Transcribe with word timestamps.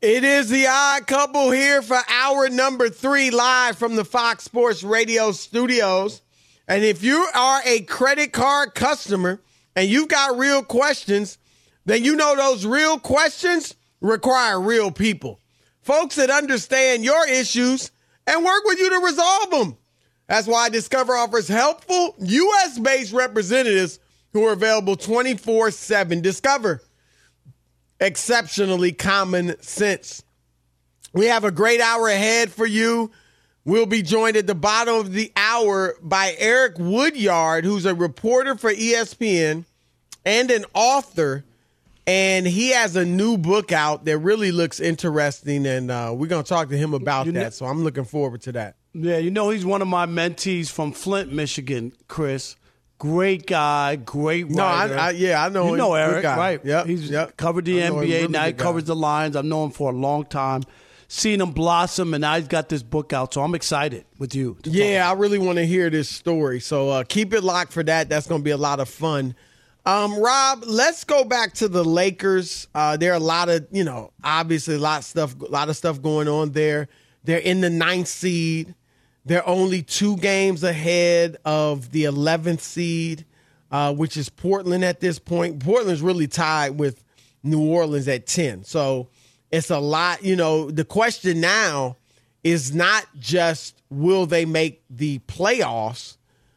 It 0.00 0.22
is 0.22 0.48
the 0.48 0.68
odd 0.68 1.08
couple 1.08 1.50
here 1.50 1.82
for 1.82 1.98
hour 2.08 2.48
number 2.48 2.88
three, 2.88 3.32
live 3.32 3.76
from 3.76 3.96
the 3.96 4.04
Fox 4.04 4.44
Sports 4.44 4.84
Radio 4.84 5.32
studios. 5.32 6.22
And 6.68 6.84
if 6.84 7.02
you 7.02 7.26
are 7.34 7.60
a 7.64 7.80
credit 7.80 8.32
card 8.32 8.76
customer 8.76 9.40
and 9.74 9.88
you've 9.88 10.06
got 10.06 10.38
real 10.38 10.62
questions, 10.62 11.36
then 11.84 12.04
you 12.04 12.14
know 12.14 12.36
those 12.36 12.64
real 12.64 13.00
questions 13.00 13.74
require 14.00 14.60
real 14.60 14.92
people. 14.92 15.40
Folks 15.82 16.14
that 16.14 16.30
understand 16.30 17.02
your 17.02 17.28
issues 17.28 17.90
and 18.24 18.44
work 18.44 18.62
with 18.66 18.78
you 18.78 18.90
to 18.90 19.04
resolve 19.04 19.50
them. 19.50 19.76
That's 20.28 20.46
why 20.46 20.68
Discover 20.68 21.14
offers 21.14 21.48
helpful 21.48 22.14
U.S. 22.20 22.78
based 22.78 23.12
representatives 23.12 23.98
who 24.32 24.46
are 24.46 24.52
available 24.52 24.94
24 24.94 25.72
7. 25.72 26.20
Discover 26.20 26.82
exceptionally 28.00 28.92
common 28.92 29.60
sense. 29.62 30.22
We 31.12 31.26
have 31.26 31.44
a 31.44 31.50
great 31.50 31.80
hour 31.80 32.08
ahead 32.08 32.50
for 32.52 32.66
you. 32.66 33.10
We'll 33.64 33.86
be 33.86 34.02
joined 34.02 34.36
at 34.36 34.46
the 34.46 34.54
bottom 34.54 34.94
of 34.94 35.12
the 35.12 35.32
hour 35.36 35.96
by 36.00 36.34
Eric 36.38 36.78
Woodyard, 36.78 37.64
who's 37.64 37.84
a 37.84 37.94
reporter 37.94 38.56
for 38.56 38.72
ESPN 38.72 39.64
and 40.24 40.50
an 40.50 40.64
author. 40.74 41.44
And 42.06 42.46
he 42.46 42.70
has 42.70 42.96
a 42.96 43.04
new 43.04 43.36
book 43.36 43.70
out 43.70 44.06
that 44.06 44.16
really 44.18 44.50
looks 44.52 44.80
interesting. 44.80 45.66
And 45.66 45.90
uh, 45.90 46.14
we're 46.16 46.26
going 46.28 46.42
to 46.42 46.48
talk 46.48 46.70
to 46.70 46.78
him 46.78 46.94
about 46.94 47.26
You 47.26 47.32
that. 47.32 47.42
know- 47.42 47.50
so 47.50 47.66
I'm 47.66 47.84
looking 47.84 48.04
forward 48.04 48.40
to 48.42 48.52
that. 48.52 48.76
Yeah, 48.94 49.18
you 49.18 49.30
know 49.30 49.50
he's 49.50 49.66
one 49.66 49.82
of 49.82 49.88
my 49.88 50.06
mentees 50.06 50.70
from 50.70 50.92
Flint, 50.92 51.30
Michigan. 51.30 51.92
Chris, 52.08 52.56
great 52.98 53.46
guy, 53.46 53.96
great 53.96 54.48
No, 54.50 54.64
I, 54.64 54.82
writer. 54.82 54.98
I, 54.98 55.10
yeah, 55.10 55.44
I 55.44 55.48
know 55.48 55.66
you 55.66 55.72
him. 55.72 55.78
know 55.78 55.94
Eric, 55.94 56.22
guy. 56.22 56.36
right? 56.36 56.64
Yep. 56.64 56.86
He's 56.86 57.10
yep. 57.10 57.36
covered 57.36 57.64
the 57.64 57.82
I 57.82 57.88
NBA. 57.90 58.00
really 58.00 58.28
now 58.28 58.44
he 58.46 58.52
covers 58.52 58.84
the 58.84 58.96
Lions. 58.96 59.36
I've 59.36 59.44
known 59.44 59.66
him 59.66 59.70
for 59.72 59.90
a 59.90 59.94
long 59.94 60.24
time. 60.24 60.62
Seen 61.10 61.40
him 61.40 61.52
blossom, 61.52 62.12
and 62.12 62.20
now 62.20 62.36
he's 62.36 62.48
got 62.48 62.68
this 62.68 62.82
book 62.82 63.14
out. 63.14 63.32
So 63.32 63.42
I'm 63.42 63.54
excited 63.54 64.04
with 64.18 64.34
you. 64.34 64.58
Yeah, 64.64 65.08
I 65.08 65.14
really 65.14 65.38
want 65.38 65.56
to 65.56 65.66
hear 65.66 65.88
this 65.88 66.06
story. 66.08 66.60
So 66.60 66.90
uh, 66.90 67.04
keep 67.04 67.32
it 67.32 67.42
locked 67.42 67.72
for 67.72 67.82
that. 67.82 68.10
That's 68.10 68.26
going 68.26 68.42
to 68.42 68.44
be 68.44 68.50
a 68.50 68.58
lot 68.58 68.78
of 68.78 68.90
fun. 68.90 69.34
Um, 69.86 70.18
Rob, 70.20 70.64
let's 70.66 71.04
go 71.04 71.24
back 71.24 71.54
to 71.54 71.68
the 71.68 71.82
Lakers. 71.82 72.68
Uh, 72.74 72.98
there 72.98 73.12
are 73.12 73.16
a 73.16 73.20
lot 73.20 73.48
of, 73.48 73.66
you 73.70 73.84
know, 73.84 74.12
obviously 74.22 74.74
a 74.74 74.78
lot 74.78 74.98
of 74.98 75.04
stuff, 75.06 75.40
a 75.40 75.44
lot 75.46 75.70
of 75.70 75.78
stuff 75.78 76.02
going 76.02 76.28
on 76.28 76.50
there. 76.52 76.88
They're 77.24 77.38
in 77.38 77.62
the 77.62 77.70
ninth 77.70 78.08
seed. 78.08 78.74
They're 79.28 79.46
only 79.46 79.82
two 79.82 80.16
games 80.16 80.64
ahead 80.64 81.36
of 81.44 81.92
the 81.92 82.04
11th 82.04 82.60
seed, 82.60 83.24
uh, 83.70 83.94
which 83.94 84.16
is 84.16 84.28
Portland 84.28 84.84
at 84.84 85.00
this 85.00 85.18
point. 85.18 85.60
Portland's 85.62 86.00
really 86.02 86.26
tied 86.26 86.78
with 86.78 87.04
New 87.42 87.60
Orleans 87.60 88.08
at 88.08 88.26
10. 88.26 88.64
So 88.64 89.08
it's 89.52 89.70
a 89.70 89.78
lot. 89.78 90.24
You 90.24 90.34
know, 90.34 90.70
the 90.70 90.84
question 90.84 91.40
now 91.40 91.96
is 92.42 92.74
not 92.74 93.06
just 93.18 93.82
will 93.90 94.24
they 94.26 94.44
make 94.46 94.82
the 94.88 95.18
playoffs, 95.20 96.16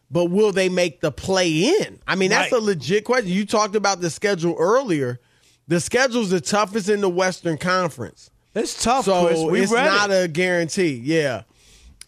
but 0.10 0.26
will 0.26 0.52
they 0.52 0.70
make 0.70 1.02
the 1.02 1.12
play 1.12 1.52
in? 1.82 2.00
I 2.08 2.16
mean, 2.16 2.30
that's 2.30 2.52
Right. 2.52 2.62
a 2.62 2.64
legit 2.66 3.04
question. 3.04 3.30
You 3.32 3.46
talked 3.46 3.76
about 3.76 4.00
the 4.02 4.10
schedule 4.10 4.56
earlier. 4.58 5.20
The 5.68 5.80
schedule's 5.80 6.30
the 6.30 6.42
toughest 6.42 6.90
in 6.90 7.02
the 7.02 7.10
Western 7.10 7.58
Conference. 7.58 8.30
It's 8.54 8.82
tough, 8.82 9.06
So 9.06 9.28
it's 9.54 9.72
not 9.72 10.10
a 10.12 10.28
guarantee. 10.28 11.02
Yeah. 11.04 11.44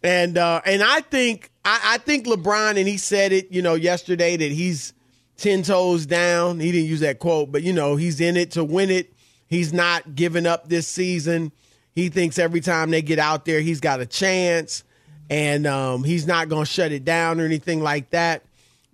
And 0.04 0.38
uh 0.38 0.62
and 0.66 0.84
I 0.84 1.02
think 1.02 1.50
I, 1.64 1.80
I 1.96 1.98
think 1.98 2.26
LeBron 2.26 2.78
and 2.78 2.88
he 2.88 2.98
said 2.98 3.32
it, 3.32 3.52
you 3.52 3.62
know, 3.62 3.76
yesterday 3.76 4.36
that 4.36 4.52
he's 4.52 4.94
ten 5.38 5.64
toes 5.64 6.06
down. 6.06 6.60
He 6.60 6.72
didn't 6.72 6.88
use 6.88 7.00
that 7.00 7.20
quote, 7.20 7.52
but 7.52 7.64
you 7.64 7.74
know, 7.74 7.96
he's 7.96 8.20
in 8.20 8.38
it 8.38 8.52
to 8.52 8.64
win 8.64 8.90
it. 8.90 9.14
He's 9.48 9.72
not 9.72 10.16
giving 10.16 10.46
up 10.46 10.68
this 10.68 10.88
season. 10.88 11.52
He 11.96 12.10
thinks 12.10 12.40
every 12.40 12.60
time 12.60 12.90
they 12.90 13.02
get 13.02 13.20
out 13.20 13.46
there, 13.46 13.62
he's 13.62 13.80
got 13.80 14.00
a 14.00 14.06
chance, 14.06 14.84
and 15.30 15.68
um, 15.68 16.04
he's 16.04 16.26
not 16.26 16.50
going 16.50 16.66
to 16.66 16.72
shut 16.72 16.92
it 16.92 17.06
down 17.06 17.40
or 17.40 17.46
anything 17.46 17.84
like 17.84 18.10
that. 18.10 18.44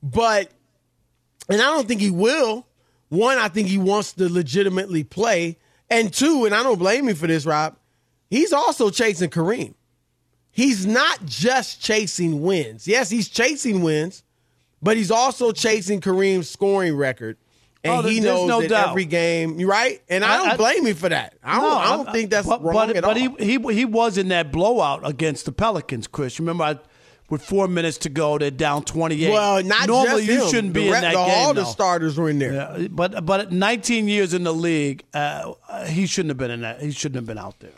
But, 0.04 0.52
and 1.48 1.62
I 1.62 1.66
don't 1.66 1.88
think 1.88 2.02
he 2.02 2.12
will. 2.12 2.68
One, 3.08 3.38
I 3.38 3.48
think 3.48 3.70
he 3.70 3.78
wants 3.78 4.14
to 4.14 4.28
legitimately 4.28 5.06
play, 5.06 5.58
and 5.90 6.14
two, 6.14 6.44
and 6.46 6.54
I 6.54 6.62
don't 6.62 6.78
blame 6.78 7.08
him 7.08 7.16
for 7.16 7.28
this, 7.28 7.46
Rob. 7.46 7.78
He's 8.30 8.52
also 8.52 8.90
chasing 8.90 9.30
Kareem. 9.30 9.76
He's 10.60 10.86
not 10.86 11.26
just 11.26 11.82
chasing 11.82 12.42
wins. 12.42 12.88
Yes, 12.88 13.10
he's 13.10 13.30
chasing 13.30 13.82
wins, 13.82 14.24
but 14.82 14.98
he's 14.98 15.10
also 15.12 15.52
chasing 15.52 16.02
Kareem's 16.02 16.50
scoring 16.50 16.96
record. 16.98 17.38
And 17.82 18.06
Oh, 18.06 18.10
he 18.10 18.20
knows 18.20 18.46
no 18.50 18.60
that 18.60 18.70
doubt. 18.70 18.90
every 18.90 19.06
game, 19.06 19.58
right? 19.66 20.02
And 20.10 20.26
I, 20.26 20.34
I- 20.34 20.38
don't 20.38 20.50
I- 20.50 20.58
blame 20.58 20.86
him 20.86 20.96
for 20.96 21.08
that. 21.08 21.36
I 21.42 21.54
don't, 21.62 21.64
No, 21.64 21.78
I 21.78 21.96
don't 21.96 22.10
I- 22.10 22.12
think 22.12 22.30
that's 22.30 22.46
but, 22.48 22.62
wrong 22.62 22.74
but, 22.74 22.98
at 22.98 23.04
but 23.04 23.18
all. 23.18 23.36
he 23.38 23.58
he 23.58 23.74
he 23.74 23.86
was 23.86 24.18
in 24.18 24.28
that 24.30 24.52
blowout 24.52 25.08
against 25.08 25.46
the 25.46 25.54
Pelicans, 25.54 26.06
Chris. 26.08 26.40
Remember, 26.42 26.64
I, 26.66 26.80
with 27.30 27.42
four 27.42 27.70
minutes 27.70 27.98
to 28.00 28.10
go, 28.10 28.38
they're 28.38 28.52
down 28.52 28.84
twenty 28.84 29.24
eight. 29.24 29.32
well, 29.32 29.64
not 29.64 29.88
normally 29.88 30.26
just 30.26 30.46
you 30.46 30.52
shouldn't 30.52 30.74
be 30.74 30.88
in 30.88 30.92
that 30.92 31.02
the- 31.14 31.26
game. 31.26 31.30
All 31.38 31.54
the 31.54 31.64
starters 31.64 32.18
were 32.18 32.30
in 32.30 32.40
there. 32.40 32.52
Yeah, 32.54 32.88
but 32.92 33.26
but 33.26 33.54
19 33.54 34.10
years 34.10 34.34
in 34.34 34.44
the 34.44 34.54
league, 34.54 35.06
uh, 35.14 35.54
he 35.88 36.06
shouldn't 36.06 36.32
have 36.32 36.38
been 36.38 36.52
in 36.52 36.62
that. 36.62 36.82
He 36.82 36.92
shouldn't 36.92 37.16
have 37.16 37.28
been 37.28 37.38
out 37.38 37.62
there. 37.62 37.72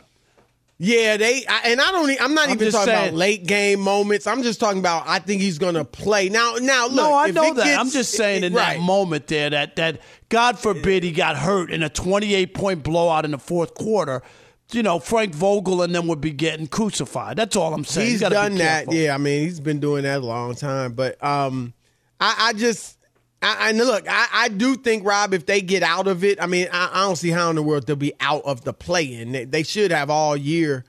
Yeah, 0.84 1.16
they 1.16 1.46
I, 1.48 1.60
and 1.66 1.80
I 1.80 1.92
don't. 1.92 2.20
I'm 2.20 2.34
not 2.34 2.48
I'm 2.48 2.56
even 2.56 2.72
talking 2.72 2.86
saying. 2.86 3.08
about 3.10 3.16
late 3.16 3.46
game 3.46 3.78
moments. 3.78 4.26
I'm 4.26 4.42
just 4.42 4.58
talking 4.58 4.80
about. 4.80 5.04
I 5.06 5.20
think 5.20 5.40
he's 5.40 5.58
going 5.58 5.74
to 5.74 5.84
play 5.84 6.28
now. 6.28 6.56
Now, 6.60 6.86
look. 6.86 6.96
no, 6.96 7.16
I 7.16 7.30
know 7.30 7.54
that. 7.54 7.64
gets- 7.64 7.78
I'm 7.78 7.88
just 7.88 8.14
saying 8.14 8.42
in 8.42 8.52
right. 8.52 8.78
that 8.78 8.82
moment 8.82 9.28
there 9.28 9.48
that 9.50 9.76
that 9.76 10.00
God 10.28 10.58
forbid 10.58 11.04
he 11.04 11.12
got 11.12 11.36
hurt 11.36 11.70
in 11.70 11.84
a 11.84 11.88
28 11.88 12.52
point 12.52 12.82
blowout 12.82 13.24
in 13.24 13.30
the 13.30 13.38
fourth 13.38 13.74
quarter. 13.74 14.22
You 14.72 14.82
know, 14.82 14.98
Frank 14.98 15.36
Vogel 15.36 15.82
and 15.82 15.94
them 15.94 16.08
would 16.08 16.20
be 16.20 16.32
getting 16.32 16.66
crucified. 16.66 17.36
That's 17.36 17.54
all 17.54 17.72
I'm 17.74 17.84
saying. 17.84 18.10
He's, 18.10 18.20
he's 18.20 18.28
done 18.30 18.56
that. 18.56 18.90
Yeah, 18.90 19.14
I 19.14 19.18
mean, 19.18 19.44
he's 19.44 19.60
been 19.60 19.78
doing 19.78 20.02
that 20.02 20.22
a 20.22 20.26
long 20.26 20.56
time. 20.56 20.94
But 20.94 21.22
um, 21.22 21.74
I, 22.18 22.48
I 22.48 22.52
just, 22.54 22.98
I, 23.44 23.72
look, 23.72 24.06
I, 24.08 24.28
I 24.32 24.48
do 24.48 24.76
think 24.76 25.04
Rob, 25.04 25.34
if 25.34 25.46
they 25.46 25.60
get 25.60 25.82
out 25.82 26.06
of 26.06 26.22
it, 26.22 26.40
I 26.40 26.46
mean, 26.46 26.68
I, 26.72 26.90
I 26.92 27.00
don't 27.06 27.16
see 27.16 27.30
how 27.30 27.50
in 27.50 27.56
the 27.56 27.62
world 27.62 27.86
they'll 27.86 27.96
be 27.96 28.14
out 28.20 28.42
of 28.44 28.62
the 28.62 28.72
play-in. 28.72 29.32
They, 29.32 29.44
they 29.44 29.62
should 29.64 29.90
have 29.90 30.10
all 30.10 30.36
year, 30.36 30.84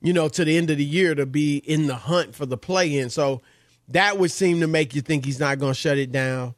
you 0.00 0.12
know, 0.12 0.28
to 0.28 0.44
the 0.44 0.56
end 0.56 0.70
of 0.70 0.78
the 0.78 0.84
year 0.84 1.14
to 1.14 1.26
be 1.26 1.58
in 1.58 1.86
the 1.86 1.94
hunt 1.94 2.34
for 2.34 2.44
the 2.44 2.56
play-in. 2.56 3.08
So 3.08 3.40
that 3.88 4.18
would 4.18 4.32
seem 4.32 4.60
to 4.60 4.66
make 4.66 4.94
you 4.94 5.00
think 5.00 5.24
he's 5.24 5.38
not 5.40 5.58
going 5.58 5.74
to 5.74 5.78
shut 5.78 5.98
it 5.98 6.10
down. 6.10 6.54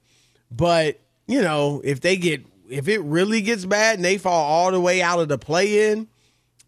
But 0.50 1.00
you 1.26 1.42
know, 1.42 1.80
if 1.84 2.00
they 2.00 2.16
get, 2.16 2.44
if 2.70 2.88
it 2.88 3.00
really 3.00 3.42
gets 3.42 3.64
bad 3.64 3.96
and 3.96 4.04
they 4.04 4.18
fall 4.18 4.44
all 4.44 4.70
the 4.72 4.80
way 4.80 5.02
out 5.02 5.20
of 5.20 5.28
the 5.28 5.38
play-in 5.38 6.08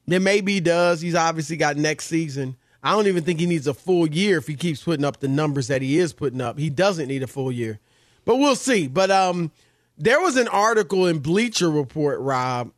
then 0.07 0.23
maybe 0.23 0.55
he 0.55 0.61
does. 0.61 1.01
He's 1.01 1.15
obviously 1.15 1.57
got 1.57 1.77
next 1.77 2.07
season. 2.07 2.57
I 2.83 2.93
don't 2.93 3.09
even 3.09 3.25
think 3.25 3.41
he 3.41 3.47
needs 3.47 3.67
a 3.67 3.75
full 3.75 4.07
year 4.07 4.39
if 4.39 4.47
he 4.47 4.55
keeps 4.55 4.83
putting 4.83 5.05
up 5.05 5.19
the 5.19 5.29
numbers 5.29 5.69
that 5.69 5.83
he 5.83 5.99
is 5.99 6.13
putting 6.13 6.41
up. 6.41 6.59
He 6.59 6.71
doesn't 6.71 7.09
need 7.09 7.23
a 7.23 7.27
full 7.27 7.51
year. 7.51 7.81
But 8.27 8.37
we'll 8.37 8.57
see. 8.57 8.87
But 8.89 9.11
um 9.11 9.51
there 9.97 10.21
was 10.21 10.37
an 10.37 10.49
article 10.49 11.07
in 11.07 11.21
Bleacher 11.21 11.71
Report, 11.71 12.21
Rob, 12.21 12.73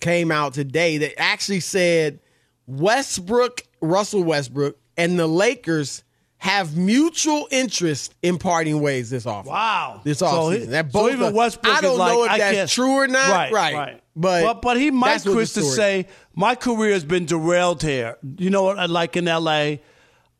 came 0.00 0.30
out 0.32 0.54
today 0.54 0.96
that 0.98 1.20
actually 1.20 1.60
said 1.60 2.20
Westbrook, 2.66 3.62
Russell 3.82 4.22
Westbrook, 4.24 4.78
and 4.96 5.18
the 5.18 5.26
Lakers 5.26 6.02
have 6.38 6.76
mutual 6.76 7.48
interest 7.50 8.14
in 8.22 8.36
parting 8.38 8.80
ways 8.80 9.08
this 9.10 9.24
off. 9.26 9.46
Wow. 9.46 10.00
This 10.04 10.18
So 10.18 10.26
offseason. 10.26 10.58
he- 10.60 10.66
that 10.66 10.92
so 10.92 11.08
even 11.10 11.34
Westbrook 11.34 11.74
I 11.74 11.80
don't 11.80 11.98
like, 11.98 12.12
know 12.12 12.24
if 12.24 12.30
I 12.30 12.38
that's 12.38 12.72
true 12.72 12.90
or 12.92 13.06
not. 13.08 13.30
Right, 13.30 13.52
Right. 13.52 13.74
right. 13.74 14.00
But 14.16 14.42
but 14.44 14.62
but 14.62 14.76
he 14.78 14.90
might, 14.90 15.08
that's 15.08 15.24
what 15.24 15.30
the 15.32 15.36
Chris, 15.38 15.52
to 15.54 15.62
say 15.62 16.06
my 16.34 16.54
career 16.54 16.92
has 16.92 17.04
been 17.04 17.24
derailed 17.26 17.82
here. 17.82 18.16
You 18.38 18.50
know 18.50 18.62
what? 18.64 18.88
Like 18.90 19.16
in 19.16 19.26
L.A., 19.26 19.80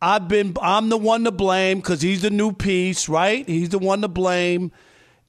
I've 0.04 0.28
been 0.28 0.54
I'm 0.60 0.90
the 0.90 0.98
one 0.98 1.24
to 1.24 1.30
blame 1.30 1.78
because 1.78 2.02
he's 2.02 2.20
the 2.20 2.28
new 2.28 2.52
piece, 2.52 3.08
right? 3.08 3.48
He's 3.48 3.70
the 3.70 3.78
one 3.78 4.02
to 4.02 4.08
blame, 4.08 4.70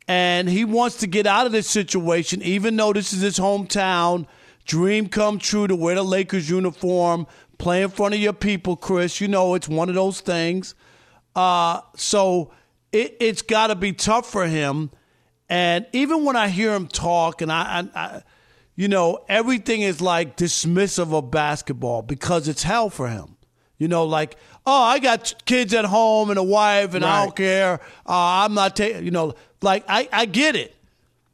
and 0.06 0.50
he 0.50 0.66
wants 0.66 0.98
to 0.98 1.08
get 1.08 1.26
out 1.26 1.46
of 1.46 1.54
this 1.54 1.70
situation, 1.70 2.42
even 2.42 2.76
though 2.76 2.92
this 2.92 3.14
is 3.14 3.22
his 3.22 3.40
hometown. 3.40 4.26
Dream 4.66 5.08
come 5.08 5.40
true 5.40 5.66
to 5.68 5.76
wear 5.78 5.96
the 5.96 6.04
Lakers 6.04 6.50
uniform, 6.50 7.26
play 7.58 7.84
in 7.84 7.90
front 7.90 8.16
of 8.16 8.20
your 8.20 8.34
people, 8.34 8.76
Chris. 8.76 9.22
You 9.22 9.30
know 9.30 9.54
it's 9.54 9.70
one 9.70 9.88
of 9.88 9.96
those 9.96 10.20
things. 10.20 10.76
Uh, 11.38 11.80
so 11.96 12.52
it, 12.92 13.16
it's 13.22 13.44
got 13.44 13.68
to 13.68 13.76
be 13.76 13.94
tough 13.94 14.30
for 14.30 14.46
him. 14.46 14.92
And 15.48 15.86
even 15.94 16.26
when 16.26 16.36
I 16.36 16.50
hear 16.50 16.74
him 16.74 16.88
talk, 16.88 17.42
and 17.42 17.50
I, 17.50 17.88
I, 17.96 18.00
I 18.00 18.24
you 18.76 18.90
know, 18.90 19.24
everything 19.30 19.84
is 19.84 20.02
like 20.02 20.36
dismissive 20.36 21.14
of 21.14 21.32
basketball 21.32 22.02
because 22.02 22.50
it's 22.50 22.64
hell 22.64 22.90
for 22.90 23.08
him. 23.08 23.35
You 23.78 23.88
know, 23.90 24.06
like, 24.06 24.38
oh, 24.66 24.82
I 24.84 25.00
got 25.00 25.34
kids 25.46 25.74
at 25.74 25.86
home 25.86 26.30
and 26.30 26.40
a 26.40 26.44
wife, 26.44 26.94
and 26.94 27.04
I 27.04 27.26
don't 27.26 27.36
care. 27.36 27.82
Uh, 28.06 28.46
I'm 28.46 28.54
not 28.54 28.76
taking. 28.76 29.04
You 29.04 29.12
know, 29.12 29.34
like 29.62 29.84
I, 29.90 30.08
I 30.14 30.26
get 30.26 30.56
it 30.56 30.74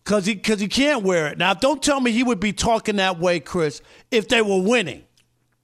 because 0.03 0.25
he 0.25 0.33
because 0.35 0.59
he 0.59 0.67
can't 0.67 1.03
wear 1.03 1.27
it. 1.27 1.37
Now, 1.37 1.53
don't 1.53 1.81
tell 1.83 1.99
me 1.99 2.11
he 2.11 2.23
would 2.23 2.39
be 2.39 2.51
talking 2.53 2.95
that 2.95 3.19
way, 3.19 3.39
Chris, 3.39 3.81
if 4.09 4.27
they 4.27 4.41
were 4.41 4.61
winning. 4.61 5.03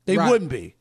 They 0.06 0.18
Right. 0.18 0.30
wouldn't 0.30 0.52
be, 0.52 0.76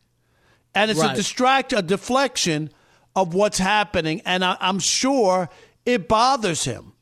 and 0.74 0.90
it's 0.90 1.00
a 1.02 1.14
distract, 1.14 1.72
a 1.72 1.82
deflection 1.82 2.70
of 3.16 3.34
what's 3.34 3.58
happening, 3.58 4.20
and 4.24 4.44
I, 4.44 4.56
I'm 4.60 4.78
sure 4.78 5.48
it 5.84 6.06
bothers 6.06 6.62
him 6.64 6.92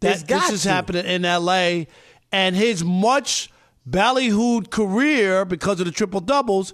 that 0.00 0.26
this 0.28 0.50
is 0.50 0.62
to. 0.62 0.68
happening 0.68 1.06
in 1.06 1.24
L.A. 1.24 1.88
and 2.30 2.54
his 2.54 2.84
much 2.84 3.50
ballyhooed 3.88 4.70
career 4.70 5.44
because 5.44 5.80
of 5.80 5.86
the 5.86 5.92
triple 5.92 6.20
doubles 6.20 6.72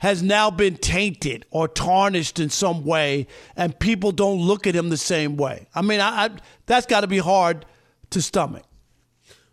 has 0.00 0.22
now 0.22 0.50
been 0.50 0.76
tainted 0.76 1.44
or 1.50 1.68
tarnished 1.68 2.38
in 2.38 2.48
some 2.48 2.84
way, 2.84 3.26
and 3.54 3.78
people 3.78 4.12
don't 4.12 4.40
look 4.40 4.66
at 4.66 4.74
him 4.74 4.88
the 4.88 4.96
same 4.96 5.36
way. 5.36 5.66
I 5.74 5.82
mean, 5.82 6.00
I, 6.00 6.24
I 6.24 6.30
that's 6.66 6.86
got 6.86 7.02
to 7.02 7.06
be 7.06 7.18
hard 7.18 7.66
to 8.10 8.22
stomach. 8.22 8.64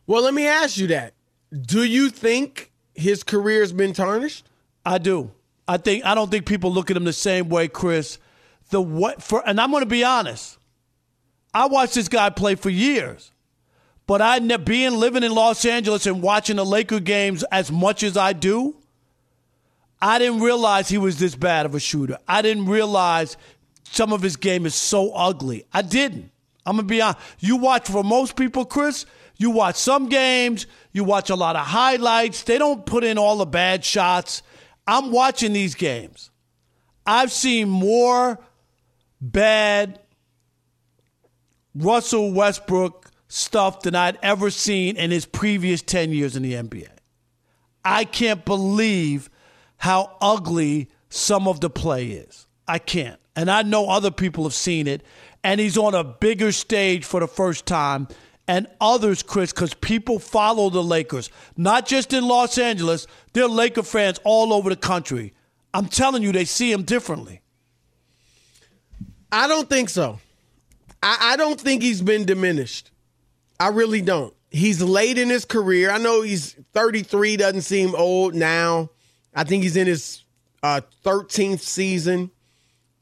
Well, 0.05 0.23
let 0.23 0.33
me 0.33 0.47
ask 0.47 0.77
you 0.77 0.87
that. 0.87 1.13
Do 1.51 1.83
you 1.83 2.09
think 2.09 2.71
his 2.95 3.23
career's 3.23 3.73
been 3.73 3.91
tarnished? 3.91 4.47
I 4.85 4.99
do. 4.99 5.31
I 5.67 5.75
think 5.75 6.05
I 6.05 6.15
don't 6.15 6.31
think 6.31 6.45
people 6.45 6.71
look 6.71 6.89
at 6.89 6.95
him 6.95 7.03
the 7.03 7.11
same 7.11 7.49
way, 7.49 7.67
Chris. 7.67 8.17
The 8.69 8.81
what 8.81 9.21
for? 9.21 9.43
And 9.45 9.59
I'm 9.59 9.69
going 9.69 9.83
to 9.83 9.85
be 9.85 10.05
honest. 10.05 10.57
I 11.53 11.67
watched 11.67 11.95
this 11.95 12.07
guy 12.07 12.29
play 12.29 12.55
for 12.55 12.69
years, 12.69 13.31
but 14.05 14.21
I 14.21 14.39
being 14.39 14.93
living 14.93 15.23
in 15.23 15.33
Los 15.33 15.65
Angeles 15.65 16.05
and 16.05 16.21
watching 16.21 16.55
the 16.55 16.65
Laker 16.65 17.01
games 17.01 17.43
as 17.51 17.69
much 17.69 18.01
as 18.03 18.15
I 18.15 18.31
do, 18.31 18.76
I 20.01 20.19
didn't 20.19 20.41
realize 20.41 20.89
he 20.89 20.97
was 20.97 21.17
this 21.19 21.35
bad 21.35 21.65
of 21.65 21.73
a 21.75 21.79
shooter. 21.79 22.17
I 22.27 22.41
didn't 22.41 22.67
realize 22.67 23.37
some 23.83 24.13
of 24.13 24.21
his 24.21 24.35
game 24.35 24.65
is 24.65 24.75
so 24.75 25.11
ugly. 25.11 25.65
I 25.73 25.81
didn't. 25.81 26.31
I'm 26.65 26.75
gonna 26.75 26.87
be 26.87 27.01
honest. 27.01 27.19
You 27.39 27.55
watch 27.55 27.87
for 27.87 28.03
most 28.03 28.35
people, 28.35 28.65
Chris. 28.65 29.05
You 29.37 29.51
watch 29.51 29.75
some 29.75 30.09
games. 30.09 30.67
You 30.91 31.03
watch 31.03 31.29
a 31.29 31.35
lot 31.35 31.55
of 31.55 31.65
highlights. 31.65 32.43
They 32.43 32.57
don't 32.57 32.85
put 32.85 33.03
in 33.03 33.17
all 33.17 33.37
the 33.37 33.45
bad 33.45 33.85
shots. 33.85 34.43
I'm 34.85 35.11
watching 35.11 35.53
these 35.53 35.75
games. 35.75 36.31
I've 37.05 37.31
seen 37.31 37.69
more 37.69 38.39
bad 39.21 39.99
Russell 41.73 42.33
Westbrook 42.33 43.11
stuff 43.27 43.81
than 43.81 43.95
I'd 43.95 44.17
ever 44.21 44.49
seen 44.49 44.97
in 44.97 45.11
his 45.11 45.25
previous 45.25 45.81
10 45.81 46.11
years 46.11 46.35
in 46.35 46.43
the 46.43 46.53
NBA. 46.53 46.89
I 47.85 48.03
can't 48.03 48.43
believe 48.43 49.29
how 49.77 50.17
ugly 50.21 50.89
some 51.09 51.47
of 51.47 51.61
the 51.61 51.69
play 51.69 52.07
is. 52.07 52.47
I 52.67 52.79
can't. 52.79 53.19
And 53.35 53.49
I 53.49 53.61
know 53.61 53.89
other 53.89 54.11
people 54.11 54.43
have 54.43 54.53
seen 54.53 54.87
it. 54.87 55.03
And 55.43 55.61
he's 55.61 55.77
on 55.77 55.93
a 55.93 56.03
bigger 56.03 56.51
stage 56.51 57.05
for 57.05 57.19
the 57.19 57.27
first 57.27 57.65
time. 57.65 58.07
And 58.47 58.67
others, 58.81 59.23
Chris, 59.23 59.51
because 59.51 59.73
people 59.73 60.19
follow 60.19 60.69
the 60.69 60.83
Lakers, 60.83 61.29
not 61.55 61.85
just 61.85 62.13
in 62.13 62.27
Los 62.27 62.57
Angeles, 62.57 63.05
they're 63.33 63.47
Laker 63.47 63.83
fans 63.83 64.19
all 64.23 64.53
over 64.53 64.69
the 64.69 64.75
country. 64.75 65.33
I'm 65.73 65.87
telling 65.87 66.23
you, 66.23 66.31
they 66.31 66.45
see 66.45 66.71
him 66.71 66.83
differently. 66.83 67.41
I 69.31 69.47
don't 69.47 69.69
think 69.69 69.89
so. 69.89 70.19
I, 71.03 71.33
I 71.33 71.35
don't 71.35 71.59
think 71.59 71.81
he's 71.81 72.01
been 72.01 72.25
diminished. 72.25 72.91
I 73.59 73.67
really 73.69 74.01
don't. 74.01 74.33
He's 74.49 74.81
late 74.81 75.17
in 75.17 75.29
his 75.29 75.45
career. 75.45 75.91
I 75.91 75.97
know 75.97 76.21
he's 76.21 76.53
33, 76.73 77.37
doesn't 77.37 77.61
seem 77.61 77.93
old 77.95 78.33
now. 78.33 78.89
I 79.37 79.43
think 79.43 79.63
he's 79.63 79.77
in 79.77 79.87
his 79.87 80.23
uh, 80.63 80.81
13th 81.05 81.59
season. 81.59 82.31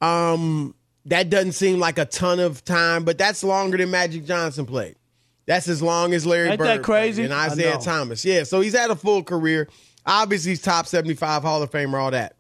Um, 0.02 0.76
that 1.06 1.30
doesn't 1.30 1.54
seem 1.54 1.80
like 1.80 1.98
a 1.98 2.06
ton 2.06 2.40
of 2.40 2.64
time, 2.66 3.06
but 3.06 3.18
that's 3.18 3.44
longer 3.44 3.78
than 3.78 3.90
Magic 3.90 4.26
Johnson 4.26 4.66
played. 4.66 4.98
That's 5.46 5.68
as 5.68 5.82
long 5.82 6.14
as 6.14 6.26
Larry 6.26 6.50
Ain't 6.50 6.58
Bird 6.58 6.68
that 6.68 6.84
crazy? 6.84 7.24
and 7.24 7.34
Isiah. 7.34 7.78
Thomas. 7.78 8.26
Yeah, 8.26 8.44
so 8.44 8.60
he's 8.62 8.76
had 8.76 8.92
a 8.92 8.96
full 8.96 9.24
career. 9.24 9.70
Obviously, 10.06 10.52
he's 10.52 10.62
top 10.62 10.88
75 10.88 11.44
Hall 11.44 11.64
of 11.64 11.72
Famer, 11.72 12.00
all 12.02 12.12
that. 12.12 12.36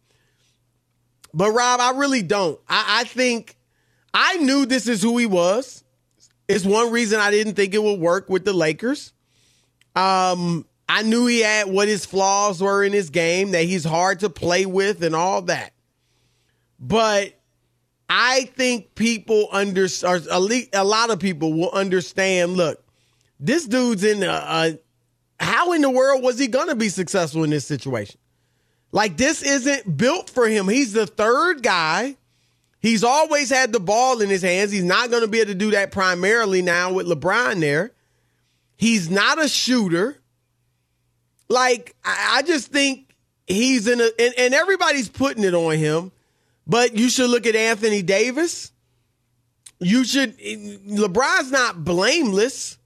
But 1.33 1.51
Rob, 1.51 1.80
I 1.80 1.92
really 1.97 2.21
don't. 2.21 2.59
I, 2.68 3.01
I 3.01 3.03
think 3.06 3.56
I 4.13 4.38
knew 4.38 4.65
this 4.65 4.88
is 4.88 5.01
who 5.01 5.18
he 5.18 5.25
was. 5.25 5.83
It's 6.47 6.65
one 6.65 6.92
reason 6.92 7.19
I 7.19 7.31
didn't 7.31 7.53
think 7.53 7.74
it 7.74 7.81
would 7.81 8.00
work 8.00 8.30
with 8.30 8.44
the 8.45 8.53
Lakers. 8.53 9.13
Um, 9.95 10.65
I 10.88 11.02
knew 11.04 11.26
he 11.26 11.40
had 11.42 11.68
what 11.68 11.88
his 11.88 12.06
flaws 12.06 12.62
were 12.62 12.84
in 12.84 12.94
his 12.94 13.10
game, 13.10 13.52
that 13.52 13.64
he's 13.64 13.84
hard 13.84 14.20
to 14.20 14.30
play 14.30 14.66
with 14.66 15.04
and 15.04 15.16
all 15.16 15.42
that. 15.44 15.74
But 16.80 17.34
I 18.10 18.52
think 18.56 18.96
people 18.96 19.48
under 19.52 19.88
or 20.04 20.20
a 20.30 20.84
lot 20.84 21.10
of 21.10 21.20
people 21.20 21.54
will 21.54 21.72
understand. 21.72 22.54
Look, 22.54 22.84
this 23.40 23.66
dude's 23.66 24.04
in 24.04 24.24
a, 24.24 24.28
a 24.28 24.80
how 25.40 25.74
in 25.74 25.82
the 25.82 25.90
world 25.90 26.24
was 26.24 26.38
he 26.38 26.48
going 26.48 26.70
to 26.70 26.76
be 26.76 26.90
successful 26.90 27.44
in 27.44 27.50
this 27.50 27.66
situation? 27.66 28.20
Like 28.92 29.18
this 29.18 29.42
isn't 29.42 29.98
built 29.98 30.30
for 30.30 30.48
him. 30.48 30.68
He's 30.68 30.94
the 30.94 31.08
third 31.08 31.64
guy. 31.64 32.16
He's 32.80 33.04
always 33.04 33.50
had 33.50 33.74
the 33.74 33.80
ball 33.80 34.22
in 34.22 34.30
his 34.30 34.44
hands. 34.44 34.72
He's 34.72 34.84
not 34.84 35.10
going 35.10 35.24
to 35.24 35.28
be 35.28 35.40
able 35.40 35.54
to 35.54 35.56
do 35.56 35.72
that 35.72 35.92
primarily 35.92 36.62
now 36.62 36.94
with 36.94 37.08
LeBron 37.08 37.60
there. 37.60 37.94
He's 38.78 39.10
not 39.10 39.44
a 39.44 39.48
shooter. 39.48 40.18
Like 41.47 41.95
I, 42.03 42.42
just 42.42 42.71
think 42.71 43.15
he's 43.47 43.88
in 43.88 44.01
a 44.01 44.09
and, 44.19 44.33
and 44.38 44.53
everybody's 44.53 45.09
putting 45.09 45.44
it 45.44 45.53
on 45.53 45.75
him. 45.77 46.12
But 46.68 46.95
you 46.95 47.09
should 47.09 47.30
look 47.30 47.45
at 47.45 47.56
Anthony 47.56 48.01
Davis. 48.01 48.71
You 49.80 50.03
should 50.03 50.38
LeBron's 50.39 51.51
not 51.51 51.83
blameless. 51.83 52.77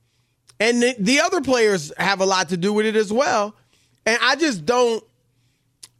And 0.60 0.82
the, 0.84 0.96
the 1.00 1.22
other 1.22 1.40
players 1.40 1.94
have 1.98 2.20
a 2.20 2.26
lot 2.26 2.50
to 2.50 2.58
do 2.58 2.74
with 2.74 2.86
it 2.86 2.98
as 2.98 3.14
well. 3.14 3.56
And 4.06 4.20
I 4.22 4.36
just 4.36 4.66
don't 4.66 5.04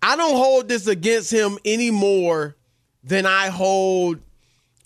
I 0.02 0.16
don't 0.16 0.36
hold 0.36 0.68
this 0.68 0.88
against 0.88 1.32
him 1.32 1.58
any 1.64 1.92
more 1.92 2.56
than 3.04 3.26
I 3.26 3.48
hold 3.48 4.20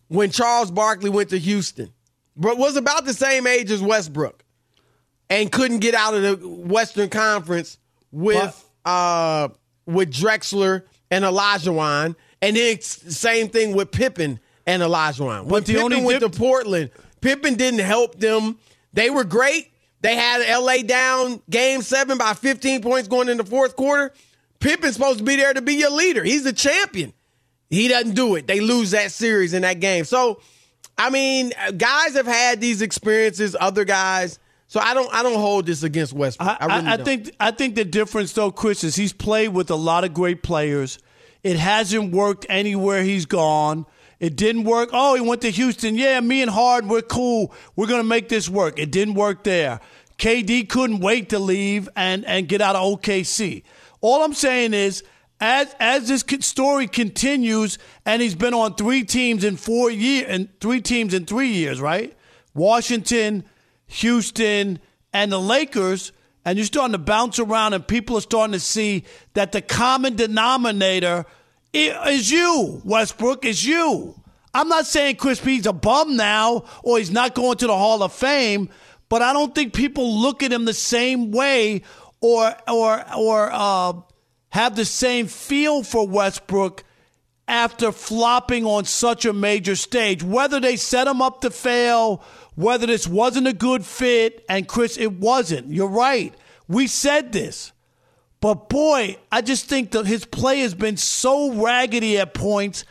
when 0.07 0.29
Charles 0.29 0.69
Barkley 0.69 1.09
went 1.09 1.29
to 1.29 1.39
Houston. 1.39 1.91
But 2.35 2.57
was 2.57 2.75
about 2.75 3.05
the 3.05 3.13
same 3.13 3.47
age 3.47 3.71
as 3.71 3.81
Westbrook 3.81 4.42
and 5.29 5.51
couldn't 5.51 5.79
get 5.79 5.93
out 5.95 6.13
of 6.13 6.21
the 6.21 6.47
Western 6.47 7.09
Conference 7.09 7.77
with 8.11 8.69
uh 8.85 9.49
with 9.85 10.11
Drexler 10.11 10.83
and 11.11 11.25
Olajuwon. 11.25 12.15
And 12.41 12.55
then 12.57 12.73
it's 12.73 12.97
the 12.97 13.13
same 13.13 13.49
thing 13.49 13.73
with 13.75 13.91
Pippen 13.91 14.39
and 14.65 14.81
Olajuwon. 14.83 15.41
When 15.41 15.47
But 15.47 15.65
the 15.65 15.73
Pippen 15.73 15.93
only 15.93 16.05
went 16.05 16.19
dip- 16.19 16.31
to 16.31 16.37
Portland, 16.37 16.91
Pippen 17.21 17.55
didn't 17.55 17.79
help 17.79 18.19
them. 18.19 18.57
They 18.93 19.09
were 19.09 19.23
great. 19.23 19.71
They 20.01 20.15
had 20.15 20.41
LA 20.59 20.77
down 20.83 21.41
game 21.49 21.81
seven 21.81 22.17
by 22.17 22.33
15 22.33 22.81
points 22.81 23.07
going 23.07 23.29
in 23.29 23.37
the 23.37 23.45
fourth 23.45 23.77
quarter. 23.77 24.13
Pippen's 24.59 24.95
supposed 24.95 25.19
to 25.19 25.23
be 25.23 25.37
there 25.37 25.53
to 25.53 25.61
be 25.61 25.75
your 25.75 25.91
leader. 25.91 26.23
He's 26.23 26.43
the 26.43 26.53
champion. 26.53 27.13
He 27.69 27.87
doesn't 27.87 28.13
do 28.13 28.35
it. 28.35 28.45
They 28.45 28.59
lose 28.59 28.91
that 28.91 29.11
series 29.11 29.53
in 29.53 29.61
that 29.63 29.79
game. 29.79 30.03
So, 30.03 30.41
I 30.97 31.09
mean, 31.09 31.53
guys 31.77 32.13
have 32.15 32.27
had 32.27 32.61
these 32.61 32.81
experiences, 32.81 33.55
other 33.59 33.85
guys. 33.85 34.39
So 34.73 34.79
I 34.79 34.95
don't 34.95 35.13
I 35.13 35.21
don't 35.21 35.39
hold 35.39 35.67
this 35.67 35.83
against 35.83 36.13
Westbrook. 36.13 36.49
I, 36.49 36.57
I, 36.59 36.77
really 36.79 36.87
I, 36.87 36.97
think 36.97 37.35
I 37.39 37.51
think 37.51 37.75
the 37.75 37.85
difference 37.85 38.33
though, 38.33 38.49
Chris, 38.49 38.83
is 38.83 38.95
he's 38.95 39.13
played 39.13 39.49
with 39.49 39.69
a 39.69 39.75
lot 39.75 40.03
of 40.03 40.15
great 40.15 40.41
players. 40.41 40.97
It 41.43 41.57
hasn't 41.57 42.11
worked 42.11 42.47
anywhere 42.49 43.03
he's 43.03 43.27
gone. 43.27 43.85
It 44.19 44.35
didn't 44.35 44.63
work. 44.63 44.89
Oh, 44.91 45.13
he 45.13 45.21
went 45.21 45.41
to 45.41 45.51
Houston. 45.51 45.93
Yeah, 45.93 46.19
me 46.21 46.41
and 46.41 46.49
Hard, 46.49 46.87
we're 46.87 47.03
cool. 47.03 47.53
We're 47.75 47.85
gonna 47.85 48.03
make 48.03 48.29
this 48.29 48.49
work. 48.49 48.79
It 48.79 48.91
didn't 48.91 49.13
work 49.13 49.43
there. 49.43 49.79
KD 50.17 50.67
couldn't 50.67 51.01
wait 51.01 51.29
to 51.29 51.37
leave 51.37 51.87
and 51.95 52.25
and 52.25 52.47
get 52.47 52.59
out 52.59 52.75
of 52.75 52.81
OKC. 52.81 53.61
All 54.01 54.23
I'm 54.23 54.33
saying 54.33 54.73
is. 54.73 55.03
As, 55.45 55.75
as 55.77 56.07
this 56.07 56.23
story 56.45 56.87
continues, 56.87 57.77
and 58.05 58.21
he's 58.21 58.35
been 58.35 58.53
on 58.53 58.75
three 58.75 59.03
teams 59.03 59.43
in 59.43 59.57
four 59.57 59.91
years, 59.91 60.25
and 60.29 60.47
three 60.61 60.79
teams 60.79 61.13
in 61.13 61.25
three 61.25 61.49
years, 61.49 61.81
right? 61.81 62.15
Washington, 62.53 63.43
Houston, 63.93 64.79
and 65.13 65.31
the 65.31 65.39
Lakers, 65.39 66.11
and 66.43 66.57
you're 66.57 66.65
starting 66.65 66.93
to 66.93 66.97
bounce 66.97 67.39
around, 67.39 67.73
and 67.73 67.87
people 67.87 68.17
are 68.17 68.21
starting 68.21 68.53
to 68.53 68.59
see 68.59 69.03
that 69.33 69.51
the 69.51 69.61
common 69.61 70.15
denominator 70.15 71.25
is 71.73 72.31
you, 72.31 72.81
Westbrook, 72.83 73.45
is 73.45 73.65
you. 73.65 74.15
I'm 74.53 74.67
not 74.67 74.85
saying 74.85 75.15
Chris 75.15 75.39
P's 75.39 75.65
a 75.65 75.73
bum 75.73 76.15
now 76.15 76.65
or 76.83 76.99
he's 76.99 77.09
not 77.09 77.33
going 77.33 77.57
to 77.57 77.67
the 77.67 77.75
Hall 77.75 78.03
of 78.03 78.13
Fame, 78.13 78.69
but 79.09 79.21
I 79.23 79.33
don't 79.33 79.55
think 79.55 79.73
people 79.73 80.19
look 80.21 80.43
at 80.43 80.53
him 80.53 80.65
the 80.65 80.73
same 80.73 81.31
way 81.31 81.81
or 82.21 82.55
or 82.67 83.03
or 83.17 83.49
uh, 83.51 83.93
have 84.49 84.75
the 84.75 84.85
same 84.85 85.25
feel 85.25 85.81
for 85.81 86.07
Westbrook 86.07 86.83
after 87.53 87.91
flopping 87.91 88.65
on 88.65 88.83
such 88.83 89.25
a 89.25 89.31
major 89.31 89.75
stage. 89.75 90.23
Whether 90.23 90.59
they 90.59 90.75
set 90.75 91.07
him 91.07 91.21
up 91.21 91.41
to 91.41 91.51
fail, 91.51 92.23
whether 92.55 92.87
this 92.87 93.07
wasn't 93.07 93.47
a 93.47 93.53
good 93.53 93.85
fit, 93.85 94.43
and 94.49 94.67
Chris, 94.67 94.97
it 94.97 95.13
wasn't. 95.13 95.71
You're 95.71 95.87
right. 95.87 96.33
We 96.67 96.87
said 96.87 97.31
this. 97.31 97.71
But 98.41 98.69
boy, 98.69 99.17
I 99.31 99.41
just 99.41 99.67
think 99.67 99.91
that 99.91 100.07
his 100.07 100.25
play 100.25 100.61
has 100.61 100.73
been 100.73 100.97
so 100.97 101.53
raggedy 101.53 102.17
at 102.17 102.33
points. 102.33 102.85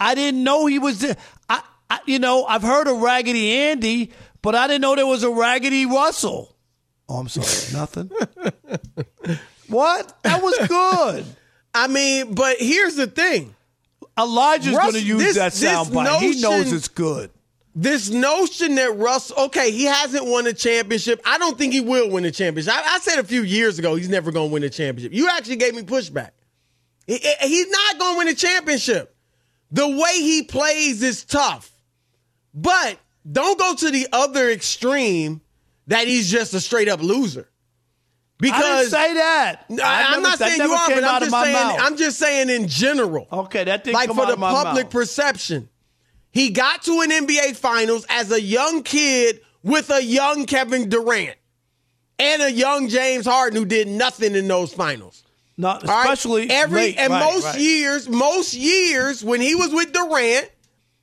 I 0.00 0.14
didn't 0.14 0.42
know 0.42 0.64
he 0.64 0.78
was. 0.78 1.04
I, 1.50 1.62
I, 1.90 2.00
you 2.06 2.18
know, 2.18 2.46
I've 2.46 2.62
heard 2.62 2.88
of 2.88 3.02
Raggedy 3.02 3.52
Andy, 3.52 4.12
but 4.40 4.54
I 4.54 4.66
didn't 4.66 4.80
know 4.80 4.96
there 4.96 5.06
was 5.06 5.24
a 5.24 5.30
Raggedy 5.30 5.84
Russell. 5.84 6.56
Oh, 7.06 7.18
I'm 7.18 7.28
sorry, 7.28 7.78
nothing. 7.78 8.10
what? 9.68 10.22
That 10.22 10.42
was 10.42 10.56
good. 10.66 11.26
I 11.74 11.86
mean, 11.88 12.34
but 12.34 12.56
here's 12.58 12.96
the 12.96 13.06
thing. 13.06 13.55
Elijah's 14.18 14.72
going 14.76 14.92
to 14.94 15.00
use 15.02 15.22
this- 15.22 15.36
that 15.36 15.52
soundbite. 15.52 16.18
He 16.20 16.40
knows 16.40 16.72
it's 16.72 16.88
good. 16.88 17.30
This 17.78 18.08
notion 18.08 18.76
that 18.76 18.96
Russ, 18.96 19.30
okay, 19.36 19.70
he 19.70 19.84
hasn't 19.84 20.24
won 20.24 20.46
a 20.46 20.54
championship. 20.54 21.20
I 21.26 21.36
don't 21.36 21.58
think 21.58 21.74
he 21.74 21.82
will 21.82 22.08
win 22.08 22.24
a 22.24 22.30
championship. 22.30 22.72
I, 22.74 22.94
I 22.94 22.98
said 23.00 23.18
a 23.18 23.24
few 23.24 23.42
years 23.42 23.78
ago 23.78 23.96
he's 23.96 24.08
never 24.08 24.32
going 24.32 24.48
to 24.48 24.52
win 24.54 24.62
a 24.62 24.70
championship. 24.70 25.12
You 25.12 25.28
actually 25.28 25.56
gave 25.56 25.74
me 25.74 25.82
pushback. 25.82 26.30
He- 27.06 27.18
he's 27.42 27.68
not 27.68 27.98
going 27.98 28.14
to 28.14 28.18
win 28.18 28.28
a 28.28 28.34
championship. 28.34 29.14
The 29.70 29.86
way 29.86 30.12
he 30.22 30.42
plays 30.44 31.02
is 31.02 31.24
tough. 31.24 31.70
But 32.54 32.98
don't 33.30 33.58
go 33.58 33.74
to 33.74 33.90
the 33.90 34.08
other 34.10 34.48
extreme 34.50 35.42
that 35.88 36.06
he's 36.08 36.30
just 36.30 36.54
a 36.54 36.60
straight 36.60 36.88
up 36.88 37.02
loser. 37.02 37.46
I 38.42 38.44
didn't 38.44 38.58
Because 38.60 38.90
say 38.90 39.14
that. 39.14 39.64
I, 39.70 40.12
I 40.12 40.16
am 40.16 40.22
not 40.22 40.38
saying 40.38 40.60
you 40.60 40.72
are, 40.72 40.88
but 40.88 41.04
I'm 41.04 41.20
just 41.20 41.32
saying 41.32 41.52
mouth. 41.52 41.80
I'm 41.80 41.96
just 41.96 42.18
saying 42.18 42.50
in 42.50 42.68
general. 42.68 43.26
Okay, 43.32 43.64
that 43.64 43.84
didn't 43.84 43.94
like 43.94 44.08
come 44.08 44.16
for 44.16 44.26
the 44.26 44.36
public 44.36 44.86
mouth. 44.86 44.92
perception. 44.92 45.68
He 46.32 46.50
got 46.50 46.82
to 46.82 47.00
an 47.00 47.10
NBA 47.10 47.56
Finals 47.56 48.04
as 48.10 48.30
a 48.30 48.40
young 48.40 48.82
kid 48.82 49.40
with 49.62 49.90
a 49.90 50.02
young 50.02 50.44
Kevin 50.44 50.90
Durant 50.90 51.36
and 52.18 52.42
a 52.42 52.52
young 52.52 52.88
James 52.88 53.26
Harden 53.26 53.58
who 53.58 53.64
did 53.64 53.88
nothing 53.88 54.34
in 54.34 54.46
those 54.46 54.72
finals. 54.72 55.22
Not 55.56 55.84
All 55.84 55.88
right? 55.88 56.02
especially 56.02 56.50
every 56.50 56.80
late, 56.80 56.98
and 56.98 57.10
right, 57.10 57.24
most 57.32 57.44
right. 57.44 57.58
years, 57.58 58.08
most 58.08 58.52
years 58.52 59.24
when 59.24 59.40
he 59.40 59.54
was 59.54 59.72
with 59.72 59.92
Durant, 59.92 60.50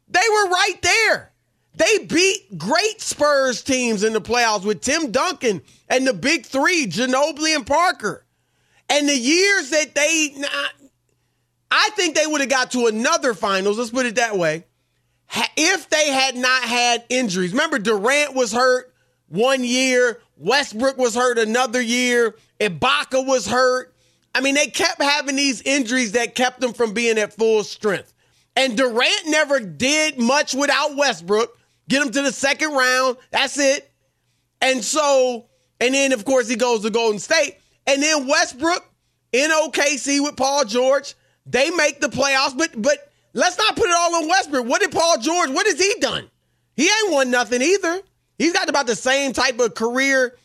they 0.08 0.20
were 0.30 0.50
right 0.50 0.80
there. 0.82 1.33
They 1.76 2.00
beat 2.06 2.58
great 2.58 3.02
Spurs 3.02 3.64
teams 3.64 4.04
in 4.04 4.14
the 4.14 4.22
playoffs 4.22 4.64
with 4.64 4.82
Tim 4.82 5.12
Duncan 5.12 5.62
and 5.90 6.06
the 6.06 6.14
big 6.14 6.46
three, 6.46 6.86
Ginobili 6.86 7.56
and 7.56 7.66
Parker. 7.66 8.26
And 8.90 9.10
the 9.10 9.18
years 9.18 9.72
that 9.72 9.96
they, 9.96 10.36
I 11.72 11.90
think 11.96 12.16
they 12.16 12.28
would 12.28 12.42
have 12.42 12.50
got 12.50 12.72
to 12.72 12.86
another 12.86 13.34
finals. 13.34 13.80
Let's 13.80 13.90
put 13.90 14.06
it 14.06 14.16
that 14.16 14.38
way. 14.38 14.66
If 15.58 15.90
they 15.90 16.10
had 16.12 16.36
not 16.36 16.64
had 16.64 17.06
injuries, 17.10 17.54
remember 17.54 17.80
Durant 17.80 18.36
was 18.36 18.52
hurt 18.52 18.94
one 19.30 19.64
year, 19.64 20.20
Westbrook 20.38 20.98
was 20.98 21.16
hurt 21.16 21.40
another 21.40 21.82
year, 21.82 22.36
Ibaka 22.60 23.26
was 23.26 23.48
hurt. 23.48 23.96
I 24.36 24.42
mean, 24.42 24.54
they 24.54 24.68
kept 24.68 25.02
having 25.02 25.36
these 25.36 25.62
injuries 25.64 26.12
that 26.12 26.36
kept 26.36 26.60
them 26.60 26.74
from 26.74 26.94
being 26.94 27.18
at 27.18 27.34
full 27.34 27.64
strength. 27.64 28.14
And 28.56 28.78
Durant 28.78 29.28
never 29.28 29.60
did 29.60 30.20
much 30.20 30.54
without 30.54 30.96
Westbrook. 30.96 31.58
Get 31.90 32.02
him 32.02 32.12
to 32.12 32.22
the 32.22 32.32
second 32.32 32.72
round. 32.74 33.18
That's 33.32 33.58
it. 33.58 33.92
And 34.62 34.84
so, 34.84 35.46
and 35.80 35.94
then 35.94 36.14
of 36.14 36.26
course 36.26 36.48
he 36.48 36.56
goes 36.56 36.82
to 36.84 36.90
Golden 36.90 37.20
State. 37.20 37.58
And 37.86 38.02
then 38.02 38.28
Westbrook 38.28 38.86
in 39.34 39.50
OKC 39.50 40.22
with 40.24 40.38
Paul 40.38 40.66
George, 40.66 41.16
they 41.46 41.70
make 41.72 42.00
the 42.00 42.08
playoffs. 42.08 42.58
But 42.58 42.82
but 42.82 43.12
let's 43.34 43.58
not 43.58 43.76
put 43.76 43.86
it 43.86 43.96
all 43.96 44.16
on 44.16 44.28
Westbrook. 44.30 44.66
What 44.66 44.82
did 44.82 44.92
Paul 44.92 45.18
George? 45.20 45.50
What 45.50 45.68
has 45.68 45.80
he 45.80 45.96
done? 46.00 46.30
He 46.76 46.84
ain't 46.86 47.12
won 47.12 47.30
nothing 47.30 47.62
either. 47.62 48.02
He's 48.38 48.54
got 48.54 48.70
about 48.70 48.88
the 48.88 48.96
same 48.96 49.34
type 49.34 49.60
of 49.60 49.76
career 49.76 50.36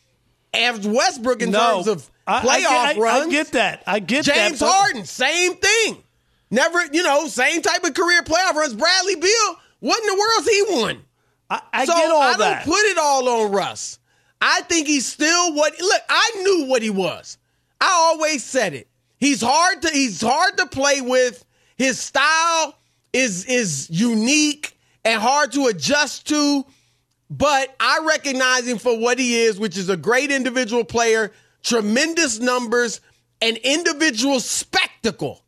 as 0.52 0.87
Westbrook 0.87 1.42
in 1.42 1.50
no, 1.50 1.75
terms 1.76 1.88
of 1.88 2.11
I- 2.26 2.38
I 2.38 2.42
playoff 2.42 2.68
I, 2.68 2.99
runs. 2.99 3.26
I 3.26 3.30
get 3.30 3.52
that. 3.52 3.83
I 3.87 4.00
get 4.00 4.26
that. 4.26 4.35
James 4.35 4.61
Harden, 4.61 5.04
same 5.04 5.54
thing. 5.54 6.02
Never, 6.50 6.85
you 6.92 7.02
know, 7.02 7.26
same 7.28 7.62
type 7.62 7.85
of 7.85 7.95
career 7.95 8.23
playoff 8.23 8.54
runs. 8.54 8.75
Bradley 8.75 9.16
Beal, 9.16 9.57
what 9.80 10.00
in 10.00 10.07
the 10.07 10.14
world's 10.14 10.49
he 10.49 10.64
won? 10.80 11.04
I, 11.50 11.62
I 11.73 11.85
so 11.85 11.95
get 11.95 12.11
all 12.11 12.21
I 12.23 12.37
that. 12.37 12.64
don't 12.64 12.75
put 12.75 12.85
it 12.85 12.99
all 12.99 13.28
on 13.28 13.52
Russ. 13.52 13.99
I 14.40 14.61
think 14.62 14.87
he's 14.87 15.07
still 15.07 15.55
what 15.55 15.75
look, 15.81 16.02
I 16.09 16.33
knew 16.43 16.67
what 16.67 16.83
he 16.83 16.90
was. 16.90 17.38
I 17.81 17.88
always 17.90 18.45
said 18.45 18.75
it. 18.75 18.88
He's 19.19 19.40
hard 19.40 19.83
to 19.83 19.90
he's 19.90 20.21
hard 20.21 20.57
to 20.59 20.67
play 20.67 21.00
with. 21.00 21.45
His 21.76 21.99
style 21.99 22.78
is 23.12 23.45
is 23.47 23.88
unique 23.90 24.76
and 25.05 25.21
hard 25.21 25.52
to 25.52 25.67
adjust 25.67 26.28
to. 26.28 26.64
But 27.31 27.75
I 27.78 28.05
recognize 28.07 28.67
him 28.67 28.78
for 28.78 28.99
what 28.99 29.19
he 29.19 29.40
is, 29.40 29.59
which 29.59 29.76
is 29.76 29.88
a 29.90 29.97
great 29.97 30.31
individual 30.31 30.85
player, 30.85 31.33
tremendous 31.62 32.40
numbers, 32.40 33.00
an 33.43 33.57
individual 33.57 34.40
spectacle. 34.40 35.45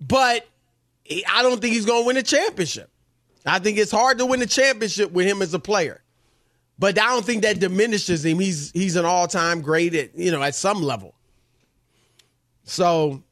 But 0.00 0.46
I 1.28 1.42
don't 1.42 1.60
think 1.60 1.74
he's 1.74 1.86
going 1.86 2.04
to 2.04 2.06
win 2.06 2.16
a 2.18 2.22
championship. 2.22 2.88
I 3.46 3.58
think 3.58 3.78
it's 3.78 3.90
hard 3.90 4.18
to 4.18 4.26
win 4.26 4.42
a 4.42 4.46
championship 4.46 5.12
with 5.12 5.26
him 5.26 5.42
as 5.42 5.54
a 5.54 5.58
player. 5.58 6.02
But 6.78 6.98
I 6.98 7.06
don't 7.06 7.24
think 7.24 7.42
that 7.42 7.60
diminishes 7.60 8.24
him. 8.24 8.38
He's 8.38 8.70
he's 8.72 8.96
an 8.96 9.04
all-time 9.04 9.60
great 9.60 9.94
at, 9.94 10.16
you 10.16 10.30
know, 10.30 10.42
at 10.42 10.54
some 10.54 10.82
level. 10.82 11.14
So 12.64 13.22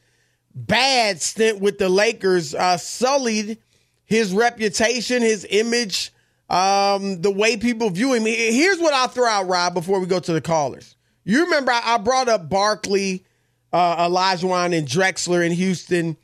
bad 0.54 1.22
stint 1.22 1.60
with 1.60 1.80
the 1.80 1.90
Lakers 1.90 2.54
uh, 2.54 2.78
sullied 2.78 3.58
his 4.06 4.34
reputation, 4.34 5.24
his 5.24 5.48
image, 5.50 6.12
um, 6.50 7.22
the 7.22 7.32
way 7.32 7.58
people 7.58 7.90
view 7.90 8.14
him. 8.14 8.26
Here's 8.26 8.80
what 8.80 8.94
I'll 8.94 9.08
throw 9.08 9.28
out, 9.28 9.48
Rob, 9.48 9.74
before 9.74 10.00
we 10.00 10.06
go 10.06 10.20
to 10.20 10.34
the 10.34 10.42
callers. 10.42 10.96
You 11.24 11.46
remember 11.46 11.72
I, 11.74 11.98
brought 11.98 12.30
up 12.30 12.50
Barkley, 12.50 13.26
uh, 13.72 13.96
and 14.08 14.88
Drexler 14.88 15.44
in 15.44 15.52
Houston. 15.52 16.18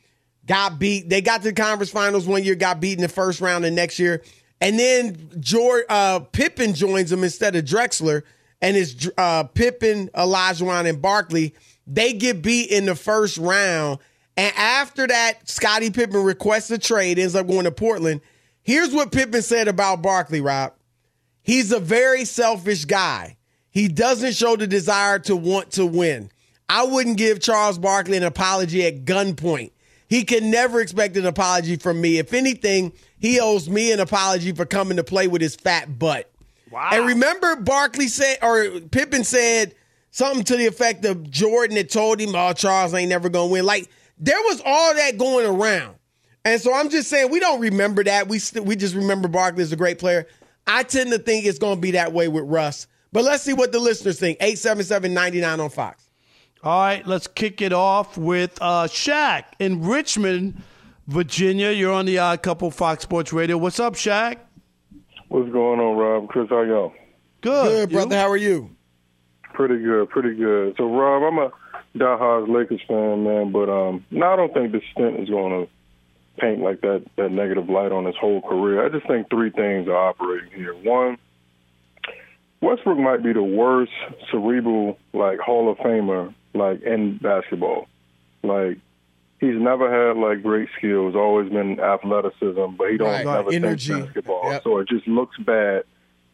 Got 0.46 0.78
beat. 0.78 1.08
They 1.08 1.20
got 1.20 1.42
to 1.42 1.48
the 1.48 1.52
conference 1.52 1.90
finals 1.90 2.26
one 2.26 2.44
year, 2.44 2.54
got 2.54 2.80
beat 2.80 2.94
in 2.94 3.02
the 3.02 3.08
first 3.08 3.40
round 3.40 3.64
the 3.64 3.70
next 3.70 3.98
year. 3.98 4.22
And 4.60 4.78
then 4.78 5.30
George, 5.40 5.84
uh, 5.88 6.20
Pippen 6.20 6.74
joins 6.74 7.10
them 7.10 7.24
instead 7.24 7.56
of 7.56 7.64
Drexler. 7.64 8.22
And 8.62 8.76
it's 8.76 9.08
uh, 9.16 9.44
Pippen, 9.44 10.08
Olajuwon, 10.08 10.88
and 10.88 11.00
Barkley. 11.00 11.54
They 11.86 12.12
get 12.12 12.42
beat 12.42 12.70
in 12.70 12.86
the 12.86 12.94
first 12.94 13.38
round. 13.38 13.98
And 14.36 14.54
after 14.56 15.06
that, 15.06 15.48
Scottie 15.48 15.90
Pippen 15.90 16.22
requests 16.22 16.70
a 16.70 16.78
trade, 16.78 17.18
ends 17.18 17.34
up 17.34 17.46
going 17.46 17.64
to 17.64 17.72
Portland. 17.72 18.20
Here's 18.62 18.94
what 18.94 19.12
Pippen 19.12 19.42
said 19.42 19.68
about 19.68 20.02
Barkley, 20.02 20.40
Rob. 20.40 20.74
He's 21.42 21.72
a 21.72 21.80
very 21.80 22.24
selfish 22.24 22.84
guy. 22.84 23.36
He 23.70 23.88
doesn't 23.88 24.34
show 24.34 24.56
the 24.56 24.66
desire 24.66 25.18
to 25.20 25.36
want 25.36 25.72
to 25.72 25.86
win. 25.86 26.30
I 26.68 26.84
wouldn't 26.84 27.16
give 27.16 27.40
Charles 27.40 27.78
Barkley 27.78 28.16
an 28.16 28.22
apology 28.22 28.86
at 28.86 29.04
gunpoint. 29.04 29.72
He 30.08 30.24
can 30.24 30.50
never 30.50 30.80
expect 30.80 31.16
an 31.16 31.26
apology 31.26 31.76
from 31.76 32.00
me. 32.00 32.18
If 32.18 32.32
anything, 32.32 32.92
he 33.18 33.40
owes 33.40 33.68
me 33.68 33.92
an 33.92 34.00
apology 34.00 34.52
for 34.52 34.64
coming 34.64 34.96
to 34.96 35.04
play 35.04 35.28
with 35.28 35.40
his 35.42 35.56
fat 35.56 35.98
butt. 35.98 36.29
Wow. 36.70 36.90
And 36.92 37.06
remember, 37.06 37.56
Barkley 37.56 38.08
said, 38.08 38.38
or 38.42 38.80
Pippen 38.80 39.24
said 39.24 39.74
something 40.10 40.44
to 40.44 40.56
the 40.56 40.66
effect 40.66 41.04
of 41.04 41.30
Jordan 41.30 41.76
had 41.76 41.90
told 41.90 42.20
him, 42.20 42.34
"Oh, 42.34 42.52
Charles 42.52 42.94
ain't 42.94 43.08
never 43.08 43.28
gonna 43.28 43.50
win." 43.50 43.64
Like 43.64 43.88
there 44.18 44.38
was 44.44 44.62
all 44.64 44.94
that 44.94 45.18
going 45.18 45.46
around, 45.46 45.96
and 46.44 46.60
so 46.60 46.72
I'm 46.72 46.88
just 46.90 47.08
saying 47.08 47.30
we 47.30 47.40
don't 47.40 47.60
remember 47.60 48.04
that. 48.04 48.28
We 48.28 48.38
st- 48.38 48.64
we 48.64 48.76
just 48.76 48.94
remember 48.94 49.28
Barkley 49.28 49.62
as 49.62 49.72
a 49.72 49.76
great 49.76 49.98
player. 49.98 50.26
I 50.66 50.84
tend 50.84 51.10
to 51.10 51.18
think 51.18 51.44
it's 51.44 51.58
gonna 51.58 51.80
be 51.80 51.92
that 51.92 52.12
way 52.12 52.28
with 52.28 52.44
Russ. 52.44 52.86
But 53.12 53.24
let's 53.24 53.42
see 53.42 53.54
what 53.54 53.72
the 53.72 53.80
listeners 53.80 54.20
think. 54.20 54.38
877-99 54.38 55.58
on 55.58 55.70
Fox. 55.70 56.04
All 56.62 56.80
right, 56.80 57.04
let's 57.06 57.26
kick 57.26 57.60
it 57.60 57.72
off 57.72 58.16
with 58.16 58.56
uh, 58.60 58.84
Shaq 58.84 59.44
in 59.58 59.82
Richmond, 59.82 60.62
Virginia. 61.08 61.70
You're 61.70 61.92
on 61.92 62.06
the 62.06 62.18
Odd 62.18 62.42
Couple 62.42 62.70
Fox 62.70 63.02
Sports 63.02 63.32
Radio. 63.32 63.56
What's 63.56 63.80
up, 63.80 63.94
Shaq? 63.94 64.36
What's 65.30 65.48
going 65.52 65.78
on, 65.78 65.96
Rob? 65.96 66.28
Chris, 66.28 66.48
how 66.50 66.62
y'all? 66.62 66.92
Good, 67.40 67.88
Good, 67.88 67.90
brother. 67.90 68.16
You? 68.16 68.20
How 68.20 68.30
are 68.30 68.36
you? 68.36 68.70
Pretty 69.54 69.78
good, 69.78 70.10
pretty 70.10 70.34
good. 70.34 70.74
So, 70.76 70.92
Rob, 70.92 71.22
I'm 71.22 71.38
a 71.38 71.52
diehard 71.96 72.52
Lakers 72.52 72.80
fan, 72.88 73.22
man, 73.22 73.52
but 73.52 73.68
um, 73.68 74.04
no, 74.10 74.26
I 74.26 74.34
don't 74.34 74.52
think 74.52 74.72
this 74.72 74.82
stint 74.90 75.20
is 75.20 75.30
going 75.30 75.52
to 75.52 75.72
paint 76.40 76.62
like 76.62 76.80
that 76.80 77.04
that 77.16 77.30
negative 77.30 77.68
light 77.68 77.92
on 77.92 78.06
his 78.06 78.16
whole 78.20 78.42
career. 78.42 78.84
I 78.84 78.88
just 78.88 79.06
think 79.06 79.30
three 79.30 79.50
things 79.50 79.86
are 79.86 79.94
operating 79.94 80.50
here. 80.50 80.74
One, 80.74 81.16
Westbrook 82.60 82.98
might 82.98 83.22
be 83.22 83.32
the 83.32 83.40
worst 83.40 83.92
cerebral 84.32 84.98
like 85.12 85.38
Hall 85.38 85.70
of 85.70 85.78
Famer 85.78 86.34
like 86.54 86.82
in 86.82 87.18
basketball. 87.18 87.86
Like 88.42 88.78
he's 89.40 89.56
never 89.56 89.90
had 89.90 90.16
like 90.16 90.42
great 90.42 90.68
skills, 90.78 91.14
always 91.16 91.50
been 91.50 91.80
athleticism, 91.80 92.76
but 92.76 92.90
he 92.90 92.96
don't 92.98 93.08
Right. 93.08 93.24
never 93.26 93.50
think 93.50 93.64
Energy. 93.64 94.00
basketball. 94.00 94.50
Yep. 94.52 94.62
So 94.62 94.78
it 94.78 94.88
just 94.88 95.06
looks 95.08 95.36
bad 95.38 95.84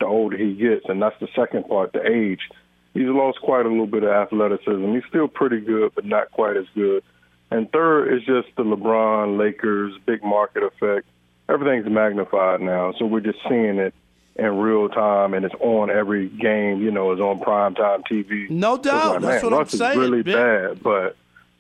the 0.01 0.07
older 0.07 0.37
he 0.37 0.55
gets, 0.55 0.85
and 0.89 1.01
that's 1.01 1.19
the 1.21 1.29
second 1.35 1.67
part, 1.69 1.93
the 1.93 2.07
age. 2.07 2.51
He's 2.93 3.09
lost 3.09 3.41
quite 3.41 3.65
a 3.67 3.69
little 3.69 3.87
bit 3.87 4.03
of 4.05 4.11
athleticism. 4.11 4.93
He's 4.95 5.05
still 5.09 5.29
pretty 5.29 5.61
good, 5.61 5.93
but 5.95 6.05
not 6.05 6.31
quite 6.33 6.57
as 6.57 6.67
good. 6.75 7.03
And 7.51 7.71
third 7.71 8.13
is 8.13 8.23
just 8.25 8.49
the 8.57 8.65
LeBron, 8.65 9.39
Lakers, 9.39 9.95
big 10.05 10.23
market 10.25 10.63
effect. 10.65 11.07
Everything's 11.49 11.89
magnified 11.89 12.61
now, 12.61 12.93
so 12.99 13.07
we're 13.07 13.21
just 13.21 13.39
seeing 13.49 13.79
it 13.79 13.95
in 14.35 14.59
real 14.59 14.89
time, 14.89 15.33
and 15.33 15.45
it's 15.47 15.55
on 15.61 15.89
every 15.91 16.29
game. 16.29 16.83
You 16.83 16.91
know, 16.91 17.13
it's 17.13 17.21
on 17.21 17.39
primetime 17.39 18.03
TV. 18.11 18.51
No 18.51 18.77
So 18.77 18.83
doubt. 18.83 19.13
like, 19.13 19.23
That's 19.23 19.45
what 19.45 19.53
Russ 19.53 19.73
I'm 19.75 19.79
saying. 19.79 19.99
Really 19.99 20.23
bad, 20.23 20.83
but 20.83 21.17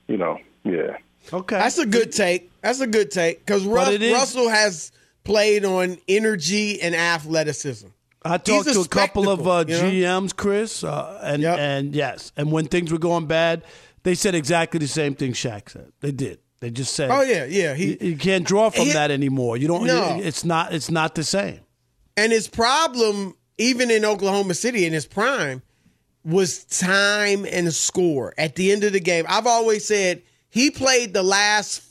you 0.08 0.16
know, 0.16 0.38
yeah. 0.64 0.96
Okay. 1.32 1.56
That's 1.56 1.78
a 1.78 1.86
good 1.86 2.12
take. 2.12 2.50
That's 2.62 2.80
a 2.80 2.86
good 2.86 3.10
take 3.10 3.44
because 3.44 3.62
is- 3.62 4.12
Russell 4.12 4.48
has 4.48 4.92
played 5.24 5.64
on 5.64 5.98
energy 6.08 6.80
and 6.80 6.94
athleticism. 6.94 7.88
I 8.24 8.38
talked 8.38 8.72
to 8.72 8.80
a 8.80 8.88
couple 8.88 9.28
of 9.28 9.46
uh, 9.46 9.64
you 9.68 9.74
know? 9.76 9.82
GMs, 10.22 10.34
Chris, 10.34 10.82
uh, 10.82 11.20
and 11.22 11.42
Yep. 11.42 11.58
and 11.58 11.94
yes, 11.94 12.32
and 12.36 12.50
when 12.50 12.66
things 12.66 12.90
were 12.90 12.98
going 12.98 13.26
bad, 13.26 13.62
they 14.02 14.14
said 14.16 14.34
exactly 14.34 14.78
the 14.78 14.88
same 14.88 15.14
thing 15.14 15.32
Shaq 15.32 15.70
said. 15.70 15.92
They 16.00 16.10
did. 16.12 16.40
They 16.58 16.70
just 16.70 16.94
said, 16.94 17.10
Oh 17.10 17.20
yeah, 17.22 17.44
yeah. 17.44 17.74
He 17.74 17.90
you, 17.92 17.98
you 18.12 18.16
can't 18.16 18.44
draw 18.44 18.70
from 18.70 18.86
He- 18.86 18.92
that 18.92 19.10
anymore. 19.12 19.56
You 19.56 19.68
don't. 19.68 19.86
No. 19.86 20.18
It's 20.20 20.44
not. 20.44 20.72
It's 20.74 20.90
not 20.90 21.14
the 21.14 21.22
same. 21.22 21.60
and 22.16 22.32
his 22.32 22.48
problem, 22.48 23.36
even 23.58 23.90
in 23.90 24.04
Oklahoma 24.04 24.54
City 24.54 24.86
in 24.86 24.92
his 24.92 25.06
prime, 25.06 25.62
was 26.24 26.64
time 26.64 27.46
and 27.48 27.72
score 27.72 28.34
at 28.38 28.56
the 28.56 28.72
end 28.72 28.82
of 28.84 28.92
the 28.92 29.00
game. 29.00 29.24
I've 29.28 29.46
always 29.46 29.86
said 29.86 30.22
he 30.56 30.70
played 30.70 31.12
the 31.12 31.22
last 31.22 31.82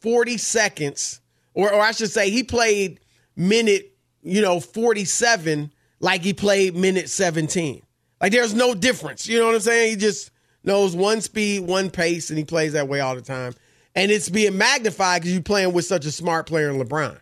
forty 0.00 0.36
seconds, 0.36 1.20
or 1.54 1.72
or 1.72 1.80
I 1.80 1.92
should 1.92 2.10
say, 2.10 2.30
he 2.30 2.42
played 2.42 2.98
minute, 3.36 3.96
you 4.24 4.42
know, 4.42 4.58
forty 4.58 5.04
seven 5.04 5.72
like 6.00 6.22
he 6.22 6.34
played 6.34 6.74
minute 6.74 7.08
seventeen. 7.08 7.80
Like 8.20 8.32
there's 8.32 8.54
no 8.54 8.74
difference. 8.74 9.28
You 9.28 9.38
know 9.38 9.46
what 9.46 9.54
I'm 9.54 9.60
saying? 9.60 9.90
He 9.90 9.96
just 9.96 10.32
knows 10.64 10.96
one 10.96 11.20
speed, 11.20 11.60
one 11.60 11.90
pace, 11.90 12.28
and 12.30 12.36
he 12.36 12.44
plays 12.44 12.72
that 12.72 12.88
way 12.88 12.98
all 12.98 13.14
the 13.14 13.22
time. 13.22 13.54
And 13.94 14.10
it's 14.10 14.28
being 14.28 14.58
magnified 14.58 15.22
because 15.22 15.32
you're 15.32 15.42
playing 15.42 15.72
with 15.72 15.84
such 15.84 16.04
a 16.04 16.10
smart 16.10 16.46
player 16.46 16.70
in 16.70 16.82
LeBron. 16.82 17.20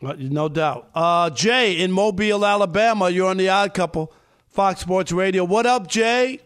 No 0.00 0.48
doubt. 0.48 0.90
Uh, 0.92 1.30
Jay 1.30 1.80
in 1.80 1.92
Mobile, 1.92 2.44
Alabama. 2.44 3.10
You're 3.10 3.28
on 3.28 3.36
the 3.36 3.48
Odd 3.48 3.74
Couple, 3.74 4.12
Fox 4.48 4.80
Sports 4.80 5.12
Radio. 5.12 5.44
What 5.44 5.66
up, 5.66 5.86
Jay? 5.86 6.40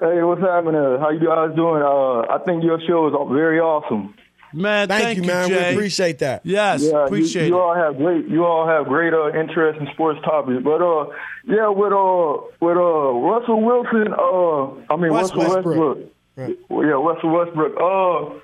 Hey, 0.00 0.22
what's 0.22 0.40
happening? 0.40 0.80
How 1.00 1.10
you 1.10 1.18
guys 1.26 1.54
doing? 1.56 1.82
Uh, 1.82 2.20
I 2.32 2.38
think 2.46 2.62
your 2.62 2.78
show 2.86 3.08
is 3.08 3.14
very 3.32 3.58
awesome. 3.60 4.14
Man, 4.52 4.88
Thank, 4.88 5.02
thank, 5.02 5.16
you, 5.18 5.24
man. 5.24 5.48
Jay. 5.48 5.68
We 5.70 5.74
appreciate 5.74 6.20
that. 6.20 6.40
Yes, 6.44 6.82
Yeah, 6.82 7.04
appreciate 7.04 7.48
you, 7.48 7.54
you 7.54 7.56
it. 7.56 7.60
all 7.60 7.74
have 7.74 7.96
great, 7.98 8.26
you 8.28 8.44
all 8.46 8.66
have 8.66 8.86
great 8.86 9.12
uh, 9.12 9.28
interest 9.38 9.78
in 9.80 9.88
sports 9.92 10.20
topics. 10.24 10.62
But 10.64 10.80
uh, 10.80 11.08
yeah, 11.46 11.68
with 11.68 11.92
uh, 11.92 12.46
with 12.60 12.76
uh, 12.76 12.80
Russell 12.80 13.60
Wilson, 13.60 14.14
uh, 14.14 14.92
I 14.92 14.96
mean 14.96 15.10
Russ 15.12 15.34
Russell 15.34 15.54
Westbrook. 15.54 15.98
Westbrook. 16.36 16.70
Well, 16.70 16.86
yeah, 16.86 16.92
Russell 16.92 17.30
Westbrook. 17.30 17.74
Uh, 17.76 18.40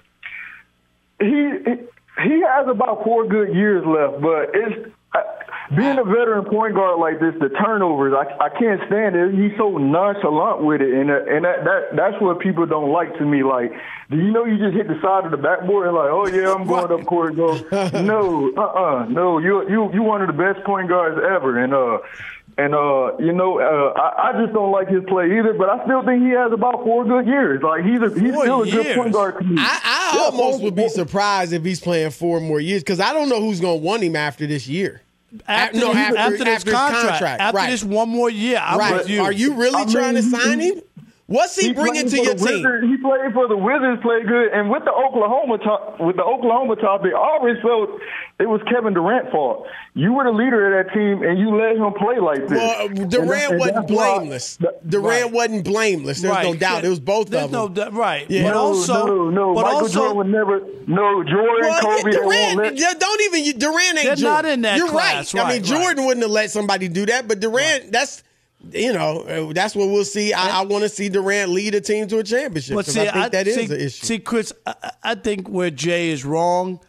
he 1.21 1.51
he 2.23 2.43
has 2.43 2.67
about 2.69 3.05
four 3.05 3.27
good 3.27 3.55
years 3.55 3.83
left, 3.87 4.21
but 4.21 4.51
it's 4.53 4.93
being 5.71 5.99
a 5.99 6.05
veteran 6.05 6.45
point 6.45 6.75
guard 6.75 6.99
like 6.99 7.21
this. 7.21 7.35
The 7.41 7.49
turnovers, 7.49 8.13
I 8.13 8.45
I 8.45 8.49
can't 8.51 8.81
stand 8.87 9.17
it. 9.17 9.33
He's 9.35 9.57
so 9.57 9.79
nonchalant 9.79 10.63
with 10.65 10.83
it, 10.83 10.93
and 10.93 11.11
uh, 11.11 11.25
and 11.25 11.45
that, 11.45 11.65
that 11.65 11.81
that's 11.97 12.21
what 12.21 12.41
people 12.41 12.67
don't 12.67 12.91
like 12.93 13.17
to 13.19 13.25
me. 13.25 13.43
Like, 13.43 13.73
do 14.11 14.17
you 14.17 14.31
know 14.31 14.45
you 14.45 14.59
just 14.59 14.77
hit 14.77 14.89
the 14.89 15.01
side 15.01 15.25
of 15.25 15.31
the 15.31 15.39
backboard 15.39 15.87
and 15.87 15.97
like, 15.97 16.11
oh 16.11 16.27
yeah, 16.27 16.53
I'm 16.53 16.67
going 16.67 16.93
up 16.93 17.07
court. 17.07 17.37
Go, 17.37 17.55
no, 18.03 18.53
uh, 18.57 18.61
uh 18.61 19.05
no, 19.09 19.39
you 19.39 19.69
you 19.69 19.93
you 19.95 20.03
one 20.03 20.21
of 20.21 20.29
the 20.29 20.37
best 20.37 20.65
point 20.67 20.89
guards 20.89 21.19
ever, 21.19 21.59
and 21.63 21.73
uh. 21.75 21.99
And 22.57 22.73
uh, 22.73 23.17
you 23.19 23.33
know, 23.33 23.59
uh, 23.59 23.99
I, 23.99 24.29
I 24.29 24.41
just 24.41 24.55
don't 24.55 24.71
like 24.71 24.87
his 24.87 25.03
play 25.09 25.25
either. 25.39 25.55
But 25.55 25.71
I 25.71 25.85
still 25.87 26.05
think 26.05 26.23
he 26.23 26.31
has 26.31 26.53
about 26.53 26.85
four 26.85 27.05
good 27.05 27.27
years. 27.27 27.61
Like 27.65 27.83
he's 27.83 28.01
a, 28.01 28.09
he's 28.15 28.33
Four 28.33 28.45
still 28.45 28.63
a 28.63 28.71
good 28.71 28.95
point 28.97 29.13
guard 29.13 29.39
to 29.39 29.45
me. 29.45 29.57
I, 29.59 29.81
I 29.83 30.13
Yeah, 30.15 30.23
almost 30.27 30.59
four- 30.59 30.67
would 30.67 30.77
be 30.77 30.89
surprised 30.89 31.53
if 31.53 31.65
he's 31.65 31.81
playing 31.81 32.11
four 32.13 32.39
more 32.39 32.61
years 32.61 32.85
because 32.85 33.01
I 33.01 33.13
don't 33.13 33.29
know 33.29 33.41
who's 33.41 33.61
going 33.61 33.81
to 33.81 33.85
want 33.85 34.05
him 34.05 34.15
after 34.15 34.47
this 34.47 34.69
year. 34.69 35.01
After, 35.47 35.79
no, 35.79 35.89
this- 35.89 35.97
after- 35.97 36.19
after 36.19 36.39
this 36.39 36.49
after 36.49 36.71
contract, 36.71 37.09
contract, 37.09 37.41
after 37.41 37.57
right. 37.57 37.71
this 37.71 37.85
one 37.85 38.09
more 38.09 38.31
year, 38.31 38.61
I'm 38.63 38.79
right? 38.79 38.95
with 38.97 39.09
you. 39.09 39.23
Are 39.23 39.33
you 39.33 39.55
really 39.55 39.77
I 39.83 39.85
mean, 39.85 39.95
trying 39.95 40.15
to 40.15 40.23
sign 40.23 40.61
him? 40.61 40.81
What's 41.35 41.57
he, 41.59 41.69
He 41.69 41.73
bringing 41.75 42.07
played 42.07 42.11
to 42.11 42.17
for 42.17 42.25
your 42.25 42.35
the 42.35 42.47
team? 42.47 42.63
Wizards, 42.63 42.85
he 42.87 42.97
played 43.03 43.33
for 43.35 43.49
the 43.49 43.57
Wizards, 43.57 44.01
played 44.03 44.29
good, 44.29 44.53
and 44.55 44.71
with 44.71 44.85
the 44.85 44.93
Oklahoma 44.95 45.59
top, 45.59 45.99
with 45.99 46.15
the 46.15 46.23
Oklahoma 46.23 46.77
topic, 46.77 47.11
I 47.13 47.19
always 47.19 47.57
felt 47.61 47.91
it 48.39 48.47
was 48.49 48.61
Kevin 48.71 48.95
Durant's 48.95 49.33
fault. 49.33 49.67
You 49.95 50.13
were 50.13 50.23
the 50.25 50.31
leader 50.31 50.63
of 50.79 50.87
that 50.87 50.95
team, 50.95 51.23
and 51.27 51.39
you 51.39 51.51
let 51.59 51.75
him 51.75 51.93
play 51.99 52.19
like 52.23 52.47
this. 52.47 52.59
Well, 52.59 52.71
uh, 52.83 52.87
And 52.87 53.11
Durant 53.11 53.29
that- 53.31 53.51
and 53.51 53.59
wasn't 53.59 53.75
that's 53.89 53.91
why- 53.93 54.19
blameless. 54.19 54.57
that- 54.59 54.89
Durant 54.89 55.23
Right. 55.25 55.33
wasn't 55.33 55.65
blameless. 55.65 56.21
There's 56.23 56.43
no 56.45 56.55
doubt. 56.55 56.85
It 56.85 56.89
was 56.89 57.01
both 57.01 57.31
There's 57.31 57.45
of 57.45 57.51
them. 57.51 57.75
no 57.75 57.91
right. 57.91 58.27
Yeah. 58.29 58.45
But 58.45 58.55
no, 58.55 58.61
also, 58.61 59.07
no, 59.07 59.31
no. 59.31 59.55
but 59.55 59.63
Michael 59.65 59.79
also, 59.81 59.95
Jordan 59.95 60.17
would 60.19 60.29
never. 60.31 60.61
No, 60.87 61.25
Jordan, 61.25 61.69
Well, 61.69 61.81
Kobe, 61.81 62.13
yeah, 62.13 62.21
won't 62.21 62.55
Durant, 62.55 62.79
let. 62.79 63.01
don't 63.01 63.21
even. 63.35 63.59
Durant 63.59 63.81
ain't 63.99 64.05
They're 64.07 64.17
Jordan. 64.17 64.23
not 64.23 64.45
in 64.47 64.61
that 64.63 64.77
You're 64.79 64.89
class. 64.89 65.35
right. 65.35 65.45
I 65.47 65.53
mean, 65.55 65.63
Jordan 65.65 65.99
right. 65.99 66.07
wouldn't 66.07 66.23
have 66.23 66.31
let 66.31 66.51
somebody 66.51 66.87
do 66.89 67.07
that, 67.07 67.27
but 67.27 67.41
Durant, 67.41 67.91
that's. 67.91 68.23
You 68.73 68.93
know, 68.93 69.21
uh, 69.23 69.53
that's 69.53 69.75
what 69.75 69.89
we'll 69.89 70.05
see. 70.05 70.33
I, 70.33 70.61
I 70.61 70.65
want 70.65 70.83
to 70.85 70.89
see 70.89 71.09
Durant 71.09 71.51
lead 71.51 71.75
a 71.75 71.81
team 71.81 72.07
to 72.09 72.19
a 72.19 72.25
championship. 72.25 72.75
But 72.77 72.87
see, 72.87 73.07
I 73.09 73.13
think 73.13 73.33
that 73.33 73.47
is 73.47 73.71
an 73.71 73.81
issue. 73.81 74.07
See, 74.07 74.19
Chris, 74.19 74.53
I, 74.67 74.75
I 75.03 75.15
think 75.15 75.49
where 75.49 75.71
Jay 75.71 76.11
is 76.11 76.25
wrong 76.25 76.81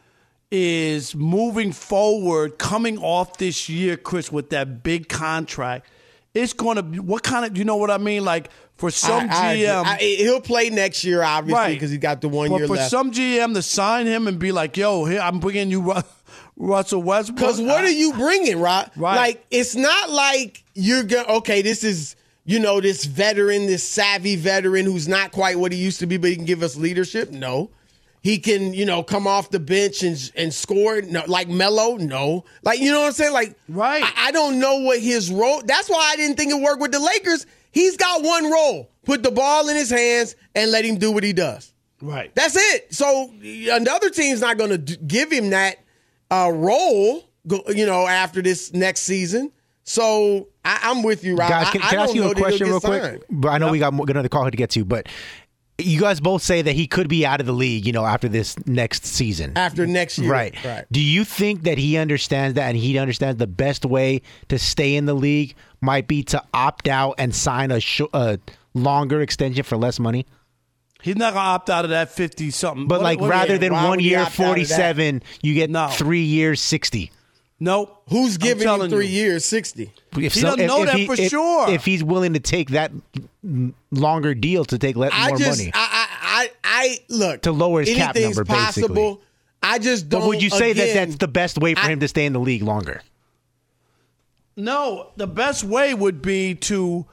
is 0.51 1.15
moving 1.15 1.71
forward, 1.71 2.57
coming 2.57 2.97
off 2.99 3.37
this 3.37 3.67
year, 3.67 3.97
Chris, 3.97 4.31
with 4.31 4.51
that 4.51 4.83
big 4.83 5.09
contract. 5.09 5.87
It's 6.33 6.53
going 6.53 6.75
to 6.75 6.83
be 6.83 6.99
what 6.99 7.23
kind 7.23 7.45
of, 7.45 7.57
you 7.57 7.63
know 7.63 7.77
what 7.77 7.89
I 7.89 7.97
mean? 7.97 8.25
Like 8.25 8.49
for 8.75 8.91
some 8.91 9.29
I- 9.29 9.51
I. 9.53 9.55
GM, 9.57 9.85
I- 9.85 9.97
he'll 9.97 10.41
play 10.41 10.69
next 10.69 11.03
year, 11.03 11.23
obviously, 11.23 11.57
Right. 11.59 11.73
because 11.73 11.91
he 11.91 11.97
got 11.97 12.19
the 12.21 12.27
one 12.29 12.49
but 12.49 12.57
year 12.57 12.67
for 12.67 12.75
left. 12.75 12.91
some 12.91 13.11
GM 13.11 13.53
to 13.53 13.61
sign 13.61 14.05
him 14.05 14.27
and 14.27 14.37
be 14.37 14.51
like, 14.51 14.75
"Yo, 14.75 15.05
here 15.05 15.21
I'm 15.21 15.39
bringing 15.39 15.71
you 15.71 15.93
Russell 16.57 17.01
Westbrook," 17.01 17.37
Because 17.37 17.61
what 17.61 17.83
I- 17.85 17.87
are 17.87 17.89
you 17.89 18.11
bringing, 18.13 18.59
right? 18.59 18.89
Right. 18.97 19.15
Like 19.15 19.45
it's 19.49 19.75
not 19.75 20.09
like 20.09 20.64
you're 20.75 21.03
going. 21.03 21.25
Okay, 21.27 21.61
this 21.63 21.83
is 21.83 22.15
you 22.45 22.59
know 22.59 22.79
this 22.79 23.05
veteran, 23.05 23.65
this 23.65 23.83
savvy 23.87 24.35
veteran 24.35 24.85
who's 24.85 25.07
not 25.07 25.31
quite 25.31 25.57
what 25.57 25.71
he 25.71 25.79
used 25.79 25.99
to 26.01 26.05
be, 26.05 26.17
but 26.17 26.29
he 26.29 26.35
can 26.35 26.45
give 26.45 26.61
us 26.61 26.75
leadership. 26.75 27.31
No, 27.31 27.71
he 28.21 28.37
can 28.37 28.73
you 28.73 28.85
know 28.85 29.01
come 29.01 29.25
off 29.25 29.49
the 29.49 29.59
bench 29.59 30.03
and 30.03 30.31
and 30.35 30.53
score. 30.53 31.01
No, 31.01 31.23
like 31.27 31.47
Melo. 31.47 31.95
No, 31.97 32.45
like 32.61 32.79
you 32.79 32.91
know 32.91 32.99
what 33.01 33.07
I'm 33.07 33.13
saying. 33.13 33.33
Like 33.33 33.57
Right. 33.67 34.03
I, 34.03 34.27
I 34.27 34.31
don't 34.31 34.59
know 34.59 34.81
what 34.81 34.99
his 34.99 35.31
role. 35.31 35.61
That's 35.65 35.89
why 35.89 36.11
I 36.13 36.15
didn't 36.17 36.37
think 36.37 36.51
it 36.51 36.61
worked 36.61 36.81
with 36.81 36.91
the 36.91 36.99
Lakers. 36.99 37.45
He's 37.71 37.97
got 37.97 38.23
one 38.23 38.51
role: 38.51 38.89
put 39.03 39.23
the 39.23 39.31
ball 39.31 39.67
in 39.69 39.75
his 39.75 39.89
hands 39.89 40.35
and 40.53 40.71
let 40.71 40.85
him 40.85 40.97
do 40.97 41.11
what 41.11 41.23
he 41.23 41.33
does. 41.33 41.73
right? 42.01 42.33
That's 42.35 42.55
it. 42.55 42.93
So 42.93 43.33
another 43.71 44.09
team's 44.09 44.41
not 44.41 44.57
going 44.57 44.85
to 44.85 44.97
give 44.97 45.31
him 45.31 45.49
that 45.49 45.77
uh, 46.31 46.51
role, 46.53 47.23
go- 47.47 47.63
you 47.69 47.85
know, 47.85 48.07
after 48.07 48.41
this 48.41 48.71
next 48.73 49.01
season. 49.01 49.51
So 49.83 50.47
I, 50.65 50.79
I'm 50.83 51.03
with 51.03 51.23
you, 51.23 51.35
Rob. 51.35 51.49
Guys, 51.49 51.67
I- 51.67 51.71
can, 51.71 51.81
I 51.83 51.89
can 51.89 51.99
I, 51.99 52.03
ask 52.03 52.15
you 52.15 52.29
a 52.31 52.35
question 52.35 52.67
real 52.67 52.79
quick? 52.81 53.03
signed. 53.03 53.23
But 53.29 53.49
I 53.49 53.57
know 53.59 53.71
we 53.71 53.79
got 53.79 53.93
more- 53.93 54.05
another 54.09 54.29
call 54.29 54.43
here 54.43 54.51
to 54.51 54.57
get 54.57 54.71
to, 54.71 54.83
but 54.85 55.07
you 55.77 55.99
guys 55.99 56.19
both 56.21 56.41
say 56.41 56.61
that 56.61 56.71
he 56.73 56.87
could 56.87 57.09
be 57.09 57.25
out 57.25 57.41
of 57.41 57.45
the 57.45 57.51
league, 57.53 57.85
you 57.85 57.91
know, 57.91 58.05
after 58.05 58.29
this 58.29 58.55
next 58.65 59.05
season. 59.05 59.51
After 59.57 59.85
next 59.85 60.17
year. 60.17 60.31
Right. 60.31 60.55
Right. 60.63 60.85
Do 60.91 61.01
you 61.01 61.25
think 61.25 61.63
that 61.63 61.77
he 61.77 61.97
understands 61.97 62.55
that 62.55 62.69
and 62.69 62.77
he 62.77 62.97
understands 62.97 63.37
the 63.39 63.47
best 63.47 63.85
way 63.85 64.21
to 64.47 64.57
stay 64.57 64.95
in 64.95 65.05
the 65.05 65.13
league 65.13 65.53
might 65.81 66.07
be 66.07 66.23
to 66.23 66.41
opt 66.53 66.87
out 66.87 67.15
and 67.17 67.35
sign 67.35 67.71
a, 67.71 67.79
sh- 67.81 68.01
a 68.13 68.39
longer 68.73 69.19
extension 69.21 69.63
for 69.63 69.75
less 69.75 69.99
money? 69.99 70.25
He's 71.01 71.17
not 71.17 71.33
gonna 71.33 71.45
opt 71.49 71.69
out 71.69 71.83
of 71.83 71.91
that 71.91 72.09
fifty 72.09 72.49
something. 72.51 72.87
But 72.87 72.95
What- 72.99 73.03
like 73.03 73.19
what- 73.21 73.29
rather 73.29 73.57
than 73.57 73.73
one 73.73 73.99
year 73.99 74.19
opt 74.19 74.39
out 74.39 74.57
of 74.57 74.67
that? 74.69 74.75
47, 74.77 75.23
you 75.43 75.53
get 75.53 75.69
No. 75.69 75.89
3 75.89 76.21
years 76.21 76.61
60. 76.61 77.11
Nope. 77.59 78.03
Who's 78.09 78.35
I'm 78.35 78.41
giving 78.41 78.67
you 78.67 78.89
three 78.89 79.07
years, 79.07 79.45
60? 79.45 79.91
If 80.17 80.33
He 80.33 80.41
doesn't 80.41 80.65
know 80.65 80.85
that 80.85 81.05
for 81.05 81.13
if- 81.19 81.29
sure. 81.29 81.69
If 81.69 81.85
he's 81.85 82.03
willing 82.03 82.33
to 82.33 82.39
take 82.39 82.69
that 82.71 82.91
longer 83.91 84.33
deal 84.35 84.65
to 84.65 84.77
take 84.77 84.95
le- 84.95 85.09
I 85.11 85.29
more 85.29 85.37
just, 85.37 85.59
money. 85.59 85.71
I, 85.73 86.07
I, 86.21 86.41
I, 86.43 86.49
I, 86.63 86.99
look. 87.09 87.41
To 87.43 87.51
lower 87.51 87.81
his 87.81 87.95
cap 87.95 88.15
anything's 88.15 88.37
number, 88.37 88.53
possible. 88.53 88.87
basically. 88.89 89.21
I 89.63 89.79
just 89.79 90.09
don't. 90.09 90.21
but 90.21 90.27
would 90.27 90.43
you 90.43 90.49
say 90.49 90.73
that 90.73 90.93
that's 90.93 91.15
the 91.17 91.27
best 91.27 91.57
way 91.57 91.73
for 91.73 91.81
I- 91.81 91.89
him 91.89 91.99
to 92.01 92.07
stay 92.07 92.25
in 92.25 92.33
the 92.33 92.39
league 92.39 92.61
longer? 92.63 93.01
No, 94.57 95.11
the 95.17 95.27
best 95.27 95.63
way 95.63 95.93
would 95.93 96.21
be 96.21 96.55
to 96.55 97.05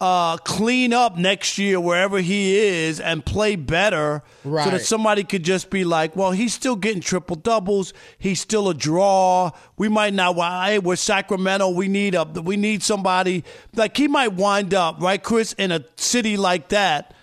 uh, 0.00 0.38
clean 0.38 0.94
up 0.94 1.16
next 1.18 1.58
year 1.58 1.78
wherever 1.78 2.18
he 2.20 2.56
is 2.56 3.00
and 3.00 3.24
play 3.24 3.54
better 3.54 4.22
so 4.64 4.70
that 4.70 4.80
somebody 4.82 5.22
could 5.24 5.42
just 5.42 5.68
be 5.68 5.84
like, 5.84 6.16
well, 6.16 6.30
he's 6.32 6.54
still 6.54 6.74
getting 6.76 7.02
triple 7.02 7.36
doubles. 7.36 7.92
He's 8.18 8.40
still 8.40 8.70
a 8.70 8.74
draw. 8.74 9.50
We 9.76 9.88
might 9.88 10.14
not. 10.14 10.36
Well, 10.36 10.64
hey, 10.64 10.78
we're 10.78 10.96
Sacramento. 10.96 11.68
We 11.68 11.88
need 11.88 12.14
a. 12.14 12.24
We 12.24 12.56
need 12.56 12.82
somebody 12.82 13.44
like 13.74 13.96
he 13.96 14.08
might 14.08 14.32
wind 14.32 14.72
up 14.72 15.00
right, 15.00 15.22
Chris, 15.22 15.52
in 15.54 15.70
a 15.70 15.84
city 15.96 16.36
like 16.38 16.68
that. 16.70 17.14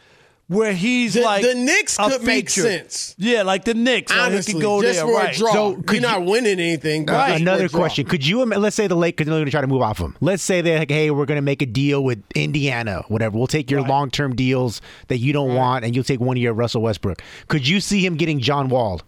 Where 0.50 0.72
he's 0.72 1.16
The- 1.16 1.22
like 1.24 1.44
the 1.44 1.56
Knicks 1.56 2.00
a 2.00 2.10
could 2.10 2.24
make 2.24 2.50
sense. 2.50 3.14
yeah, 3.18 3.42
like 3.44 3.66
the 3.66 3.74
Knicks. 3.74 4.10
like, 4.10 4.18
he 4.18 4.26
honestly, 4.28 4.54
could 4.54 4.62
go 4.62 4.82
just 4.82 4.96
there, 5.00 5.06
for 5.06 5.14
right? 5.14 5.36
a 5.36 5.38
draw. 5.38 5.52
So, 5.52 5.70
You're 5.72 5.82
could 5.84 6.02
not 6.02 6.22
you- 6.24 6.30
winning 6.30 6.60
anything. 6.62 7.06
but 7.06 7.12
just 7.14 7.28
for 7.28 7.34
a 7.34 7.36
another 7.42 7.68
question: 7.68 8.06
Could 8.08 8.26
you? 8.26 8.46
Let's 8.46 8.76
say 8.78 8.88
the 8.88 8.96
Lakers 8.96 9.28
they're 9.28 9.36
going 9.36 9.44
to 9.44 9.52
try 9.52 9.60
to 9.60 9.68
move 9.68 9.82
off 9.82 9.98
him. 10.00 10.16
Let's 10.22 10.42
say 10.42 10.62
they're 10.62 10.80
like, 10.80 10.90
"Hey, 10.90 11.12
we're 11.12 11.26
going 11.26 11.36
to 11.38 11.42
make 11.42 11.62
a 11.62 11.66
deal 11.66 12.02
with 12.02 12.24
Indiana, 12.34 13.04
whatever. 13.10 13.38
We'll 13.38 13.48
take 13.48 13.70
your 13.70 13.82
long-term 13.82 14.36
deals 14.38 14.80
that 15.10 15.18
you 15.18 15.34
don't 15.34 15.54
want, 15.54 15.84
and 15.84 15.94
you'll 15.94 16.06
take 16.06 16.22
one 16.22 16.38
year 16.38 16.52
of 16.52 16.58
Russell 16.58 16.82
Westbrook." 16.82 17.22
Could 17.50 17.68
you 17.68 17.82
see 17.82 18.06
him 18.06 18.16
getting 18.16 18.40
John 18.40 18.70
Wall? 18.70 19.02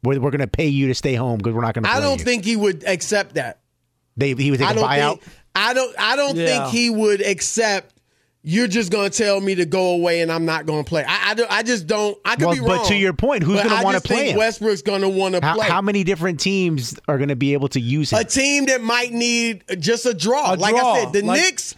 Where 0.00 0.18
we're 0.18 0.30
going 0.30 0.40
to 0.40 0.46
pay 0.46 0.68
you 0.68 0.86
to 0.86 0.94
stay 0.94 1.14
home 1.14 1.36
because 1.38 1.52
we're 1.52 1.60
not 1.62 1.74
going 1.74 1.84
to. 1.84 1.90
I 1.90 2.00
don't 2.00 2.18
you. 2.20 2.24
think 2.24 2.44
he 2.46 2.56
would 2.56 2.84
accept 2.86 3.34
that. 3.34 3.58
they, 4.16 4.32
he 4.34 4.50
would 4.50 4.60
take 4.60 4.68
I 4.68 4.72
a 4.72 4.74
don't 4.74 4.84
buyout. 4.88 5.10
think. 5.20 5.22
I 5.54 5.74
don't. 5.74 5.94
I 5.98 6.16
don't 6.16 6.36
Yeah. 6.36 6.46
think 6.46 6.74
he 6.74 6.88
would 6.88 7.20
accept. 7.20 7.92
You're 8.48 8.68
just 8.68 8.92
going 8.92 9.10
to 9.10 9.16
tell 9.24 9.40
me 9.40 9.56
to 9.56 9.64
go 9.66 9.90
away 9.90 10.20
and 10.20 10.30
I'm 10.30 10.44
not 10.44 10.66
going 10.66 10.84
to 10.84 10.88
play. 10.88 11.02
I, 11.04 11.30
I, 11.30 11.34
don't- 11.34 11.50
I 11.50 11.64
just 11.64 11.88
don't. 11.88 12.16
I 12.24 12.36
could 12.36 12.44
Well, 12.46 12.54
be 12.54 12.60
wrong. 12.60 12.68
but 12.78 12.84
to 12.86 12.94
your 12.94 13.12
point, 13.12 13.42
who's 13.42 13.60
gonna 13.60 13.82
wanna 13.82 14.00
play 14.00 14.16
think 14.18 14.28
him? 14.30 14.38
Westbrook's 14.38 14.82
going 14.82 15.00
to 15.00 15.08
want 15.08 15.34
to 15.34 15.40
play. 15.40 15.66
how 15.66 15.82
many 15.82 16.04
different 16.04 16.38
teams 16.38 16.96
are 17.08 17.18
going 17.18 17.30
to 17.30 17.34
be 17.34 17.54
able 17.54 17.66
to 17.70 17.80
use 17.80 18.12
him? 18.12 18.20
a 18.20 18.24
team 18.24 18.66
that 18.66 18.80
might 18.80 19.12
need 19.12 19.64
just 19.80 20.06
a 20.06 20.14
draw. 20.14 20.54
A 20.54 20.56
like 20.56 20.76
draw. 20.76 20.92
I 20.92 21.02
said, 21.02 21.12
the 21.12 21.22
Like 21.22 21.40
Knicks. 21.40 21.74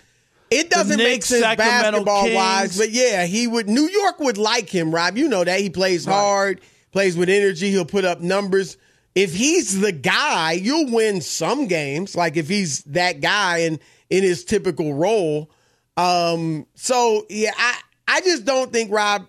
It 0.51 0.69
doesn't 0.69 0.99
make 0.99 1.23
sense 1.25 1.43
Sacramento 1.43 2.05
basketball 2.05 2.35
wise, 2.35 2.77
but 2.77 2.91
yeah, 2.91 3.25
he 3.25 3.47
would. 3.47 3.67
New 3.67 3.89
York 3.89 4.19
would 4.21 4.37
like 4.37 4.69
him, 4.69 4.95
Rob. 4.95 5.17
You 5.17 5.27
know 5.29 5.45
that 5.45 5.61
he 5.61 5.71
plays 5.71 6.05
hard, 6.05 6.61
plays 6.93 7.17
with 7.17 7.31
energy. 7.31 7.71
He'll 7.71 7.87
put 7.87 8.05
up 8.05 8.21
numbers. 8.21 8.77
If 9.15 9.35
he's 9.35 9.81
the 9.81 9.93
guy, 9.93 10.53
you'll 10.53 10.91
win 10.93 11.23
some 11.23 11.67
games. 11.67 12.15
Like 12.15 12.37
if 12.37 12.47
he's 12.49 12.83
that 12.85 13.23
guy 13.23 13.59
and 13.61 13.79
in 14.11 14.23
his 14.23 14.45
typical 14.45 14.93
role. 14.93 15.51
Um. 15.99 16.67
So 16.75 17.27
yeah, 17.29 17.53
I 17.57 17.81
I 18.07 18.21
just 18.21 18.45
don't 18.45 18.73
think 18.73 18.93
Rob. 18.93 19.27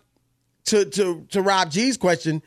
To 0.65 0.85
to 0.85 1.25
to 1.31 1.41
Rob 1.41 1.71
G's 1.71 1.97
question, 1.97 2.43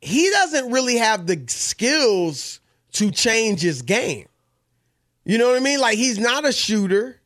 he 0.00 0.30
doesn't 0.30 0.70
really 0.70 0.98
have 0.98 1.26
the 1.26 1.42
skills 1.48 2.60
to 2.92 3.10
change 3.10 3.60
his 3.60 3.82
game. 3.82 4.28
You 5.24 5.38
know 5.38 5.48
what 5.48 5.56
I 5.56 5.60
mean? 5.60 5.80
Like 5.80 5.96
he's 5.98 6.18
not 6.18 6.44
a 6.46 6.52
shooter. 6.52 7.20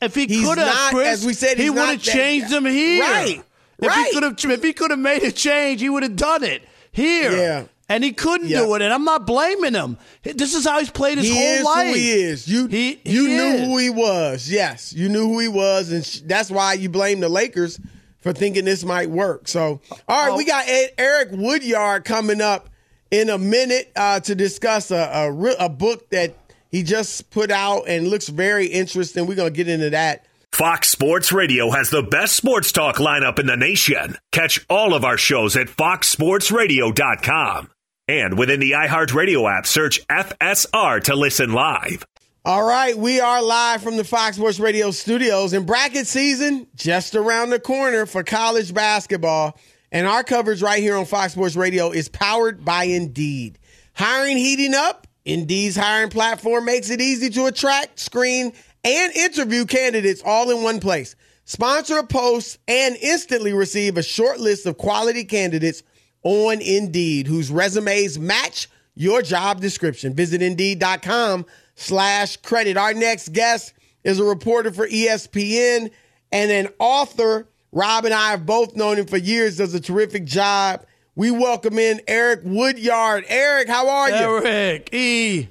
If 0.00 0.14
he 0.14 0.26
could 0.26 0.56
have, 0.58 0.94
as 0.98 1.26
we 1.26 1.34
said, 1.34 1.58
he 1.58 1.68
would 1.68 1.78
have 1.78 2.02
changed 2.02 2.50
him 2.50 2.64
here. 2.64 3.02
Right, 3.02 3.42
If 3.78 3.88
right. 3.88 4.06
he 4.06 4.12
could 4.14 4.22
have, 4.22 4.36
if 4.50 4.62
he 4.62 4.72
could 4.72 4.90
have 4.90 4.98
made 4.98 5.22
a 5.22 5.30
change, 5.30 5.80
he 5.80 5.90
would 5.90 6.02
have 6.02 6.16
done 6.16 6.42
it 6.42 6.62
here. 6.90 7.30
Yeah. 7.32 7.64
And 7.92 8.02
he 8.02 8.12
couldn't 8.12 8.48
Yeah. 8.48 8.60
do 8.60 8.74
it, 8.74 8.82
and 8.82 8.92
I'm 8.92 9.04
not 9.04 9.26
blaming 9.26 9.74
him. 9.74 9.98
This 10.22 10.54
is 10.54 10.64
how 10.64 10.78
he's 10.78 10.90
played 10.90 11.18
his 11.18 11.26
he 11.26 11.34
whole 11.34 11.42
is 11.42 11.64
life. 11.64 11.86
who 11.88 11.94
he 11.94 12.10
is. 12.10 12.48
You 12.48 12.66
He- 12.66 12.98
you 13.04 13.26
he 13.26 13.34
knew 13.36 13.42
is. 13.54 13.60
who 13.66 13.78
he 13.78 13.90
was. 13.90 14.48
Yes, 14.48 14.92
you 14.96 15.08
knew 15.08 15.26
who 15.28 15.38
he 15.40 15.48
was, 15.48 15.92
and 15.92 16.04
sh- 16.04 16.20
that's 16.24 16.50
why 16.50 16.72
you 16.74 16.88
blame 16.88 17.20
the 17.20 17.28
Lakers 17.28 17.78
for 18.20 18.32
thinking 18.32 18.64
this 18.64 18.84
might 18.84 19.10
work. 19.10 19.48
So, 19.48 19.80
all 20.08 20.28
right, 20.28 20.36
we 20.36 20.44
got 20.44 20.66
Ed- 20.68 20.92
Eric 20.96 21.28
Woodyard 21.32 22.04
coming 22.04 22.40
up 22.40 22.68
in 23.10 23.28
a 23.28 23.36
minute 23.36 23.90
uh, 23.94 24.20
to 24.20 24.34
discuss 24.34 24.90
a, 24.90 25.10
a 25.12 25.30
re- 25.30 25.56
a 25.58 25.68
book 25.68 26.08
that 26.10 26.34
he 26.70 26.82
just 26.82 27.30
put 27.30 27.50
out 27.50 27.82
and 27.88 28.08
looks 28.08 28.28
very 28.28 28.66
interesting. 28.66 29.26
We're 29.26 29.34
gonna 29.34 29.50
get 29.50 29.68
into 29.68 29.90
that. 29.90 30.24
Fox 30.52 30.88
Sports 30.88 31.30
Radio 31.32 31.70
has 31.70 31.90
the 31.90 32.02
best 32.02 32.36
sports 32.36 32.72
talk 32.72 32.96
lineup 32.96 33.38
in 33.38 33.46
the 33.46 33.56
nation. 33.56 34.16
Catch 34.32 34.64
all 34.70 34.94
of 34.94 35.04
our 35.04 35.16
shows 35.18 35.56
at 35.56 35.66
foxsportsradio.com. 35.68 37.68
And 38.12 38.36
within 38.36 38.60
the 38.60 38.72
iHeartRadio 38.72 39.50
app, 39.50 39.66
search 39.66 40.06
FSR 40.08 41.02
to 41.04 41.16
listen 41.16 41.54
live. 41.54 42.04
All 42.44 42.62
right, 42.62 42.94
we 42.94 43.20
are 43.20 43.42
live 43.42 43.82
from 43.82 43.96
the 43.96 44.04
Fox 44.04 44.36
Sports 44.36 44.60
Radio 44.60 44.90
studios, 44.90 45.54
and 45.54 45.66
bracket 45.66 46.06
season 46.06 46.66
just 46.74 47.14
around 47.14 47.48
the 47.48 47.58
corner 47.58 48.04
for 48.04 48.22
college 48.22 48.74
basketball. 48.74 49.58
And 49.90 50.06
our 50.06 50.22
coverage 50.24 50.60
right 50.60 50.82
here 50.82 50.94
on 50.94 51.06
Fox 51.06 51.32
Sports 51.32 51.56
Radio 51.56 51.90
is 51.90 52.10
powered 52.10 52.62
by 52.62 52.84
Indeed. 52.84 53.58
Hiring 53.94 54.36
heating 54.36 54.74
up? 54.74 55.06
Indeed's 55.24 55.76
hiring 55.76 56.10
platform 56.10 56.66
makes 56.66 56.90
it 56.90 57.00
easy 57.00 57.30
to 57.30 57.46
attract, 57.46 57.98
screen, 57.98 58.52
and 58.84 59.16
interview 59.16 59.64
candidates 59.64 60.20
all 60.22 60.50
in 60.50 60.62
one 60.62 60.80
place. 60.80 61.16
Sponsor 61.46 61.96
a 61.96 62.06
post 62.06 62.58
and 62.68 62.94
instantly 63.00 63.54
receive 63.54 63.96
a 63.96 64.02
short 64.02 64.38
list 64.38 64.66
of 64.66 64.76
quality 64.76 65.24
candidates 65.24 65.82
on 66.22 66.60
Indeed 66.60 67.26
whose 67.26 67.50
resumes 67.50 68.18
match 68.18 68.68
your 68.94 69.22
job 69.22 69.60
description. 69.60 70.14
Visit 70.14 70.42
Indeed.com 70.42 71.46
slash 71.74 72.36
credit. 72.38 72.76
Our 72.76 72.94
next 72.94 73.32
guest 73.32 73.72
is 74.04 74.18
a 74.20 74.24
reporter 74.24 74.70
for 74.70 74.86
ESPN 74.86 75.90
and 76.30 76.50
an 76.50 76.68
author. 76.78 77.48
Rob 77.72 78.04
and 78.04 78.12
I 78.12 78.30
have 78.30 78.44
both 78.44 78.76
known 78.76 78.98
him 78.98 79.06
for 79.06 79.16
years, 79.16 79.56
does 79.56 79.72
a 79.74 79.80
terrific 79.80 80.24
job. 80.24 80.84
We 81.14 81.30
welcome 81.30 81.78
in 81.78 82.00
Eric 82.06 82.40
Woodyard. 82.44 83.24
Eric, 83.28 83.68
how 83.68 83.88
are 83.88 84.10
you? 84.10 84.46
Eric 84.46 84.92
E. 84.94 85.48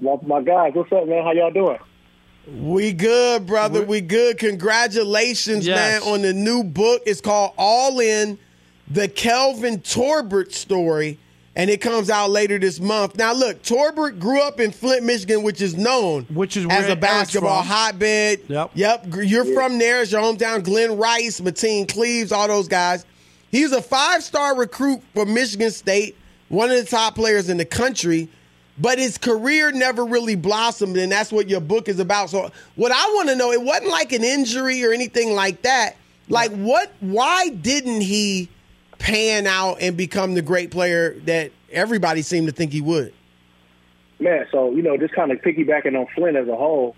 My, 0.00 0.16
my 0.26 0.42
guys, 0.42 0.72
what's 0.74 0.90
up, 0.92 1.06
man? 1.06 1.22
How 1.24 1.32
y'all 1.32 1.50
doing? 1.50 1.78
We 2.48 2.92
good, 2.92 3.46
brother. 3.46 3.84
We 3.84 4.00
good. 4.00 4.38
Congratulations, 4.38 5.66
Yes. 5.66 6.02
man, 6.04 6.12
on 6.12 6.22
the 6.22 6.32
new 6.32 6.64
book. 6.64 7.02
It's 7.06 7.20
called 7.20 7.52
All 7.58 8.00
In, 8.00 8.38
the 8.90 9.08
Kelvin 9.08 9.80
Torbert 9.80 10.52
story, 10.52 11.18
and 11.54 11.70
it 11.70 11.80
comes 11.80 12.10
out 12.10 12.30
later 12.30 12.58
this 12.58 12.80
month. 12.80 13.16
Now, 13.16 13.32
look, 13.32 13.62
Torbert 13.62 14.18
grew 14.18 14.42
up 14.42 14.60
in 14.60 14.72
Flint, 14.72 15.04
Michigan, 15.04 15.42
which 15.42 15.60
is 15.62 15.76
known 15.76 16.24
Which 16.24 16.56
is 16.56 16.64
as 16.64 16.84
where 16.84 16.92
a 16.92 16.96
basketball 16.96 17.62
hotbed. 17.62 18.40
Yep. 18.48 18.72
Yep. 18.74 19.06
You're 19.22 19.44
from 19.44 19.78
there. 19.78 20.02
It's 20.02 20.12
your 20.12 20.20
hometown. 20.20 20.64
Glen 20.64 20.96
Rice, 20.96 21.40
Mateen 21.40 21.90
Cleaves, 21.90 22.32
all 22.32 22.48
those 22.48 22.68
guys. 22.68 23.06
He's 23.50 23.72
a 23.72 23.82
five 23.82 24.22
star 24.22 24.56
recruit 24.56 25.02
for 25.14 25.24
Michigan 25.24 25.70
State, 25.70 26.16
one 26.48 26.70
of 26.70 26.76
the 26.76 26.84
top 26.84 27.14
players 27.14 27.48
in 27.48 27.56
the 27.56 27.64
country, 27.64 28.28
but 28.78 28.98
his 28.98 29.18
career 29.18 29.72
never 29.72 30.04
really 30.04 30.36
blossomed, 30.36 30.96
and 30.96 31.10
that's 31.10 31.32
what 31.32 31.48
your 31.48 31.60
book 31.60 31.88
is 31.88 31.98
about. 31.98 32.30
So, 32.30 32.50
what 32.76 32.92
I 32.92 33.04
want 33.14 33.28
to 33.28 33.34
know, 33.36 33.52
it 33.52 33.60
wasn't 33.60 33.90
like 33.90 34.12
an 34.12 34.22
injury 34.24 34.84
or 34.84 34.92
anything 34.92 35.34
like 35.34 35.62
that. 35.62 35.96
Like, 36.28 36.52
what, 36.52 36.92
why 37.00 37.48
didn't 37.48 38.02
he 38.02 38.48
pan 39.00 39.46
out 39.46 39.78
and 39.80 39.96
become 39.96 40.34
the 40.34 40.42
great 40.42 40.70
player 40.70 41.18
that 41.20 41.50
everybody 41.72 42.22
seemed 42.22 42.46
to 42.46 42.52
think 42.52 42.72
he 42.72 42.80
would? 42.80 43.12
Man, 44.20 44.46
so, 44.52 44.70
you 44.70 44.82
know, 44.82 44.96
just 44.96 45.14
kind 45.14 45.32
of 45.32 45.38
piggybacking 45.38 45.98
on 45.98 46.06
Flint 46.14 46.36
as 46.36 46.46
a 46.46 46.54
whole, 46.54 46.94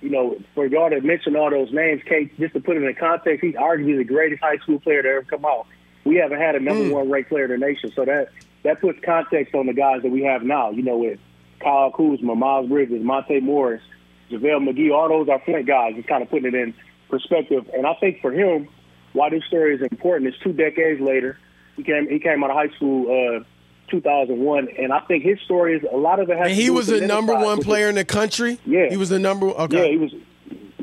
you 0.00 0.08
know, 0.08 0.38
for 0.54 0.66
y'all 0.66 0.88
to 0.88 1.00
mention 1.00 1.36
all 1.36 1.50
those 1.50 1.72
names, 1.72 2.02
Kate, 2.06 2.34
just 2.38 2.54
to 2.54 2.60
put 2.60 2.76
it 2.76 2.84
in 2.84 2.94
context, 2.94 3.44
he's 3.44 3.56
arguably 3.56 3.98
the 3.98 4.04
greatest 4.04 4.40
high 4.40 4.56
school 4.58 4.78
player 4.78 5.02
to 5.02 5.08
ever 5.08 5.22
come 5.22 5.44
out. 5.44 5.66
We 6.04 6.16
haven't 6.16 6.38
had 6.38 6.54
a 6.54 6.60
number 6.60 6.84
mm. 6.84 6.92
one 6.92 7.10
ranked 7.10 7.30
player 7.30 7.46
in 7.46 7.60
the 7.60 7.66
nation, 7.66 7.90
so 7.96 8.04
that 8.04 8.28
that 8.62 8.80
puts 8.80 8.98
context 9.04 9.54
on 9.54 9.66
the 9.66 9.72
guys 9.72 10.02
that 10.02 10.10
we 10.10 10.22
have 10.22 10.42
now. 10.42 10.70
You 10.70 10.82
know, 10.82 10.98
with 10.98 11.18
Kyle 11.60 11.90
Kuzma, 11.90 12.34
Miles 12.36 12.68
Bridges, 12.68 13.02
Monte 13.02 13.40
Morris, 13.40 13.82
JaVale 14.30 14.68
McGee, 14.68 14.94
all 14.94 15.08
those 15.08 15.28
are 15.30 15.40
Flint 15.44 15.66
guys. 15.66 15.94
Just 15.94 16.06
kind 16.08 16.22
of 16.22 16.28
putting 16.28 16.46
it 16.46 16.54
in 16.54 16.74
perspective. 17.08 17.68
And 17.72 17.86
I 17.86 17.94
think 17.94 18.20
for 18.20 18.30
him, 18.30 18.68
why 19.14 19.30
this 19.30 19.44
story 19.44 19.74
is 19.74 19.80
important 19.80 20.28
is 20.28 20.38
two 20.42 20.52
decades 20.52 21.00
later, 21.00 21.38
he 21.76 21.82
came 21.82 22.08
he 22.08 22.18
came 22.18 22.44
out 22.44 22.50
of 22.50 22.56
high 22.56 22.74
school, 22.76 23.40
uh, 23.40 23.44
2001, 23.90 24.68
and 24.78 24.92
I 24.92 25.00
think 25.00 25.24
his 25.24 25.40
story 25.40 25.76
is 25.76 25.84
a 25.90 25.96
lot 25.96 26.20
of 26.20 26.28
it 26.28 26.36
has. 26.36 26.48
And 26.48 26.54
he 26.54 26.68
was 26.68 26.88
the 26.88 27.00
number 27.00 27.34
one 27.34 27.62
player 27.62 27.88
in 27.88 27.94
the 27.94 28.04
country? 28.04 28.58
Yeah. 28.66 28.88
He 28.90 28.96
was 28.96 29.08
the 29.08 29.18
number 29.18 29.46
okay. 29.46 29.84
yeah, 29.84 29.90
he 29.90 29.96
was. 29.96 30.12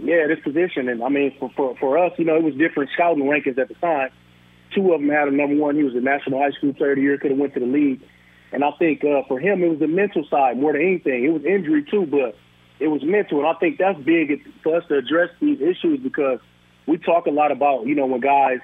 Yeah, 0.03 0.25
this 0.25 0.39
position, 0.39 0.89
and 0.89 1.03
I 1.03 1.09
mean, 1.09 1.35
for, 1.37 1.51
for 1.55 1.77
for 1.77 1.97
us, 1.99 2.13
you 2.17 2.25
know, 2.25 2.35
it 2.35 2.41
was 2.41 2.55
different 2.55 2.89
scouting 2.91 3.23
rankings 3.23 3.59
at 3.59 3.67
the 3.67 3.75
time. 3.75 4.09
Two 4.73 4.93
of 4.93 4.99
them 4.99 5.09
had 5.09 5.27
a 5.27 5.31
number 5.31 5.55
one. 5.55 5.75
He 5.75 5.83
was 5.83 5.93
the 5.93 6.01
National 6.01 6.39
High 6.41 6.49
School 6.51 6.73
Player 6.73 6.93
of 6.93 6.95
the 6.95 7.03
Year. 7.03 7.17
Could 7.19 7.29
have 7.29 7.39
went 7.39 7.53
to 7.53 7.59
the 7.59 7.67
league. 7.67 8.01
And 8.51 8.63
I 8.63 8.71
think 8.79 9.03
uh, 9.03 9.21
for 9.27 9.39
him, 9.39 9.63
it 9.63 9.67
was 9.67 9.79
the 9.79 9.87
mental 9.87 10.25
side 10.27 10.57
more 10.57 10.73
than 10.73 10.81
anything. 10.81 11.23
It 11.23 11.29
was 11.29 11.45
injury 11.45 11.83
too, 11.83 12.07
but 12.07 12.35
it 12.79 12.87
was 12.87 13.03
mental. 13.03 13.39
And 13.39 13.47
I 13.47 13.53
think 13.53 13.77
that's 13.77 13.99
big 13.99 14.43
for 14.63 14.77
us 14.77 14.83
to 14.87 14.97
address 14.97 15.29
these 15.39 15.61
issues 15.61 15.99
because 15.99 16.39
we 16.87 16.97
talk 16.97 17.25
a 17.27 17.31
lot 17.31 17.51
about, 17.51 17.85
you 17.85 17.95
know, 17.95 18.05
when 18.05 18.21
guys 18.21 18.59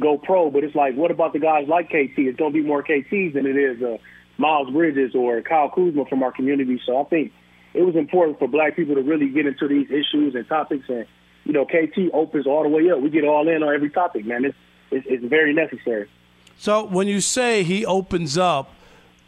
go 0.00 0.18
pro, 0.18 0.50
but 0.50 0.64
it's 0.64 0.74
like, 0.74 0.94
what 0.94 1.10
about 1.10 1.32
the 1.32 1.38
guys 1.38 1.66
like 1.68 1.88
KT? 1.88 2.18
It's 2.18 2.38
going 2.38 2.52
to 2.52 2.62
be 2.62 2.66
more 2.66 2.82
KTs 2.82 3.34
than 3.34 3.46
it 3.46 3.56
is 3.56 3.82
uh, 3.82 3.98
Miles 4.36 4.70
Bridges 4.70 5.14
or 5.14 5.42
Kyle 5.42 5.70
Kuzma 5.70 6.04
from 6.06 6.22
our 6.22 6.32
community. 6.32 6.80
So 6.86 7.00
I 7.00 7.04
think 7.04 7.32
it 7.74 7.82
was 7.82 7.96
important 7.96 8.38
for 8.38 8.48
black 8.48 8.76
people 8.76 8.94
to 8.94 9.02
really 9.02 9.28
get 9.28 9.46
into 9.46 9.68
these 9.68 9.90
issues 9.90 10.34
and 10.34 10.46
topics. 10.48 10.88
And, 10.88 11.06
you 11.44 11.52
know, 11.52 11.64
KT 11.64 12.12
opens 12.12 12.46
all 12.46 12.62
the 12.62 12.68
way 12.68 12.90
up. 12.90 13.00
We 13.00 13.10
get 13.10 13.24
all 13.24 13.48
in 13.48 13.62
on 13.62 13.74
every 13.74 13.90
topic, 13.90 14.24
man. 14.24 14.44
It's, 14.44 14.56
it's, 14.90 15.06
it's 15.08 15.24
very 15.24 15.52
necessary. 15.52 16.08
So 16.56 16.84
when 16.84 17.06
you 17.06 17.20
say 17.20 17.62
he 17.62 17.84
opens 17.86 18.36
up, 18.38 18.74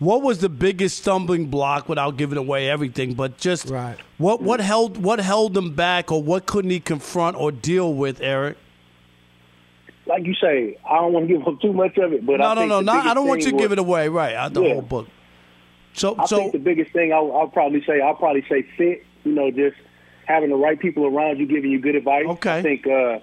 what 0.01 0.23
was 0.23 0.39
the 0.41 0.49
biggest 0.49 0.97
stumbling 0.99 1.47
block 1.47 1.89
without 1.89 2.17
giving 2.17 2.37
away 2.39 2.69
everything, 2.69 3.15
but 3.15 3.39
just 3.39 3.71
Right. 3.71 3.97
what 4.19 4.43
what 4.43 4.61
held 4.61 4.97
what 5.03 5.21
held 5.21 5.57
him 5.57 5.75
back 5.75 6.11
or 6.11 6.21
what 6.23 6.47
couldn't 6.47 6.71
he 6.73 6.81
confront 6.81 7.37
or 7.37 7.53
deal 7.53 7.95
with, 7.95 8.21
Eric? 8.21 8.57
Like 10.07 10.25
you 10.27 10.35
say, 10.35 10.77
I 10.89 10.97
don't 10.97 11.13
want 11.13 11.29
to 11.29 11.39
give 11.39 11.47
up 11.47 11.61
too 11.61 11.73
much 11.73 11.97
of 11.99 12.13
it, 12.13 12.27
but 12.27 12.39
no, 12.41 12.47
I 12.47 12.55
no, 12.55 12.61
think 12.63 12.69
no, 12.71 12.79
the 12.79 12.85
no. 12.85 12.93
I 12.93 13.15
don't 13.15 13.29
want 13.29 13.41
you 13.43 13.51
thing 13.51 13.59
to 13.59 13.63
give 13.63 13.73
it 13.73 13.79
away, 13.79 14.09
right? 14.09 14.35
uh, 14.35 14.49
The 14.49 14.63
Yeah. 14.63 14.73
whole 14.73 14.83
book. 14.83 15.07
So 15.93 16.17
I 16.19 16.25
so 16.27 16.37
think 16.39 16.53
the 16.53 16.59
biggest 16.59 16.93
thing 16.93 17.13
I'll, 17.13 17.31
I'll 17.37 17.49
probably 17.49 17.83
say 17.85 18.01
I'll 18.01 18.15
probably 18.15 18.45
say 18.49 18.63
fit. 18.77 19.05
You 19.25 19.33
know, 19.33 19.51
just 19.51 19.77
having 20.27 20.51
the 20.51 20.57
right 20.57 20.79
people 20.81 21.05
around 21.07 21.39
you 21.39 21.47
giving 21.47 21.71
you 21.71 21.79
good 21.81 21.95
advice. 21.95 22.27
Okay. 22.27 22.59
I 22.59 22.63
think 22.63 22.87
uh, 22.87 23.19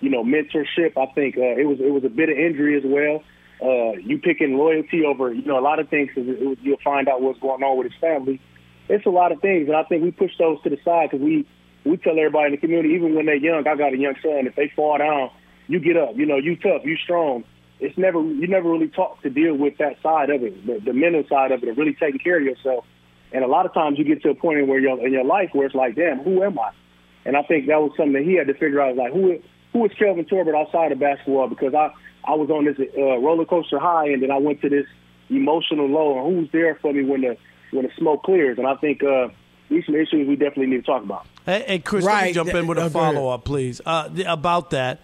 you 0.00 0.08
know 0.08 0.24
mentorship. 0.24 0.96
I 0.96 1.06
think 1.14 1.36
uh, 1.36 1.42
it 1.42 1.66
was 1.68 1.78
it 1.80 1.92
was 1.92 2.04
a 2.04 2.08
bit 2.08 2.28
of 2.30 2.36
injury 2.38 2.76
as 2.76 2.84
well. 2.84 3.22
Uh, 3.62 3.92
you 3.92 4.18
picking 4.18 4.58
loyalty 4.58 5.04
over 5.04 5.32
you 5.32 5.42
know 5.42 5.58
a 5.58 5.62
lot 5.62 5.78
of 5.78 5.88
things. 5.88 6.10
'cause 6.14 6.26
it, 6.26 6.42
it, 6.42 6.58
you'll 6.62 6.78
find 6.82 7.08
out 7.08 7.22
what's 7.22 7.38
going 7.38 7.62
on 7.62 7.78
with 7.78 7.92
his 7.92 8.00
family. 8.00 8.40
It's 8.88 9.06
a 9.06 9.10
lot 9.10 9.30
of 9.30 9.40
things, 9.40 9.68
and 9.68 9.76
I 9.76 9.84
think 9.84 10.02
we 10.02 10.10
push 10.10 10.32
those 10.38 10.60
to 10.62 10.70
the 10.70 10.78
side 10.84 11.10
because 11.10 11.24
we 11.24 11.46
we 11.84 11.96
tell 11.96 12.18
everybody 12.18 12.46
in 12.46 12.52
the 12.52 12.58
community, 12.58 12.94
even 12.94 13.14
when 13.14 13.26
they're 13.26 13.36
young. 13.36 13.66
I 13.66 13.76
got 13.76 13.92
a 13.92 13.96
young 13.96 14.14
son. 14.22 14.46
If 14.46 14.56
they 14.56 14.68
fall 14.74 14.98
down, 14.98 15.30
you 15.68 15.78
get 15.78 15.96
up. 15.96 16.16
You 16.16 16.26
know, 16.26 16.36
you 16.36 16.56
tough, 16.56 16.82
you 16.84 16.96
strong. 16.96 17.44
It's 17.78 17.96
never 17.96 18.20
you 18.20 18.48
never 18.48 18.68
really 18.68 18.88
talk 18.88 19.22
to 19.22 19.30
deal 19.30 19.54
with 19.54 19.78
that 19.78 20.00
side 20.02 20.30
of 20.30 20.42
it, 20.42 20.66
the, 20.66 20.80
the 20.84 20.92
mental 20.92 21.24
side 21.28 21.52
of 21.52 21.62
it, 21.62 21.68
of 21.68 21.76
really 21.78 21.94
taking 21.94 22.18
care 22.18 22.38
of 22.38 22.44
yourself. 22.44 22.84
And 23.32 23.44
a 23.44 23.48
lot 23.48 23.64
of 23.66 23.72
times 23.72 23.98
you 23.98 24.04
get 24.04 24.22
to 24.22 24.30
a 24.30 24.34
point 24.34 24.58
in 24.58 24.66
where 24.68 24.78
you're 24.78 25.04
in 25.06 25.12
your 25.12 25.24
life 25.24 25.50
where 25.52 25.66
it's 25.66 25.74
like, 25.74 25.94
damn, 25.96 26.18
who 26.18 26.42
am 26.42 26.58
I? 26.58 26.70
And 27.24 27.36
I 27.36 27.42
think 27.42 27.66
that 27.68 27.80
was 27.80 27.92
something 27.96 28.12
that 28.12 28.24
he 28.24 28.34
had 28.34 28.48
to 28.48 28.54
figure 28.54 28.80
out. 28.80 28.96
Like, 28.96 29.12
who 29.12 29.38
who 29.72 29.84
is 29.86 29.92
Kelvin 29.98 30.24
Torbert 30.26 30.54
outside 30.54 30.92
of 30.92 30.98
basketball? 30.98 31.48
Because 31.48 31.74
I 31.74 31.90
I 32.24 32.34
was 32.34 32.50
on 32.50 32.64
this 32.64 32.76
uh, 32.78 33.18
roller 33.18 33.44
coaster 33.44 33.78
high, 33.78 34.08
and 34.08 34.22
then 34.22 34.30
I 34.30 34.38
went 34.38 34.60
to 34.62 34.68
this 34.68 34.86
emotional 35.30 35.86
low. 35.88 36.18
And 36.26 36.36
who's 36.36 36.50
there 36.52 36.76
for 36.76 36.92
me 36.92 37.04
when 37.04 37.22
the 37.22 37.36
when 37.70 37.84
the 37.84 37.90
smoke 37.98 38.22
clears? 38.22 38.58
And 38.58 38.66
I 38.66 38.74
think 38.76 39.02
uh, 39.02 39.28
these 39.68 39.84
some 39.86 39.94
issues 39.94 40.28
we 40.28 40.36
definitely 40.36 40.66
need 40.66 40.84
to 40.84 40.90
talk 40.92 41.02
about. 41.02 41.26
Hey, 41.46 41.64
hey 41.66 41.78
Chris, 41.80 42.04
let 42.04 42.24
me 42.24 42.32
jump 42.32 42.54
in 42.54 42.66
with 42.66 42.78
a 42.78 42.90
follow 42.90 43.28
up, 43.28 43.44
please, 43.44 43.80
uh, 43.84 44.08
th- 44.08 44.26
about 44.28 44.70
that. 44.70 45.00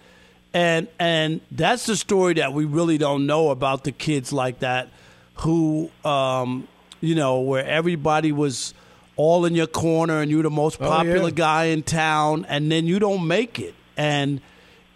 And 0.53 0.87
and 0.99 1.41
that's 1.51 1.85
the 1.85 1.95
story 1.95 2.35
that 2.35 2.53
we 2.53 2.65
really 2.65 2.97
don't 2.97 3.25
know 3.27 3.49
about 3.49 3.83
the 3.83 3.91
kids 3.91 4.33
like 4.33 4.59
that, 4.59 4.89
who, 5.35 5.91
um, 6.03 6.67
you 7.01 7.13
know, 7.15 7.41
where 7.41 7.65
everybody 7.65 8.31
was 8.31 8.73
all 9.15 9.45
in 9.45 9.53
your 9.53 9.67
corner 9.67 10.21
and 10.21 10.31
you're 10.31 10.41
the 10.43 10.49
most 10.49 10.81
Oh, 10.81 10.87
popular 10.87 11.25
yeah. 11.29 11.35
guy 11.35 11.63
in 11.65 11.83
town, 11.83 12.45
and 12.49 12.71
then 12.71 12.87
you 12.87 12.97
don't 12.99 13.27
make 13.27 13.59
it, 13.59 13.75
and 13.97 14.41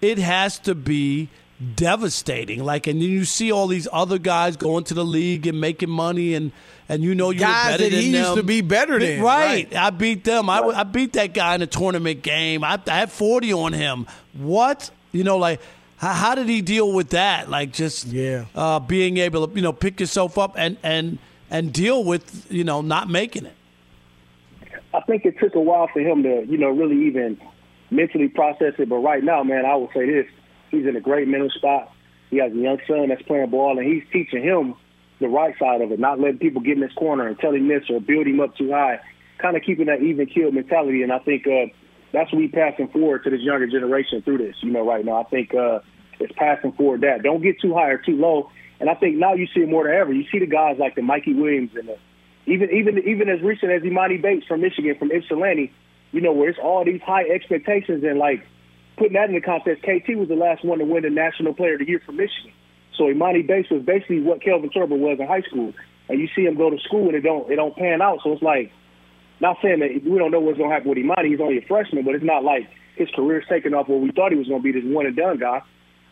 it 0.01 0.17
has 0.17 0.57
to 0.59 0.73
be 0.73 1.29
devastating. 1.75 2.63
Like, 2.63 2.87
and 2.87 3.01
then 3.01 3.09
you 3.09 3.25
see 3.25 3.51
all 3.51 3.67
these 3.67 3.87
other 3.91 4.17
guys 4.17 4.57
going 4.57 4.83
to 4.85 4.93
the 4.93 5.05
league 5.05 5.47
and 5.47 5.59
making 5.59 5.89
money, 5.89 6.33
and 6.33 6.51
and 6.89 7.01
you 7.03 7.15
know 7.15 7.29
you're 7.31 7.39
Guys 7.47 7.71
better 7.71 7.83
that 7.85 7.89
than 7.91 7.99
he 8.01 8.11
them. 8.11 8.23
used 8.23 8.35
to 8.35 8.43
be 8.43 8.61
better 8.61 8.99
than, 8.99 9.21
right? 9.21 9.71
right. 9.71 9.75
I 9.75 9.89
beat 9.89 10.23
them. 10.23 10.49
I, 10.49 10.59
I 10.59 10.83
beat 10.83 11.13
that 11.13 11.33
guy 11.33 11.55
in 11.55 11.61
a 11.61 11.67
tournament 11.67 12.21
game. 12.21 12.63
I, 12.63 12.79
I 12.87 12.91
had 12.99 13.11
40 13.11 13.53
on 13.53 13.73
him. 13.73 14.05
What? 14.33 14.91
You 15.11 15.23
know, 15.23 15.37
like, 15.37 15.61
how, 15.97 16.13
how 16.13 16.35
did 16.35 16.47
he 16.49 16.61
deal 16.61 16.91
with 16.91 17.09
that? 17.11 17.49
Like, 17.49 17.71
just 17.71 18.05
Yeah. 18.07 18.45
uh, 18.55 18.79
being 18.79 19.17
able 19.17 19.47
to, 19.47 19.55
you 19.55 19.61
know, 19.61 19.71
pick 19.73 19.99
yourself 19.99 20.37
up 20.37 20.55
and, 20.57 20.75
and, 20.83 21.19
and 21.49 21.71
deal 21.71 22.03
with, 22.03 22.47
you 22.51 22.63
know, 22.63 22.81
not 22.81 23.09
making 23.09 23.45
it. 23.45 23.55
I 24.93 25.01
think 25.01 25.25
it 25.25 25.39
took 25.39 25.55
a 25.55 25.59
while 25.59 25.87
for 25.87 25.99
him 26.01 26.23
to, 26.23 26.45
you 26.47 26.57
know, 26.57 26.69
really 26.69 27.07
even 27.07 27.39
mentally 27.89 28.27
process 28.27 28.73
it. 28.77 28.89
But 28.89 28.97
right 28.97 29.23
now, 29.23 29.43
man, 29.43 29.65
I 29.65 29.75
will 29.75 29.89
say 29.93 30.05
this: 30.05 30.27
he's 30.73 30.87
in 30.87 30.95
a 30.95 31.01
great 31.01 31.27
mental 31.27 31.49
spot. 31.49 31.91
He 32.29 32.37
has 32.37 32.51
a 32.51 32.55
young 32.55 32.79
son 32.87 33.09
that's 33.09 33.21
playing 33.21 33.49
ball, 33.49 33.77
and 33.77 33.87
he's 33.87 34.03
teaching 34.11 34.43
him 34.43 34.75
the 35.19 35.27
right 35.27 35.53
side 35.57 35.81
of 35.81 35.91
it, 35.91 35.99
not 35.99 36.19
letting 36.19 36.39
people 36.39 36.61
get 36.61 36.75
in 36.75 36.81
his 36.81 36.91
corner 36.93 37.27
and 37.27 37.37
tell 37.39 37.53
him 37.53 37.67
this 37.67 37.83
or 37.89 38.01
build 38.01 38.27
him 38.27 38.39
up 38.39 38.55
too 38.57 38.71
high. 38.71 38.99
Kind 39.37 39.55
of 39.55 39.63
keeping 39.63 39.85
that 39.85 40.01
even 40.01 40.25
kill 40.25 40.51
mentality, 40.51 41.03
and 41.03 41.11
I 41.11 41.19
think 41.19 41.47
uh, 41.47 41.67
that's 42.11 42.31
what 42.31 42.39
we 42.39 42.47
passing 42.47 42.87
forward 42.89 43.23
to 43.23 43.29
this 43.29 43.41
younger 43.41 43.67
generation 43.67 44.21
through 44.21 44.39
this. 44.39 44.55
You 44.61 44.71
know, 44.71 44.85
right 44.85 45.05
now, 45.05 45.21
I 45.21 45.23
think 45.23 45.53
uh, 45.53 45.79
it's 46.19 46.33
passing 46.35 46.71
forward 46.73 47.01
that 47.01 47.23
don't 47.23 47.41
get 47.41 47.59
too 47.61 47.73
high 47.73 47.89
or 47.89 47.97
too 47.97 48.15
low. 48.15 48.49
And 48.79 48.89
I 48.89 48.95
think 48.95 49.17
now 49.17 49.33
you 49.33 49.47
see 49.53 49.61
it 49.61 49.69
more 49.69 49.85
than 49.85 49.93
ever. 49.93 50.11
You 50.13 50.25
see 50.31 50.39
the 50.39 50.45
guys 50.45 50.77
like 50.79 50.95
the 50.95 51.01
Mikey 51.01 51.33
Williams 51.33 51.71
and 51.75 51.87
the 51.87 51.97
even 52.45 52.69
even 52.71 52.97
even 53.07 53.29
as 53.29 53.41
recent 53.41 53.71
as 53.71 53.81
Emoni 53.83 54.21
Bates 54.21 54.45
from 54.45 54.61
Michigan, 54.61 54.95
from 54.97 55.11
Ypsilanti, 55.11 55.71
you 56.11 56.21
know, 56.21 56.33
where 56.33 56.49
it's 56.49 56.59
all 56.61 56.83
these 56.83 57.01
high 57.01 57.23
expectations 57.23 58.03
and 58.03 58.19
like 58.19 58.45
putting 58.97 59.13
that 59.13 59.29
in 59.29 59.35
the 59.35 59.41
context, 59.41 59.83
KT 59.83 60.15
was 60.15 60.27
the 60.27 60.35
last 60.35 60.63
one 60.63 60.79
to 60.79 60.85
win 60.85 61.03
the 61.03 61.09
National 61.09 61.53
Player 61.53 61.73
of 61.73 61.79
the 61.79 61.87
Year 61.87 62.01
for 62.05 62.11
Michigan. 62.11 62.53
So 62.97 63.05
Emoni 63.05 63.45
Bates 63.45 63.69
was 63.69 63.81
basically 63.81 64.21
what 64.21 64.41
Kelvin 64.41 64.69
Torbert 64.69 64.97
was 64.97 65.17
in 65.19 65.27
high 65.27 65.41
school. 65.41 65.73
And 66.09 66.19
you 66.19 66.27
see 66.35 66.43
him 66.43 66.55
go 66.55 66.69
to 66.69 66.77
school 66.79 67.07
and 67.07 67.15
it 67.15 67.21
don't 67.21 67.49
it 67.51 67.55
don't 67.55 67.75
pan 67.75 68.01
out. 68.01 68.19
So 68.23 68.33
it's 68.33 68.43
like 68.43 68.71
not 69.39 69.57
saying 69.61 69.79
that 69.79 69.89
we 70.03 70.19
don't 70.19 70.31
know 70.31 70.39
what's 70.39 70.57
gonna 70.57 70.73
happen 70.73 70.89
with 70.89 70.97
Emoni, 70.97 71.31
he's 71.31 71.39
only 71.39 71.57
a 71.57 71.65
freshman, 71.65 72.03
but 72.05 72.13
it's 72.13 72.25
not 72.25 72.43
like 72.43 72.69
his 72.95 73.09
career's 73.15 73.45
taking 73.49 73.73
off 73.73 73.87
where 73.87 73.97
we 73.97 74.11
thought 74.11 74.31
he 74.31 74.37
was 74.37 74.47
gonna 74.47 74.61
be 74.61 74.71
this 74.71 74.83
one 74.85 75.05
and 75.05 75.15
done 75.15 75.39
guy. 75.39 75.61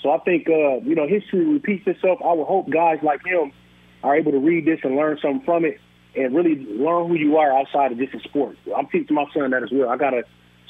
So 0.01 0.09
I 0.09 0.17
think 0.19 0.47
uh, 0.47 0.81
you 0.81 0.95
know, 0.95 1.07
history 1.07 1.45
repeats 1.45 1.85
itself. 1.85 2.19
I 2.23 2.33
would 2.33 2.47
hope 2.47 2.69
guys 2.69 2.99
like 3.03 3.23
him 3.25 3.51
are 4.03 4.15
able 4.15 4.31
to 4.31 4.39
read 4.39 4.65
this 4.65 4.79
and 4.83 4.95
learn 4.95 5.19
something 5.21 5.45
from 5.45 5.65
it 5.65 5.77
and 6.15 6.35
really 6.35 6.55
learn 6.55 7.07
who 7.07 7.15
you 7.15 7.37
are 7.37 7.51
outside 7.51 7.91
of 7.91 7.97
just 7.99 8.13
a 8.15 8.19
sport. 8.27 8.57
I'm 8.75 8.87
teaching 8.87 9.15
my 9.15 9.25
son 9.33 9.51
that 9.51 9.63
as 9.63 9.69
well. 9.71 9.89
I 9.89 9.97
got 9.97 10.13
a 10.13 10.23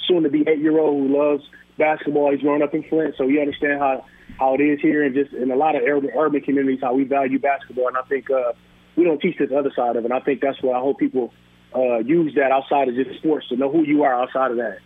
soon 0.07 0.23
to 0.23 0.29
be 0.29 0.43
eight 0.47 0.59
year 0.59 0.77
old 0.77 1.07
who 1.07 1.17
loves 1.17 1.43
basketball. 1.81 2.31
He's 2.31 2.41
grown 2.41 2.61
up 2.61 2.73
in 2.73 2.83
Flint, 2.83 3.15
so 3.17 3.27
he 3.27 3.39
understands 3.39 3.81
how 3.81 4.05
how 4.39 4.55
it 4.55 4.61
is 4.61 4.79
here 4.79 5.03
and 5.03 5.13
just 5.13 5.33
in 5.33 5.51
a 5.51 5.55
lot 5.55 5.75
of 5.75 5.81
urban 5.83 6.11
urban 6.17 6.41
communities 6.41 6.79
how 6.81 6.93
we 6.93 7.03
value 7.03 7.39
basketball. 7.39 7.87
And 7.87 7.97
I 7.97 8.03
think 8.03 8.29
uh, 8.29 8.53
we 8.95 9.03
don't 9.03 9.19
teach 9.19 9.37
this 9.37 9.51
other 9.51 9.71
side 9.75 9.95
of 9.95 10.05
it. 10.05 10.11
And 10.11 10.13
I 10.13 10.19
think 10.19 10.41
that's 10.41 10.61
why 10.61 10.77
I 10.77 10.79
hope 10.79 10.99
people 10.99 11.33
uh, 11.75 11.99
use 11.99 12.35
that 12.35 12.51
outside 12.51 12.87
of 12.87 12.95
just 12.95 13.17
sports 13.19 13.47
to 13.49 13.57
know 13.57 13.71
who 13.71 13.83
you 13.83 14.03
are 14.03 14.13
outside 14.13 14.51
of 14.51 14.57
that. 14.57 14.79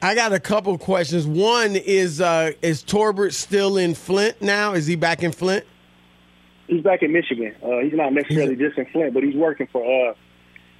I 0.00 0.16
got 0.16 0.32
a 0.32 0.40
couple 0.40 0.76
questions. 0.78 1.26
One 1.26 1.76
is 1.76 2.20
uh, 2.20 2.52
is 2.62 2.82
Torbert 2.82 3.34
still 3.34 3.76
in 3.76 3.94
Flint 3.94 4.42
now? 4.42 4.72
Is 4.72 4.86
he 4.86 4.96
back 4.96 5.22
in 5.22 5.32
Flint? 5.32 5.64
he's 6.72 6.82
back 6.82 7.02
in 7.02 7.12
Michigan. 7.12 7.54
Uh, 7.62 7.78
he's 7.78 7.92
not 7.92 8.12
necessarily 8.12 8.56
just 8.56 8.78
in 8.78 8.86
Flint, 8.86 9.14
but 9.14 9.22
he's 9.22 9.36
working 9.36 9.68
for. 9.70 9.82
Uh, 9.82 10.14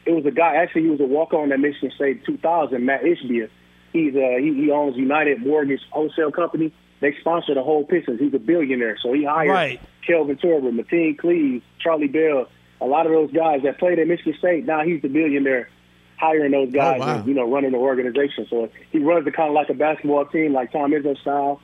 it 0.05 0.13
was 0.13 0.27
a 0.27 0.31
guy. 0.31 0.57
Actually, 0.57 0.83
he 0.83 0.89
was 0.89 1.01
a 1.01 1.05
walk 1.05 1.33
on 1.33 1.53
at 1.53 1.61
Michigan 1.61 1.93
State 1.95 2.25
2000. 2.25 2.85
Mat 2.85 3.03
Ishbia. 3.03 3.49
He's 3.93 4.15
uh, 4.15 4.37
he, 4.39 4.55
he 4.55 4.71
owns 4.71 4.97
United 4.97 5.41
Mortgage 5.45 5.81
Wholesale 5.91 6.33
Company. 6.33 6.73
They 7.01 7.15
sponsor 7.21 7.55
the 7.55 7.63
whole 7.63 7.85
Pistons. 7.85 8.21
He's 8.21 8.33
a 8.35 8.39
billionaire, 8.39 8.97
so 9.03 9.13
he 9.13 9.25
hired 9.25 9.51
Right. 9.51 9.81
Kelvin 10.07 10.37
Torbert, 10.37 10.73
Mateen 10.73 11.19
Cleave, 11.19 11.63
Charlie 11.81 12.07
Bell, 12.09 12.49
a 12.81 12.87
lot 12.87 13.07
of 13.07 13.13
those 13.13 13.33
guys 13.33 13.63
that 13.65 13.79
played 13.79 13.99
at 13.99 14.07
Michigan 14.07 14.35
State. 14.39 14.65
Now 14.67 14.83
he's 14.85 15.03
the 15.03 15.09
billionaire 15.09 15.69
hiring 16.17 16.53
those 16.53 16.73
guys 16.73 17.01
wow. 17.01 17.17
and 17.19 17.27
you 17.27 17.35
know 17.35 17.51
running 17.51 17.73
the 17.73 17.79
organization. 17.79 18.47
So 18.49 18.71
he 18.93 18.99
runs 18.99 19.27
it 19.27 19.35
kind 19.35 19.49
of 19.49 19.55
like 19.55 19.69
a 19.69 19.75
basketball 19.75 20.25
team, 20.27 20.53
like 20.53 20.71
Tom 20.73 20.93
Izzo 20.93 21.19
style. 21.21 21.61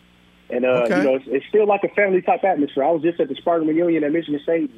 And 0.50 0.64
uh, 0.64 0.68
Okay. 0.84 0.98
you 0.98 1.02
know, 1.04 1.14
it's, 1.16 1.24
it's 1.28 1.46
still 1.48 1.66
like 1.66 1.84
a 1.84 1.88
family 1.90 2.22
type 2.22 2.42
atmosphere. 2.42 2.82
I 2.82 2.90
was 2.90 3.02
just 3.02 3.20
at 3.20 3.28
the 3.28 3.34
Spartan 3.36 3.68
reunion 3.68 4.02
at 4.04 4.12
Michigan 4.12 4.40
State. 4.42 4.70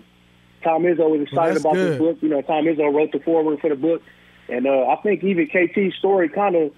Tom 0.63 0.83
Izzo 0.83 1.09
was 1.09 1.23
excited 1.23 1.55
that's 1.55 1.65
about 1.65 1.75
this 1.77 1.99
book. 1.99 2.19
You 2.21 2.29
know, 2.29 2.43
Tom 2.43 2.65
Izzo 2.67 2.93
wrote 2.93 3.13
the 3.13 3.21
foreword 3.21 3.61
for 3.61 3.71
the 3.71 3.77
book, 3.77 4.03
and 4.49 4.67
uh, 4.67 4.89
I 4.89 4.97
think 4.97 5.25
even 5.25 5.47
KT's 5.47 5.95
story 5.97 6.29
kind 6.29 6.55
of, 6.57 6.73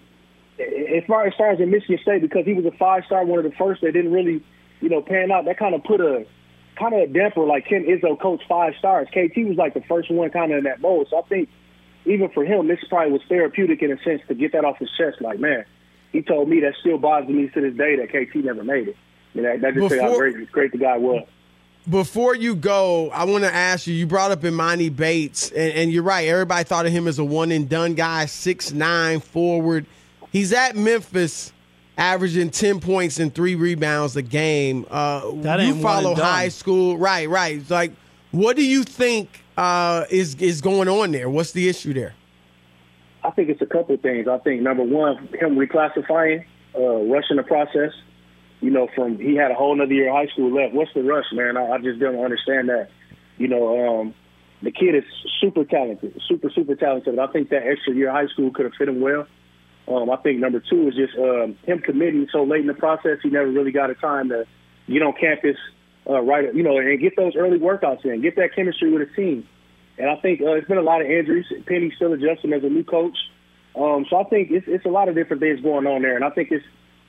as 0.58 1.04
far 1.06 1.26
as 1.26 1.34
far 1.36 1.50
as 1.50 1.60
in 1.60 1.70
Michigan 1.70 1.98
State, 2.02 2.22
because 2.22 2.44
he 2.44 2.52
was 2.52 2.64
a 2.64 2.76
five 2.76 3.04
star, 3.06 3.24
one 3.24 3.38
of 3.38 3.44
the 3.44 3.56
first 3.56 3.80
that 3.82 3.92
didn't 3.92 4.12
really, 4.12 4.42
you 4.80 4.88
know, 4.88 5.00
pan 5.02 5.30
out. 5.30 5.44
That 5.46 5.58
kind 5.58 5.74
of 5.74 5.82
put 5.84 6.00
a 6.00 6.26
kind 6.78 6.94
of 6.94 7.00
a 7.00 7.06
damper. 7.06 7.44
Like 7.44 7.66
Ken 7.66 7.84
Izzo 7.84 8.20
coached 8.20 8.44
five 8.48 8.74
stars. 8.78 9.08
KT 9.08 9.36
was 9.46 9.56
like 9.56 9.74
the 9.74 9.82
first 9.82 10.10
one 10.10 10.30
kind 10.30 10.52
of 10.52 10.58
in 10.58 10.64
that 10.64 10.80
mold. 10.80 11.08
So 11.10 11.18
I 11.18 11.22
think 11.22 11.48
even 12.04 12.30
for 12.30 12.44
him, 12.44 12.68
this 12.68 12.78
probably 12.88 13.12
was 13.12 13.22
therapeutic 13.28 13.82
in 13.82 13.92
a 13.92 14.02
sense 14.02 14.22
to 14.28 14.34
get 14.34 14.52
that 14.52 14.64
off 14.64 14.78
his 14.78 14.90
chest. 14.96 15.20
Like, 15.20 15.38
man, 15.38 15.64
he 16.12 16.22
told 16.22 16.48
me 16.48 16.60
that 16.60 16.74
still 16.80 16.98
bothers 16.98 17.28
me 17.28 17.48
to 17.48 17.60
this 17.60 17.76
day 17.76 17.96
that 17.96 18.08
KT 18.08 18.36
never 18.44 18.64
made 18.64 18.88
it. 18.88 18.96
You 19.34 19.42
know, 19.42 19.58
that 19.58 19.74
just 19.74 19.88
say 19.88 19.98
how 19.98 20.10
Before- 20.10 20.30
great, 20.30 20.52
great 20.52 20.72
the 20.72 20.78
guy 20.78 20.98
was. 20.98 21.26
Before 21.88 22.36
you 22.36 22.54
go, 22.54 23.10
I 23.10 23.24
want 23.24 23.42
to 23.42 23.52
ask 23.52 23.88
you. 23.88 23.94
You 23.94 24.06
brought 24.06 24.30
up 24.30 24.42
Emoni 24.42 24.94
Bates, 24.94 25.50
and, 25.50 25.72
and 25.72 25.92
you're 25.92 26.04
right. 26.04 26.28
Everybody 26.28 26.62
thought 26.62 26.86
of 26.86 26.92
him 26.92 27.08
as 27.08 27.18
a 27.18 27.24
one 27.24 27.50
and 27.50 27.68
done 27.68 27.94
guy, 27.94 28.26
six 28.26 28.70
nine 28.72 29.18
forward. 29.18 29.86
He's 30.32 30.52
at 30.52 30.74
Memphis. 30.76 31.52
averaging 31.98 32.50
10 32.50 32.80
points 32.80 33.20
and 33.20 33.34
three 33.34 33.54
rebounds 33.54 34.16
a 34.16 34.22
game. 34.22 34.86
Uh, 34.90 35.30
That 35.42 35.60
you 35.60 35.66
ain't 35.66 35.76
one 35.76 35.82
follow 35.82 36.14
high 36.14 36.48
school, 36.48 36.96
right? 36.96 37.28
Right. 37.28 37.58
It's 37.58 37.70
like, 37.70 37.92
what 38.30 38.56
do 38.56 38.64
you 38.64 38.82
think 38.82 39.28
uh, 39.58 40.06
is 40.10 40.34
is 40.36 40.62
going 40.62 40.88
on 40.88 41.12
there? 41.12 41.28
What's 41.28 41.52
the 41.52 41.68
issue 41.68 41.92
there? 41.92 42.14
I 43.22 43.30
think 43.30 43.50
it's 43.50 43.60
a 43.60 43.66
couple 43.66 43.94
of 43.94 44.00
things. 44.00 44.26
I 44.26 44.38
think 44.38 44.62
number 44.62 44.82
one, 44.82 45.28
him 45.38 45.56
reclassifying, 45.56 46.44
uh, 46.74 46.80
rushing 46.80 47.36
the 47.36 47.42
process. 47.42 47.92
You 48.62 48.70
know, 48.70 48.88
from 48.94 49.18
he 49.18 49.34
had 49.36 49.50
a 49.50 49.54
whole 49.54 49.74
another 49.74 49.92
year 49.92 50.08
of 50.08 50.14
high 50.16 50.32
school 50.32 50.50
left. 50.50 50.72
What's 50.72 50.94
the 50.94 51.02
rush, 51.02 51.26
man? 51.32 51.56
I, 51.58 51.72
I 51.72 51.78
just 51.78 52.00
don't 52.00 52.24
understand 52.24 52.70
that. 52.70 52.88
You 53.36 53.48
know, 53.48 54.00
um, 54.00 54.14
the 54.62 54.70
kid 54.70 54.94
is 54.94 55.04
super 55.40 55.64
talented, 55.64 56.18
super 56.26 56.48
super 56.48 56.74
talented. 56.74 57.18
I 57.18 57.26
think 57.26 57.50
that 57.50 57.66
extra 57.66 57.94
year 57.94 58.08
of 58.08 58.14
high 58.14 58.28
school 58.28 58.50
could 58.50 58.64
have 58.64 58.74
fit 58.78 58.88
him 58.88 59.00
well. 59.02 59.26
Um, 59.88 60.10
I 60.10 60.16
think 60.16 60.38
number 60.38 60.60
two 60.60 60.88
is 60.88 60.94
just 60.94 61.16
um, 61.18 61.56
him 61.64 61.80
committing 61.80 62.28
so 62.32 62.44
late 62.44 62.60
in 62.60 62.66
the 62.66 62.74
process. 62.74 63.18
He 63.22 63.30
never 63.30 63.50
really 63.50 63.72
got 63.72 63.90
a 63.90 63.94
time 63.94 64.28
to 64.28 64.46
get 64.88 65.02
on 65.02 65.12
campus, 65.14 65.56
uh, 66.08 66.20
right? 66.20 66.54
You 66.54 66.62
know, 66.62 66.78
and 66.78 67.00
get 67.00 67.16
those 67.16 67.34
early 67.36 67.58
workouts 67.58 68.04
in, 68.04 68.22
get 68.22 68.36
that 68.36 68.54
chemistry 68.54 68.92
with 68.92 69.08
a 69.08 69.14
team. 69.14 69.46
And 69.98 70.08
I 70.08 70.16
think 70.16 70.40
uh, 70.40 70.52
it's 70.52 70.68
been 70.68 70.78
a 70.78 70.82
lot 70.82 71.00
of 71.00 71.10
injuries. 71.10 71.46
Penny's 71.66 71.92
still 71.96 72.12
adjusting 72.12 72.52
as 72.52 72.62
a 72.64 72.68
new 72.68 72.84
coach. 72.84 73.16
Um, 73.74 74.06
so 74.08 74.16
I 74.16 74.24
think 74.24 74.50
it's, 74.50 74.66
it's 74.68 74.84
a 74.84 74.90
lot 74.90 75.08
of 75.08 75.14
different 75.14 75.40
things 75.40 75.60
going 75.60 75.86
on 75.86 76.02
there. 76.02 76.16
And 76.16 76.24
I 76.24 76.30
think 76.30 76.50
it's, 76.50 76.64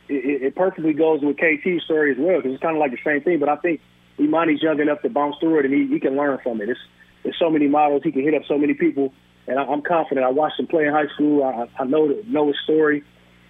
it, 0.09 0.41
it 0.41 0.55
perfectly 0.55 0.93
goes 0.93 1.21
with 1.21 1.37
KT's 1.37 1.83
story 1.83 2.11
as 2.11 2.17
well 2.19 2.37
because 2.37 2.53
it's 2.53 2.61
kind 2.61 2.75
of 2.75 2.79
like 2.79 2.91
the 2.91 2.97
same 3.05 3.21
thing. 3.21 3.39
But 3.39 3.49
I 3.49 3.55
think 3.57 3.81
Emoni's 4.19 4.61
young 4.61 4.79
enough 4.79 5.01
to 5.01 5.09
bounce 5.09 5.35
through 5.39 5.59
it 5.59 5.65
and 5.65 5.73
he, 5.73 5.87
he 5.87 5.99
can 5.99 6.15
learn 6.15 6.39
from 6.43 6.61
it. 6.61 6.69
It's, 6.69 6.79
there's 7.23 7.39
so 7.39 7.49
many 7.49 7.67
models. 7.67 8.01
He 8.03 8.11
can 8.11 8.23
hit 8.23 8.33
up 8.33 8.43
so 8.47 8.57
many 8.57 8.73
people. 8.73 9.13
And 9.47 9.59
I, 9.59 9.63
I'm 9.63 9.81
confident. 9.81 10.25
I 10.25 10.29
watched 10.29 10.59
him 10.59 10.67
play 10.67 10.85
in 10.85 10.93
high 10.93 11.07
school. 11.13 11.43
I, 11.43 11.67
I 11.81 11.85
know 11.85 12.07
the, 12.07 12.23
know 12.27 12.47
his 12.47 12.55
story. 12.63 13.03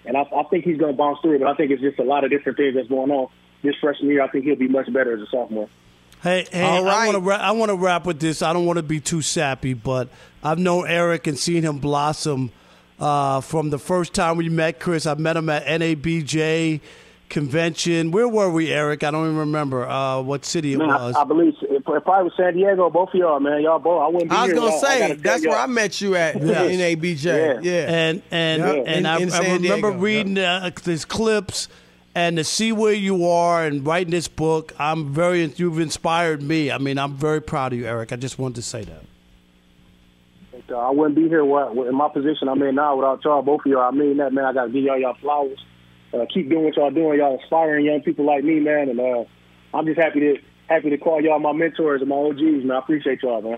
And 0.06 0.18
I, 0.18 0.22
I 0.22 0.44
think 0.50 0.66
he's 0.66 0.78
going 0.78 0.92
to 0.94 0.98
bounce 0.98 1.20
through 1.22 1.36
it. 1.36 1.40
But 1.40 1.48
I 1.48 1.56
think 1.56 1.72
it's 1.72 1.82
just 1.82 2.00
a 2.00 2.04
lot 2.04 2.24
of 2.24 2.30
different 2.30 2.58
things 2.58 2.76
that's 2.76 2.88
going 2.88 3.12
on. 3.12 3.28
This 3.62 3.76
freshman 3.80 4.10
year, 4.10 4.22
I 4.22 4.28
think 4.28 4.44
he'll 4.46 4.56
be 4.56 4.68
much 4.68 4.92
better 4.92 5.16
as 5.16 5.22
a 5.22 5.28
sophomore. 5.32 5.70
Hey, 6.22 6.46
hey, 6.52 6.64
All 6.64 6.88
I 6.88 7.06
want 7.06 7.16
to 7.16 7.22
ra- 7.22 7.38
I 7.38 7.52
want 7.52 7.70
to 7.70 7.76
wrap 7.76 8.06
with 8.06 8.20
this. 8.20 8.42
I 8.42 8.54
don't 8.54 8.66
want 8.66 8.78
to 8.78 8.84
be 8.84 9.00
too 9.00 9.22
sappy, 9.22 9.74
but 9.74 10.10
I've 10.42 10.60
known 10.60 10.88
Eric 10.88 11.28
and 11.28 11.38
seen 11.38 11.64
him 11.64 11.80
blossom 11.80 12.52
uh, 13.00 13.42
from 13.42 13.70
the 13.70 13.80
first 13.80 14.14
time 14.14 14.38
we 14.38 14.48
met 14.50 14.80
Chris. 14.80 15.06
I 15.06 15.16
met 15.16 15.36
him 15.36 15.50
at 15.50 15.66
NABJ 15.66 16.80
convention. 17.34 18.12
Where 18.12 18.28
were 18.30 18.50
we, 18.50 18.72
Eric? 18.72 19.04
I 19.04 19.12
don't 19.12 19.26
even 19.26 19.38
remember 19.38 19.86
uh, 19.88 20.22
what 20.22 20.46
city 20.46 20.74
it 20.74 20.78
Man, 20.78 20.88
was. 20.88 21.16
I, 21.16 21.22
I 21.22 21.24
believe 21.26 21.56
it, 21.62 21.72
it 21.72 21.84
probably 21.84 22.24
was 22.24 22.34
San 22.38 22.54
Diego. 22.54 22.90
Both 22.90 23.10
of 23.10 23.16
y'all, 23.16 23.40
man. 23.42 23.62
Y'all 23.62 23.80
both. 23.80 24.02
I 24.02 24.08
wouldn't 24.08 24.30
be 24.30 24.36
I 24.38 24.44
was 24.44 24.52
here. 24.52 24.56
gonna 24.56 24.72
Y'all- 24.72 24.86
I 24.86 24.98
say 25.10 25.14
that's 25.16 25.42
where 25.46 25.52
y'all. 25.56 25.64
I 25.64 25.68
met 25.68 26.00
you 26.00 26.16
at 26.16 26.36
Yes. 26.42 26.72
NABJ. 26.72 27.26
Yeah. 27.26 27.60
Yeah, 27.62 27.92
and 27.94 28.22
and 28.32 28.62
Yeah. 28.62 28.72
and 28.72 28.88
In- 29.00 29.06
I, 29.06 29.18
in 29.20 29.32
I 29.34 29.40
remember 29.56 29.90
Diego, 29.90 29.98
reading 30.04 30.38
uh, 30.38 30.70
these 30.86 31.04
clips 31.06 31.68
and 32.16 32.38
to 32.38 32.44
see 32.44 32.72
where 32.72 32.94
you 32.94 33.28
are 33.28 33.66
and 33.66 33.86
writing 33.86 34.12
this 34.12 34.28
book. 34.28 34.72
I'm 34.80 35.12
very 35.12 35.44
you've 35.58 35.80
inspired 35.80 36.42
me. 36.44 36.72
I 36.72 36.78
mean, 36.78 36.98
I'm 37.00 37.16
very 37.16 37.42
proud 37.42 37.74
of 37.74 37.80
you, 37.80 37.88
Eric. 37.88 38.14
I 38.14 38.16
just 38.16 38.38
wanted 38.40 38.56
to 38.56 38.62
say 38.62 38.84
that. 38.84 39.04
Uh, 40.72 40.78
I 40.78 40.92
wouldn't 40.92 41.16
be 41.16 41.28
here 41.28 41.42
in 41.42 41.96
my 41.96 42.08
position 42.10 42.48
I'm 42.48 42.62
in 42.62 42.76
now 42.76 42.96
without 42.96 43.24
y'all. 43.24 43.42
Both 43.42 43.62
of 43.62 43.66
y'all. 43.72 43.82
I 43.82 43.92
mean 43.92 44.18
that, 44.18 44.32
man. 44.32 44.46
I 44.46 44.54
got 44.54 44.66
to 44.66 44.70
give 44.70 44.84
y'all 44.84 44.98
y'all 45.00 45.16
flowers. 45.16 45.60
Uh, 46.14 46.26
keep 46.32 46.50
doing 46.50 46.66
what 46.66 46.76
y'all 46.76 46.92
doing. 46.92 47.20
Y'all 47.20 47.40
inspiring 47.40 47.86
young 47.86 48.02
people 48.02 48.26
like 48.26 48.44
me, 48.44 48.60
man. 48.60 48.90
And 48.90 49.00
uh, 49.00 49.24
I'm 49.74 49.86
just 49.86 50.00
happy 50.00 50.20
to 50.20 50.38
happy 50.68 50.90
to 50.90 50.98
call 50.98 51.22
y'all 51.22 51.40
my 51.40 51.54
mentors 51.54 52.02
and 52.02 52.10
my 52.10 52.16
OGs, 52.16 52.64
man. 52.64 52.72
I 52.72 52.80
appreciate 52.80 53.24
y'all, 53.24 53.42
man. 53.42 53.58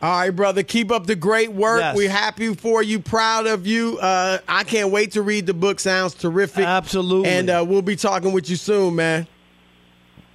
All 0.00 0.20
right, 0.20 0.30
brother. 0.30 0.62
Keep 0.62 0.92
up 0.92 1.06
the 1.06 1.16
great 1.16 1.52
work. 1.52 1.80
Yes. 1.80 1.96
We're 1.96 2.10
happy 2.10 2.54
for 2.54 2.82
you, 2.82 3.00
proud 3.00 3.46
of 3.46 3.66
you. 3.66 3.98
Uh, 3.98 4.38
I 4.46 4.62
can't 4.62 4.92
wait 4.92 5.12
to 5.12 5.22
read 5.22 5.46
the 5.46 5.54
book. 5.54 5.80
Sounds 5.80 6.14
terrific. 6.14 6.64
Absolutely. 6.64 7.28
And 7.28 7.50
uh, 7.50 7.64
we'll 7.66 7.82
be 7.82 7.96
talking 7.96 8.32
with 8.32 8.48
you 8.48 8.56
soon, 8.56 8.94
man. 8.94 9.26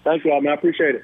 Thank 0.04 0.26
y'all, 0.26 0.42
man. 0.42 0.52
I 0.52 0.56
appreciate 0.56 0.96
it. 0.96 1.04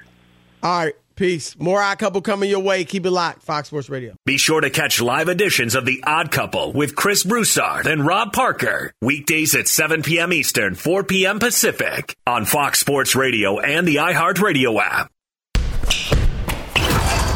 All 0.62 0.84
right. 0.84 0.94
Peace. 1.20 1.54
More 1.58 1.82
Odd 1.82 1.98
Couple 1.98 2.22
coming 2.22 2.48
your 2.48 2.60
way. 2.60 2.82
Keep 2.82 3.04
it 3.04 3.10
locked. 3.10 3.42
Fox 3.42 3.68
Sports 3.68 3.90
Radio. 3.90 4.14
Be 4.24 4.38
sure 4.38 4.62
to 4.62 4.70
catch 4.70 5.02
live 5.02 5.28
editions 5.28 5.74
of 5.74 5.84
The 5.84 6.02
Odd 6.06 6.32
Couple 6.32 6.72
with 6.72 6.96
Chris 6.96 7.24
Broussard 7.24 7.86
and 7.86 8.06
Rob 8.06 8.32
Parker. 8.32 8.94
Weekdays 9.02 9.54
at 9.54 9.68
7 9.68 10.02
p.m. 10.02 10.32
Eastern, 10.32 10.74
4 10.74 11.04
p.m. 11.04 11.38
Pacific 11.38 12.16
on 12.26 12.46
Fox 12.46 12.78
Sports 12.78 13.14
Radio 13.14 13.58
and 13.58 13.86
the 13.86 13.96
iHeartRadio 13.96 14.80
app. 14.80 15.10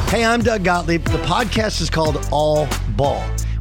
Hey, 0.08 0.24
I'm 0.24 0.40
Doug 0.40 0.64
Gottlieb. 0.64 1.04
The 1.04 1.18
podcast 1.18 1.82
is 1.82 1.90
called 1.90 2.26
All 2.32 2.66
Ball. 2.96 3.22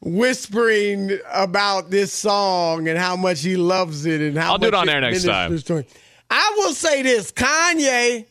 whispering 0.00 1.18
about 1.30 1.90
this 1.90 2.12
song 2.12 2.88
and 2.88 2.98
how 2.98 3.16
much 3.16 3.42
he 3.42 3.56
loves 3.56 4.06
it 4.06 4.20
and 4.20 4.36
how 4.36 4.52
I'll 4.52 4.58
do 4.58 4.68
it 4.68 4.74
on 4.74 4.88
air 4.88 5.00
next 5.00 5.24
time. 5.24 5.52
I 6.30 6.54
will 6.58 6.72
say 6.72 7.02
this, 7.02 7.32
Kanye. 7.32 8.26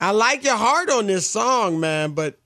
I 0.00 0.10
like 0.10 0.44
your 0.44 0.56
heart 0.56 0.90
on 0.90 1.06
this 1.06 1.26
song, 1.26 1.80
man, 1.80 2.12
but 2.12 2.38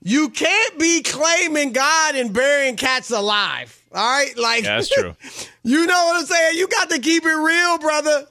you 0.00 0.28
can't 0.28 0.78
be 0.78 1.02
claiming 1.02 1.72
God 1.72 2.14
and 2.14 2.32
burying 2.32 2.76
cats 2.76 3.10
alive. 3.10 3.78
All 3.92 4.00
right, 4.00 4.36
like 4.38 4.64
Yeah, 4.64 4.76
that's 4.76 4.88
true. 4.88 5.14
you 5.62 5.86
know 5.86 6.04
what 6.06 6.20
I'm 6.20 6.26
saying? 6.26 6.58
You 6.58 6.68
got 6.68 6.90
to 6.90 6.98
keep 6.98 7.24
it 7.24 7.28
real, 7.28 7.78
brother. 7.78 8.26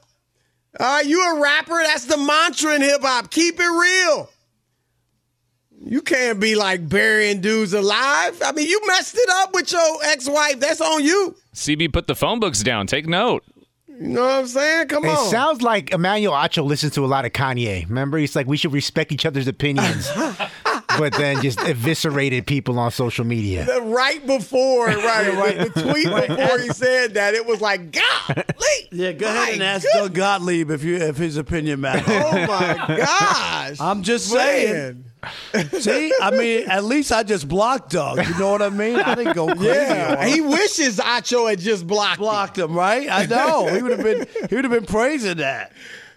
All 0.79 0.97
right, 0.97 1.05
you 1.05 1.35
a 1.35 1.41
rapper. 1.41 1.81
That's 1.83 2.05
the 2.05 2.17
mantra 2.17 2.75
in 2.75 2.81
hip 2.81 3.01
hop. 3.01 3.29
Keep 3.29 3.59
it 3.59 3.63
real. 3.63 4.29
You 5.85 6.01
can't 6.01 6.39
be 6.39 6.55
like 6.55 6.87
burying 6.87 7.41
dudes 7.41 7.73
alive. 7.73 8.41
I 8.45 8.51
mean, 8.53 8.67
you 8.69 8.79
messed 8.87 9.15
it 9.17 9.29
up 9.29 9.53
with 9.53 9.71
your 9.71 9.97
ex-wife. 10.05 10.59
That's 10.59 10.79
on 10.81 11.03
you. 11.03 11.35
CB 11.53 11.91
put 11.91 12.07
the 12.07 12.15
phone 12.15 12.39
books 12.39 12.63
down. 12.63 12.87
Take 12.87 13.05
note. 13.07 13.43
You 13.87 14.07
know 14.07 14.21
what 14.21 14.31
I'm 14.31 14.47
saying? 14.47 14.87
Come 14.87 15.05
It 15.05 15.09
on. 15.09 15.29
sounds 15.29 15.61
like 15.61 15.91
Emmanuel 15.91 16.33
Acho 16.33 16.63
listens 16.65 16.93
to 16.93 17.05
a 17.05 17.07
lot 17.07 17.25
of 17.25 17.31
Kanye. 17.33 17.87
Remember, 17.87 18.17
he's 18.17 18.35
like, 18.35 18.47
we 18.47 18.57
should 18.57 18.73
respect 18.73 19.11
each 19.11 19.25
other's 19.25 19.47
opinions, 19.47 20.09
but 20.97 21.13
then 21.13 21.41
just 21.43 21.59
eviscerated 21.59 22.47
people 22.47 22.79
on 22.79 22.89
social 22.89 23.23
media. 23.23 23.65
The- 23.65 23.81
right 23.81 24.25
before, 24.25 24.87
right, 24.87 25.33
right. 25.35 25.57
The 25.73 25.81
tweet 25.81 26.07
before 26.07 26.57
he 26.59 26.69
said 26.69 27.13
that, 27.15 27.35
it 27.35 27.45
was 27.45 27.61
like, 27.61 27.91
golly. 27.91 28.43
Yeah, 28.91 29.11
go 29.11 29.27
ahead 29.27 29.49
and 29.49 29.59
My 29.59 29.65
ask 29.65 29.85
Doug 29.93 30.13
Gottlieb 30.15 30.71
if 30.71 30.83
you 30.83 30.95
if 30.95 31.17
his 31.17 31.37
opinion 31.37 31.81
matters. 31.81 32.03
Oh 32.07 32.31
my 32.47 32.85
gosh. 32.97 33.79
I'm 33.79 34.01
just 34.01 34.27
saying. 34.31 34.73
Man. 34.73 35.05
See, 35.79 36.13
I 36.21 36.31
mean, 36.31 36.69
at 36.69 36.83
least 36.83 37.11
I 37.11 37.23
just 37.23 37.47
blocked 37.47 37.91
Doug. 37.91 38.25
You 38.25 38.37
know 38.37 38.51
what 38.51 38.61
I 38.61 38.69
mean? 38.69 38.95
I 38.97 39.15
didn't 39.15 39.33
go 39.33 39.47
crazy. 39.47 39.65
Yeah, 39.65 40.23
him. 40.23 40.33
he 40.33 40.41
wishes 40.41 40.97
Acho 40.97 41.49
had 41.49 41.59
just 41.59 41.87
blocked. 41.87 42.17
him. 42.17 42.23
blocked 42.23 42.57
him, 42.57 42.73
right? 42.73 43.07
I 43.09 43.25
know. 43.25 43.67
He 43.67 43.81
would 43.81 43.91
have 43.91 44.03
been 44.03 44.27
he 44.49 44.55
would 44.55 44.65
have 44.65 44.73
been 44.73 44.85
praising 44.85 45.37
that. 45.37 45.71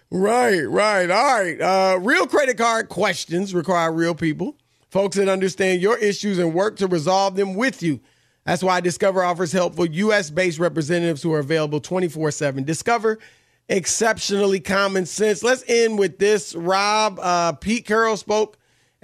Right, 0.09 0.61
right. 0.61 1.09
All 1.09 1.39
right. 1.41 1.59
Uh, 1.59 1.99
real 1.99 2.27
credit 2.27 2.57
card 2.57 2.89
questions 2.89 3.53
require 3.53 3.91
real 3.91 4.15
people, 4.15 4.55
folks 4.89 5.17
that 5.17 5.27
understand 5.27 5.81
your 5.81 5.97
issues 5.97 6.39
and 6.39 6.53
work 6.53 6.77
to 6.77 6.87
resolve 6.87 7.35
them 7.35 7.55
with 7.55 7.83
you. 7.83 7.99
That's 8.45 8.63
why 8.63 8.79
Discover 8.79 9.23
offers 9.23 9.51
helpful 9.51 9.85
U.S. 9.85 10.29
based 10.29 10.59
representatives 10.59 11.21
who 11.21 11.33
are 11.33 11.39
available 11.39 11.81
24 11.81 12.31
7. 12.31 12.63
Discover 12.63 13.19
exceptionally 13.67 14.61
common 14.61 15.05
sense. 15.05 15.43
Let's 15.43 15.65
end 15.67 15.99
with 15.99 16.19
this. 16.19 16.55
Rob, 16.55 17.19
uh, 17.19 17.51
Pete 17.53 17.85
Carroll 17.85 18.15
spoke 18.15 18.57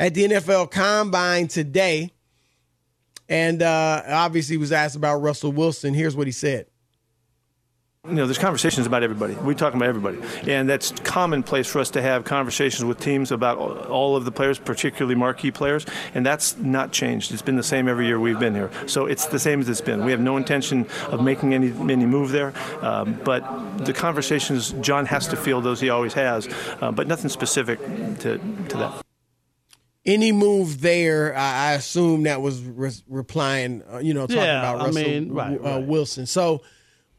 at 0.04 0.14
the 0.14 0.26
NFL 0.26 0.70
Combine 0.70 1.48
today 1.48 2.12
and 3.30 3.62
uh, 3.62 4.04
obviously 4.06 4.58
was 4.58 4.74
asked 4.74 4.98
about 4.98 5.20
Russell 5.20 5.54
Wilson. 5.54 5.94
Here's 5.94 6.14
what 6.14 6.28
he 6.28 6.34
said. 6.34 6.66
You 8.06 8.16
know, 8.16 8.26
there's 8.26 8.38
conversations 8.38 8.86
about 8.86 9.02
everybody. 9.02 9.34
We 9.36 9.56
talk 9.56 9.74
about 9.74 9.88
everybody, 9.88 10.20
and 10.46 10.68
that's 10.68 10.92
commonplace 10.92 11.68
for 11.72 11.80
us 11.80 11.90
to 11.92 12.02
have 12.02 12.26
conversations 12.26 12.84
with 12.84 13.00
teams 13.00 13.32
about 13.32 13.58
all- 13.58 14.18
of 14.18 14.26
the 14.26 14.32
players, 14.32 14.60
particularly 14.60 15.16
marquee 15.16 15.52
players, 15.52 15.86
and 16.14 16.26
that's 16.26 16.58
not 16.58 16.92
changed. 16.92 17.32
It's 17.32 17.42
been 17.42 17.56
the 17.56 17.64
same 17.64 17.88
every 17.88 18.06
year 18.06 18.20
we've 18.20 18.42
been 18.42 18.56
here, 18.56 18.72
so 18.88 19.06
it's 19.06 19.28
the 19.28 19.40
same 19.40 19.62
as 19.62 19.70
it's 19.70 19.80
been. 19.80 20.04
We 20.04 20.12
have 20.12 20.20
no 20.20 20.36
intention 20.36 20.86
of 21.12 21.24
making 21.24 21.54
any 21.54 21.70
any 21.70 22.06
move 22.06 22.32
there, 22.32 22.52
um, 22.82 23.22
but 23.24 23.42
the 23.86 23.94
conversations 23.94 24.76
John 24.82 25.06
has 25.06 25.30
to 25.30 25.38
feel 25.38 25.62
those 25.62 25.80
he 25.80 25.90
always 25.90 26.14
has, 26.16 26.50
uh, 26.82 26.92
but 26.92 27.08
nothing 27.08 27.30
specific 27.30 27.80
to 28.20 28.38
to 28.68 28.78
that. 28.78 29.03
Any 30.06 30.32
move 30.32 30.82
there, 30.82 31.36
I, 31.36 31.70
I 31.70 31.74
assume 31.74 32.24
that 32.24 32.42
was 32.42 32.62
re- 32.62 32.92
replying, 33.08 33.84
uh, 33.92 34.00
you 34.00 34.14
know, 34.14 34.28
talking 34.28 34.44
Yeah, 34.44 34.60
about 34.60 34.82
I 34.82 34.86
Russell 34.86 35.04
mean, 35.04 35.32
right, 35.32 35.58
uh, 35.58 35.64
right. 35.64 35.88
Wilson. 35.88 36.26
So 36.26 36.62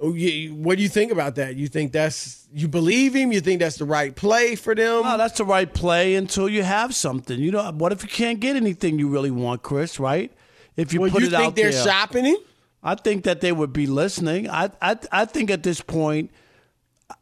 Oh, 0.01 0.11
What 0.11 0.77
do 0.77 0.83
you 0.83 0.89
think 0.89 1.13
about 1.13 1.37
that? 1.37 1.55
You 1.55 1.69
think 1.69 1.93
that's 1.93 2.49
you 2.53 2.67
believe 2.67 3.15
him? 3.15 3.33
You 3.33 3.41
think 3.41 3.61
that's 3.61 3.77
the 3.77 3.85
right 3.85 4.15
play 4.15 4.57
for 4.57 4.75
them? 4.75 5.03
No, 5.03 5.17
that's 5.17 5.39
the 5.39 5.45
right 5.45 5.73
play 5.73 6.17
until 6.17 6.49
you 6.49 6.65
have 6.65 6.95
something. 6.95 7.39
You 7.39 7.53
know, 7.53 7.71
what 7.71 7.93
if 7.93 8.03
you 8.03 8.09
can't 8.09 8.41
get 8.41 8.57
anything 8.57 8.99
you 8.99 9.09
really 9.09 9.31
want, 9.31 9.63
Chris? 9.63 10.01
Right? 10.01 10.33
If 10.77 10.93
you 10.93 11.01
well, 11.01 11.11
put 11.11 11.23
you 11.23 11.29
it 11.29 11.31
think 11.31 11.43
out 11.43 11.57
they're 11.57 11.71
there, 11.71 11.85
shopping 11.85 12.25
him? 12.25 12.37
I 12.83 12.97
think 12.97 13.25
that 13.25 13.41
they 13.41 13.53
would 13.53 13.73
be 13.73 13.87
listening. 13.87 14.51
I, 14.51 14.71
I, 14.83 14.99
I 15.11 15.25
think 15.25 15.51
at 15.51 15.63
this 15.63 15.81
point, 15.81 16.31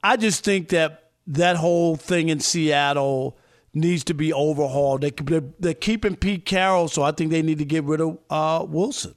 I 0.03 0.17
just 0.17 0.43
think 0.43 0.71
that 0.71 1.11
that 1.29 1.57
whole 1.57 1.95
thing 1.95 2.31
in 2.31 2.41
Seattle 2.41 3.37
needs 3.75 4.05
to 4.05 4.15
be 4.15 4.33
overhauled. 4.33 5.01
They, 5.01 5.11
they're, 5.11 5.45
they're 5.59 5.75
keeping 5.75 6.17
Pete 6.17 6.45
Carroll, 6.45 6.89
so 6.89 7.03
I 7.03 7.13
think 7.13 7.31
they 7.31 7.43
need 7.43 7.59
to 7.59 7.65
get 7.65 7.85
rid 7.85 8.01
of 8.01 8.19
uh, 8.29 8.65
Wilson. 8.69 9.15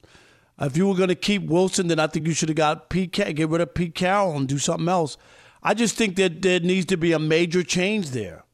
If 0.58 0.76
you 0.76 0.88
were 0.88 0.94
going 0.94 1.10
to 1.10 1.14
keep 1.14 1.42
Wilson, 1.42 1.88
then 1.88 1.98
I 2.00 2.06
think 2.06 2.26
you 2.26 2.32
should 2.32 2.48
have 2.48 2.56
got 2.56 2.88
Pete, 2.88 3.12
get 3.12 3.48
rid 3.48 3.60
of 3.60 3.74
Pete 3.74 3.94
Carroll 3.94 4.36
and 4.36 4.48
do 4.48 4.58
something 4.58 4.88
else. 4.88 5.18
I 5.62 5.74
just 5.74 5.96
think 5.96 6.16
that 6.16 6.40
there 6.42 6.60
needs 6.60 6.86
to 6.86 6.96
be 6.96 7.12
a 7.12 7.18
major 7.18 7.62
change 7.62 8.10
there. 8.10 8.44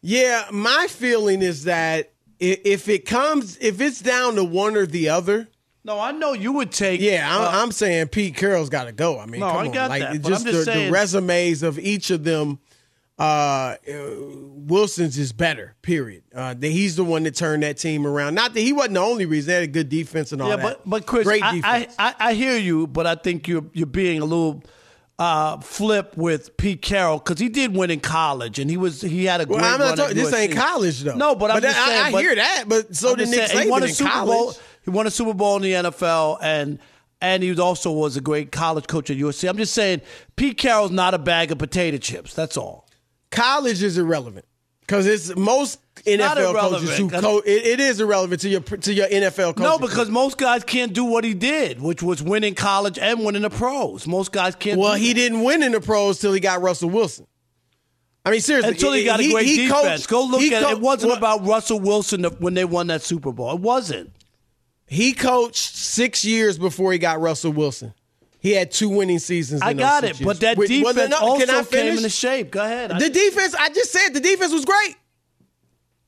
Yeah, 0.00 0.46
my 0.52 0.86
feeling 0.88 1.42
is 1.42 1.64
that 1.64 2.12
if 2.38 2.88
it 2.88 3.04
comes, 3.04 3.58
if 3.60 3.80
it's 3.80 4.00
down 4.00 4.36
to 4.36 4.44
one 4.44 4.76
or 4.76 4.86
the 4.86 5.08
other. 5.08 5.48
No, 5.84 5.98
I 5.98 6.12
know 6.12 6.32
you 6.32 6.52
would 6.52 6.70
take. 6.70 7.00
Yeah, 7.00 7.28
I'm, 7.28 7.42
uh, 7.42 7.62
I'm 7.62 7.72
saying 7.72 8.08
Pete 8.08 8.36
Carroll's 8.36 8.68
got 8.68 8.84
to 8.84 8.92
go. 8.92 9.18
I 9.18 9.26
mean, 9.26 9.40
No, 9.40 9.48
come 9.48 9.56
I 9.56 9.66
on, 9.66 9.72
got 9.72 9.90
like 9.90 10.02
that, 10.02 10.22
just, 10.22 10.46
I'm 10.46 10.52
just 10.52 10.66
the, 10.66 10.72
the 10.72 10.90
resumes 10.90 11.62
of 11.62 11.78
each 11.78 12.10
of 12.10 12.24
them. 12.24 12.60
Uh, 13.18 13.22
uh, 13.22 13.76
Wilson's 14.68 15.18
is 15.18 15.32
better. 15.32 15.74
Period. 15.82 16.22
Uh, 16.32 16.54
that 16.54 16.68
he's 16.68 16.94
the 16.96 17.04
one 17.04 17.24
that 17.24 17.34
turned 17.34 17.62
that 17.64 17.76
team 17.78 18.06
around. 18.06 18.34
Not 18.34 18.54
that 18.54 18.60
he 18.60 18.72
wasn't 18.72 18.94
the 18.94 19.00
only 19.00 19.26
reason. 19.26 19.48
They 19.48 19.54
had 19.54 19.62
a 19.64 19.66
good 19.66 19.88
defense 19.88 20.30
and 20.32 20.40
all 20.40 20.48
yeah, 20.50 20.56
that. 20.56 20.62
but 20.62 20.88
but 20.88 21.06
Chris, 21.06 21.24
great 21.24 21.42
I, 21.42 21.56
defense. 21.56 21.94
I, 21.98 22.08
I, 22.10 22.14
I 22.28 22.34
hear 22.34 22.56
you, 22.56 22.86
but 22.86 23.06
I 23.06 23.16
think 23.16 23.48
you're 23.48 23.64
you're 23.72 23.86
being 23.86 24.20
a 24.20 24.24
little 24.24 24.62
uh, 25.18 25.58
flip 25.58 26.16
with 26.16 26.56
Pete 26.56 26.80
Carroll 26.80 27.18
because 27.18 27.40
he 27.40 27.48
did 27.48 27.74
win 27.74 27.90
in 27.90 27.98
college 27.98 28.60
and 28.60 28.70
he 28.70 28.76
was 28.76 29.00
he 29.00 29.24
had 29.24 29.40
a 29.40 29.46
great 29.46 29.60
Well, 29.60 29.74
I'm 29.74 29.80
not 29.80 29.96
talking- 29.96 30.16
this 30.16 30.32
ain't 30.32 30.54
college, 30.54 31.00
though. 31.00 31.16
No, 31.16 31.34
but 31.34 31.50
I'm 31.50 31.56
But 31.56 31.64
just 31.64 31.78
I- 31.78 31.86
saying. 31.88 32.04
I 32.04 32.12
but- 32.12 32.22
hear 32.22 32.34
that, 32.36 32.64
but 32.68 32.94
so 32.94 33.10
I'm 33.10 33.16
did 33.16 33.28
Nick 33.30 33.48
saying, 33.48 33.64
He 33.64 33.70
won 33.70 33.82
a 33.82 33.88
Super 33.88 34.24
Bowl. 34.24 34.54
He 34.84 34.90
won 34.90 35.08
a 35.08 35.10
Super 35.10 35.34
Bowl 35.34 35.56
in 35.56 35.62
the 35.62 35.72
NFL 35.72 36.38
and. 36.40 36.78
And 37.20 37.42
he 37.42 37.50
was 37.50 37.58
also 37.58 37.90
was 37.90 38.16
a 38.16 38.20
great 38.20 38.52
college 38.52 38.86
coach 38.86 39.10
at 39.10 39.16
USC. 39.16 39.48
I'm 39.48 39.56
just 39.56 39.74
saying, 39.74 40.02
Pete 40.36 40.56
Carroll's 40.56 40.92
not 40.92 41.14
a 41.14 41.18
bag 41.18 41.50
of 41.50 41.58
potato 41.58 41.96
chips. 41.96 42.32
That's 42.32 42.56
all. 42.56 42.87
College 43.30 43.82
is 43.82 43.98
irrelevant 43.98 44.44
because 44.80 45.06
it's 45.06 45.34
most 45.36 45.80
NFL 46.04 46.58
coaches 46.58 46.96
who 46.96 47.10
coach. 47.10 47.44
it, 47.46 47.66
it 47.66 47.80
is 47.80 48.00
irrelevant 48.00 48.40
to 48.42 48.48
your 48.48 48.60
to 48.60 48.92
your 48.92 49.06
NFL 49.08 49.56
coaches. 49.56 49.62
No, 49.62 49.78
because 49.78 50.08
most 50.08 50.38
guys 50.38 50.64
can't 50.64 50.92
do 50.92 51.04
what 51.04 51.24
he 51.24 51.34
did, 51.34 51.80
which 51.80 52.02
was 52.02 52.22
win 52.22 52.44
in 52.44 52.54
college 52.54 52.98
and 52.98 53.24
win 53.24 53.36
in 53.36 53.42
the 53.42 53.50
pros. 53.50 54.06
Most 54.06 54.32
guys 54.32 54.54
can't. 54.54 54.78
well, 54.80 54.94
he 54.94 55.08
that. 55.08 55.14
didn't 55.14 55.42
win 55.42 55.62
in 55.62 55.72
the 55.72 55.80
pros 55.80 56.18
till 56.20 56.32
he 56.32 56.40
got 56.40 56.62
Russell 56.62 56.90
Wilson. 56.90 57.26
I 58.24 58.30
mean, 58.30 58.40
seriously, 58.40 58.72
until 58.72 58.92
he 58.92 59.04
got 59.04 59.20
a 59.20 59.30
great 59.32 59.46
he 59.46 59.66
defense. 59.68 60.06
coached- 60.06 60.08
Go 60.10 60.24
look 60.24 60.42
at 60.42 60.62
it. 60.62 60.64
co- 60.66 60.70
It 60.72 60.80
wasn't 60.80 61.10
well, 61.10 61.18
about 61.18 61.46
Russell 61.46 61.80
Wilson 61.80 62.24
when 62.24 62.52
they 62.54 62.64
won 62.64 62.88
that 62.88 63.00
Super 63.02 63.32
Bowl. 63.32 63.52
It 63.54 63.60
wasn't. 63.60 64.12
He 64.86 65.12
coached 65.14 65.74
six 65.76 66.24
years 66.24 66.58
before 66.58 66.92
he 66.92 66.98
got 66.98 67.20
Russell 67.20 67.52
Wilson. 67.52 67.94
He 68.40 68.52
had 68.52 68.70
two 68.70 68.88
winning 68.88 69.18
seasons. 69.18 69.62
I 69.62 69.72
got 69.72 70.04
it, 70.04 70.20
but 70.22 70.40
that 70.40 70.56
Wait, 70.56 70.70
well, 70.82 70.92
defense 70.92 71.10
no, 71.10 71.18
also 71.18 71.58
I 71.58 71.64
came 71.64 71.96
into 71.96 72.08
shape. 72.08 72.50
Go 72.52 72.64
ahead. 72.64 72.92
I- 72.92 72.98
The 72.98 73.10
defense, 73.10 73.54
I 73.54 73.68
just 73.70 73.90
said 73.90 74.10
the 74.10 74.20
defense 74.20 74.52
was 74.52 74.64
great. 74.64 74.96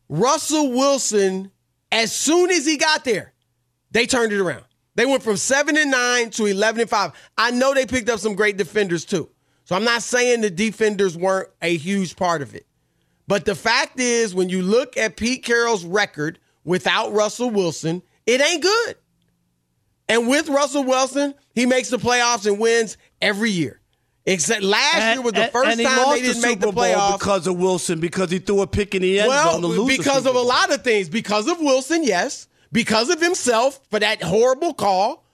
Russell 0.08 0.70
Wilson, 0.72 1.50
as 1.92 2.12
soon 2.12 2.50
as 2.50 2.66
he 2.66 2.76
got 2.76 3.04
there, 3.04 3.32
they 3.90 4.06
turned 4.06 4.32
it 4.32 4.40
around. 4.40 4.64
They 4.94 5.06
went 5.06 5.22
from 5.22 5.36
seven 5.36 5.76
and 5.76 5.90
nine 5.90 6.30
to 6.30 6.46
eleven 6.46 6.80
and 6.80 6.90
five. 6.90 7.12
I 7.38 7.50
know 7.52 7.74
they 7.74 7.86
picked 7.86 8.08
up 8.08 8.20
some 8.20 8.34
great 8.34 8.56
defenders 8.56 9.04
too. 9.04 9.28
So 9.64 9.76
I'm 9.76 9.84
not 9.84 10.02
saying 10.02 10.40
the 10.40 10.50
defenders 10.50 11.16
weren't 11.16 11.48
a 11.62 11.76
huge 11.76 12.16
part 12.16 12.42
of 12.42 12.54
it. 12.54 12.66
But 13.28 13.44
the 13.44 13.54
fact 13.54 14.00
is, 14.00 14.34
when 14.34 14.48
you 14.48 14.62
look 14.62 14.96
at 14.96 15.16
Pete 15.16 15.44
Carroll's 15.44 15.84
record 15.84 16.40
without 16.64 17.12
Russell 17.12 17.50
Wilson, 17.50 18.02
it 18.26 18.40
ain't 18.40 18.62
good. 18.62 18.96
And 20.08 20.26
with 20.26 20.48
Russell 20.48 20.82
Wilson, 20.82 21.34
he 21.60 21.66
makes 21.66 21.90
the 21.90 21.98
playoffs 21.98 22.46
and 22.46 22.58
wins 22.58 22.96
every 23.20 23.50
year. 23.50 23.80
Except 24.24 24.62
last 24.62 25.14
year 25.14 25.22
was 25.22 25.34
the 25.34 25.48
first 25.48 25.70
and 25.70 25.80
he 25.80 25.84
time 25.84 26.14
they 26.14 26.22
didn't 26.22 26.40
the 26.40 26.48
make 26.48 26.60
the 26.60 26.68
playoffs 26.68 27.18
because 27.18 27.46
of 27.46 27.58
Wilson 27.58 28.00
because 28.00 28.30
he 28.30 28.38
threw 28.38 28.62
a 28.62 28.66
pick 28.66 28.94
in 28.94 29.02
the 29.02 29.20
end 29.20 29.30
zone 29.30 29.62
well, 29.62 29.84
the 29.84 29.84
because 29.84 30.24
of 30.24 30.34
a 30.36 30.40
lot 30.40 30.72
of 30.72 30.82
things. 30.82 31.10
Because 31.10 31.48
of 31.48 31.58
Wilson, 31.60 32.02
yes. 32.02 32.48
Because 32.72 33.10
of 33.10 33.20
himself 33.20 33.80
for 33.90 33.98
that 33.98 34.22
horrible 34.22 34.72
call. 34.72 35.24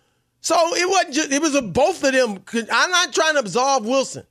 So 0.41 0.57
it 0.74 0.89
wasn't 0.89 1.14
just, 1.14 1.33
it 1.33 1.41
was 1.41 1.55
a, 1.55 1.62
both 1.62 2.03
of 2.03 2.12
them. 2.12 2.43
I'm 2.72 2.91
not 2.91 3.12
trying 3.12 3.35
to 3.35 3.41
absolve 3.41 3.87
Wilson. 3.87 4.24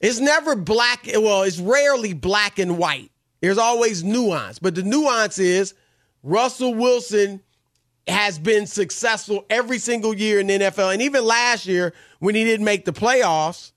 It's 0.00 0.20
never 0.20 0.56
black. 0.56 1.06
Well, 1.06 1.42
it's 1.42 1.58
rarely 1.58 2.14
black 2.14 2.58
and 2.58 2.78
white. 2.78 3.10
There's 3.42 3.58
always 3.58 4.02
nuance. 4.02 4.58
But 4.58 4.74
the 4.74 4.82
nuance 4.82 5.38
is 5.38 5.74
Russell 6.22 6.74
Wilson 6.74 7.42
has 8.10 8.38
been 8.38 8.66
successful 8.66 9.44
every 9.48 9.78
single 9.78 10.14
year 10.14 10.40
in 10.40 10.46
the 10.46 10.58
NFL. 10.58 10.92
And 10.92 11.02
even 11.02 11.24
last 11.24 11.66
year, 11.66 11.94
when 12.18 12.34
he 12.34 12.44
didn't 12.44 12.64
make 12.64 12.84
the 12.84 12.92
playoffs, 12.92 13.72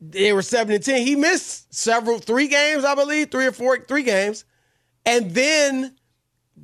they 0.00 0.32
were 0.32 0.42
seven 0.42 0.74
and 0.74 0.84
ten. 0.84 1.06
He 1.06 1.16
missed 1.16 1.74
several, 1.74 2.18
three 2.18 2.48
games, 2.48 2.84
I 2.84 2.94
believe, 2.94 3.30
three 3.30 3.46
or 3.46 3.52
four, 3.52 3.78
three 3.78 4.04
games, 4.04 4.44
and 5.04 5.32
then 5.32 5.96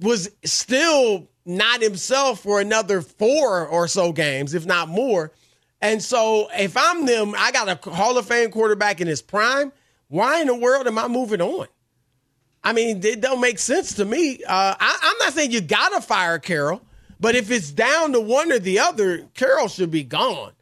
was 0.01 0.30
still 0.45 1.28
not 1.45 1.82
himself 1.82 2.40
for 2.40 2.61
another 2.61 3.03
four 3.03 3.66
or 3.66 3.88
so 3.88 4.12
games, 4.12 4.55
if 4.55 4.66
not 4.66 4.88
more. 4.88 5.32
And 5.80 6.03
so, 6.03 6.49
if 6.57 6.76
I'm 6.76 7.05
them, 7.05 7.34
I 7.36 7.53
got 7.53 7.68
a 7.68 7.90
Hall 7.90 8.16
of 8.16 8.26
Fame 8.26 8.51
quarterback 8.51 9.01
in 9.01 9.07
his 9.07 9.20
prime. 9.20 9.72
Why 10.09 10.40
in 10.40 10.47
the 10.47 10.55
world 10.55 10.86
am 10.86 10.99
I 10.99 11.09
moving 11.09 11.42
on? 11.42 11.66
I 12.64 12.72
mean, 12.72 13.04
it 13.04 13.20
don't 13.20 13.40
make 13.40 13.58
sense 13.58 13.94
to 13.94 14.04
me. 14.04 14.42
Uh, 14.42 14.74
I, 14.80 14.98
I'm 15.02 15.18
not 15.18 15.34
saying 15.34 15.52
you 15.52 15.60
gotta 15.60 16.00
fire 16.00 16.38
Carroll, 16.38 16.80
but 17.20 17.36
if 17.36 17.50
it's 17.50 17.70
down 17.70 18.12
to 18.12 18.20
one 18.20 18.50
or 18.50 18.58
the 18.58 18.78
other, 18.78 19.28
Carroll 19.34 19.68
should 19.68 19.90
be 19.90 20.02
gone. 20.02 20.52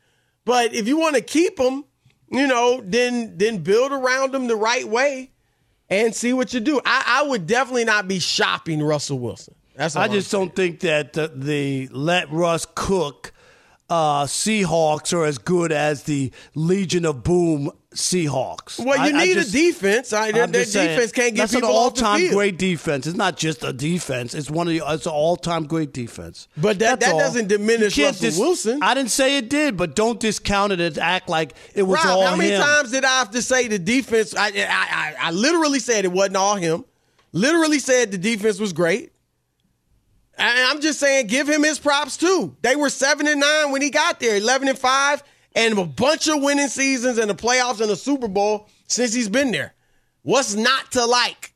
But 0.45 0.75
if 0.75 0.89
you 0.89 0.99
want 0.99 1.15
to 1.15 1.23
keep 1.23 1.59
him, 1.59 1.85
you 2.29 2.47
know, 2.47 2.83
then 2.85 3.39
then 3.39 3.59
build 3.59 3.93
around 3.93 4.35
him 4.35 4.49
the 4.49 4.57
right 4.57 4.87
way 4.87 5.31
and 5.89 6.15
see 6.15 6.33
what 6.33 6.53
you 6.53 6.61
do. 6.61 6.81
I, 6.85 7.21
I 7.23 7.29
would 7.29 7.47
definitely 7.47 7.85
not 7.85 8.09
be 8.09 8.19
shopping 8.19 8.83
Russell 8.83 9.19
Wilson. 9.19 9.55
That's 9.77 9.95
I 9.95 10.09
just 10.09 10.31
don't 10.31 10.55
think 10.55 10.81
that 10.81 11.13
the, 11.13 11.33
the 11.35 11.89
let 11.93 12.31
Russ 12.31 12.67
cook 12.75 13.33
uh, 13.89 14.25
Seahawks 14.25 15.13
are 15.13 15.25
as 15.25 15.39
good 15.39 15.71
as 15.71 16.05
the 16.05 16.33
Legion 16.55 17.05
of 17.05 17.23
Boom 17.23 17.71
Seahawks. 17.95 18.79
Well, 18.85 18.97
you 18.97 19.17
I- 19.17 19.21
I 19.21 19.25
need 19.27 19.35
just- 19.35 19.51
a 19.51 19.53
defense. 19.53 20.13
I, 20.13 20.33
their 20.33 20.47
their 20.47 20.65
saying, 20.65 20.89
defense 20.97 21.13
can't 21.13 21.35
get 21.35 21.43
that's 21.43 21.55
people 21.55 21.69
an 21.69 21.75
all-time 21.75 22.29
great 22.31 22.59
defense. 22.59 23.07
It's 23.07 23.17
not 23.17 23.37
just 23.37 23.63
a 23.65 23.73
defense. 23.73 24.35
It's 24.35 24.51
one 24.51 24.67
of 24.69 24.73
the. 24.75 24.83
It's 24.89 25.07
an 25.07 25.13
all-time 25.13 25.65
great 25.67 25.93
defense. 25.93 26.49
But 26.57 26.79
that- 26.79 27.01
That's 27.01 27.07
that 27.07 27.13
all. 27.15 27.19
doesn't 27.21 27.49
diminish 27.49 27.97
You 27.97 28.05
can't 28.05 28.21
Wilson. 28.39 28.83
I 28.83 28.95
didn't 28.95 29.11
say 29.11 29.37
it 29.37 29.49
did, 29.51 29.77
but 29.77 29.95
don't 29.95 30.19
discount 30.19 30.73
it 30.73 30.81
and 30.81 30.99
act 30.99 31.29
like 31.29 31.55
it 31.75 31.83
was 31.83 31.97
Rob, 32.05 32.07
all 32.07 32.27
how 32.27 32.37
many 32.37 32.51
him. 32.51 32.61
times 32.63 32.91
did 32.91 33.05
I 33.05 33.19
have 33.19 33.31
to 33.33 33.43
say 33.43 33.69
the 33.69 33.79
defense? 33.79 34.35
I, 34.35 34.49
I, 34.49 34.53
I, 34.69 35.15
I 35.21 35.31
literally 35.33 35.79
said 35.79 36.05
it 36.05 36.13
wasn't 36.13 36.37
all 36.37 36.57
him. 36.57 36.85
Literally 37.33 37.79
said 37.79 38.11
the 38.11 38.19
defense 38.19 38.59
was 38.59 38.73
great. 38.73 39.11
And 40.39 40.67
I'm 40.69 40.81
just 40.81 40.99
saying, 40.99 41.27
give 41.27 41.49
him 41.49 41.63
his 41.63 41.79
props 41.79 42.17
too. 42.17 42.57
They 42.63 42.75
were 42.75 42.89
seven 42.91 43.27
and 43.27 43.41
nine 43.41 43.71
when 43.71 43.83
he 43.83 43.91
got 43.91 44.19
there, 44.19 44.37
eleven 44.37 44.67
and 44.69 44.79
five, 44.79 45.23
and 45.55 45.79
a 45.79 45.85
bunch 45.85 46.29
of 46.29 46.43
winning 46.43 46.69
seasons 46.69 47.19
and 47.19 47.31
the 47.31 47.35
playoffs 47.35 47.81
and 47.81 47.91
the 47.91 47.97
Super 47.97 48.29
Bowl 48.29 48.69
since 48.87 49.13
he's 49.13 49.29
been 49.29 49.53
there. 49.53 49.75
What's 50.23 50.55
not 50.55 50.93
to 50.93 51.05
like? 51.05 51.55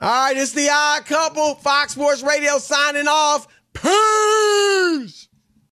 All 0.00 0.10
right, 0.10 0.36
it's 0.36 0.52
the 0.52 0.68
odd 0.70 1.06
couple. 1.06 1.54
Fox 1.56 1.92
Sports 1.92 2.22
Radio 2.22 2.58
signing 2.58 3.08
off. 3.08 3.46
Peace. 3.72 5.28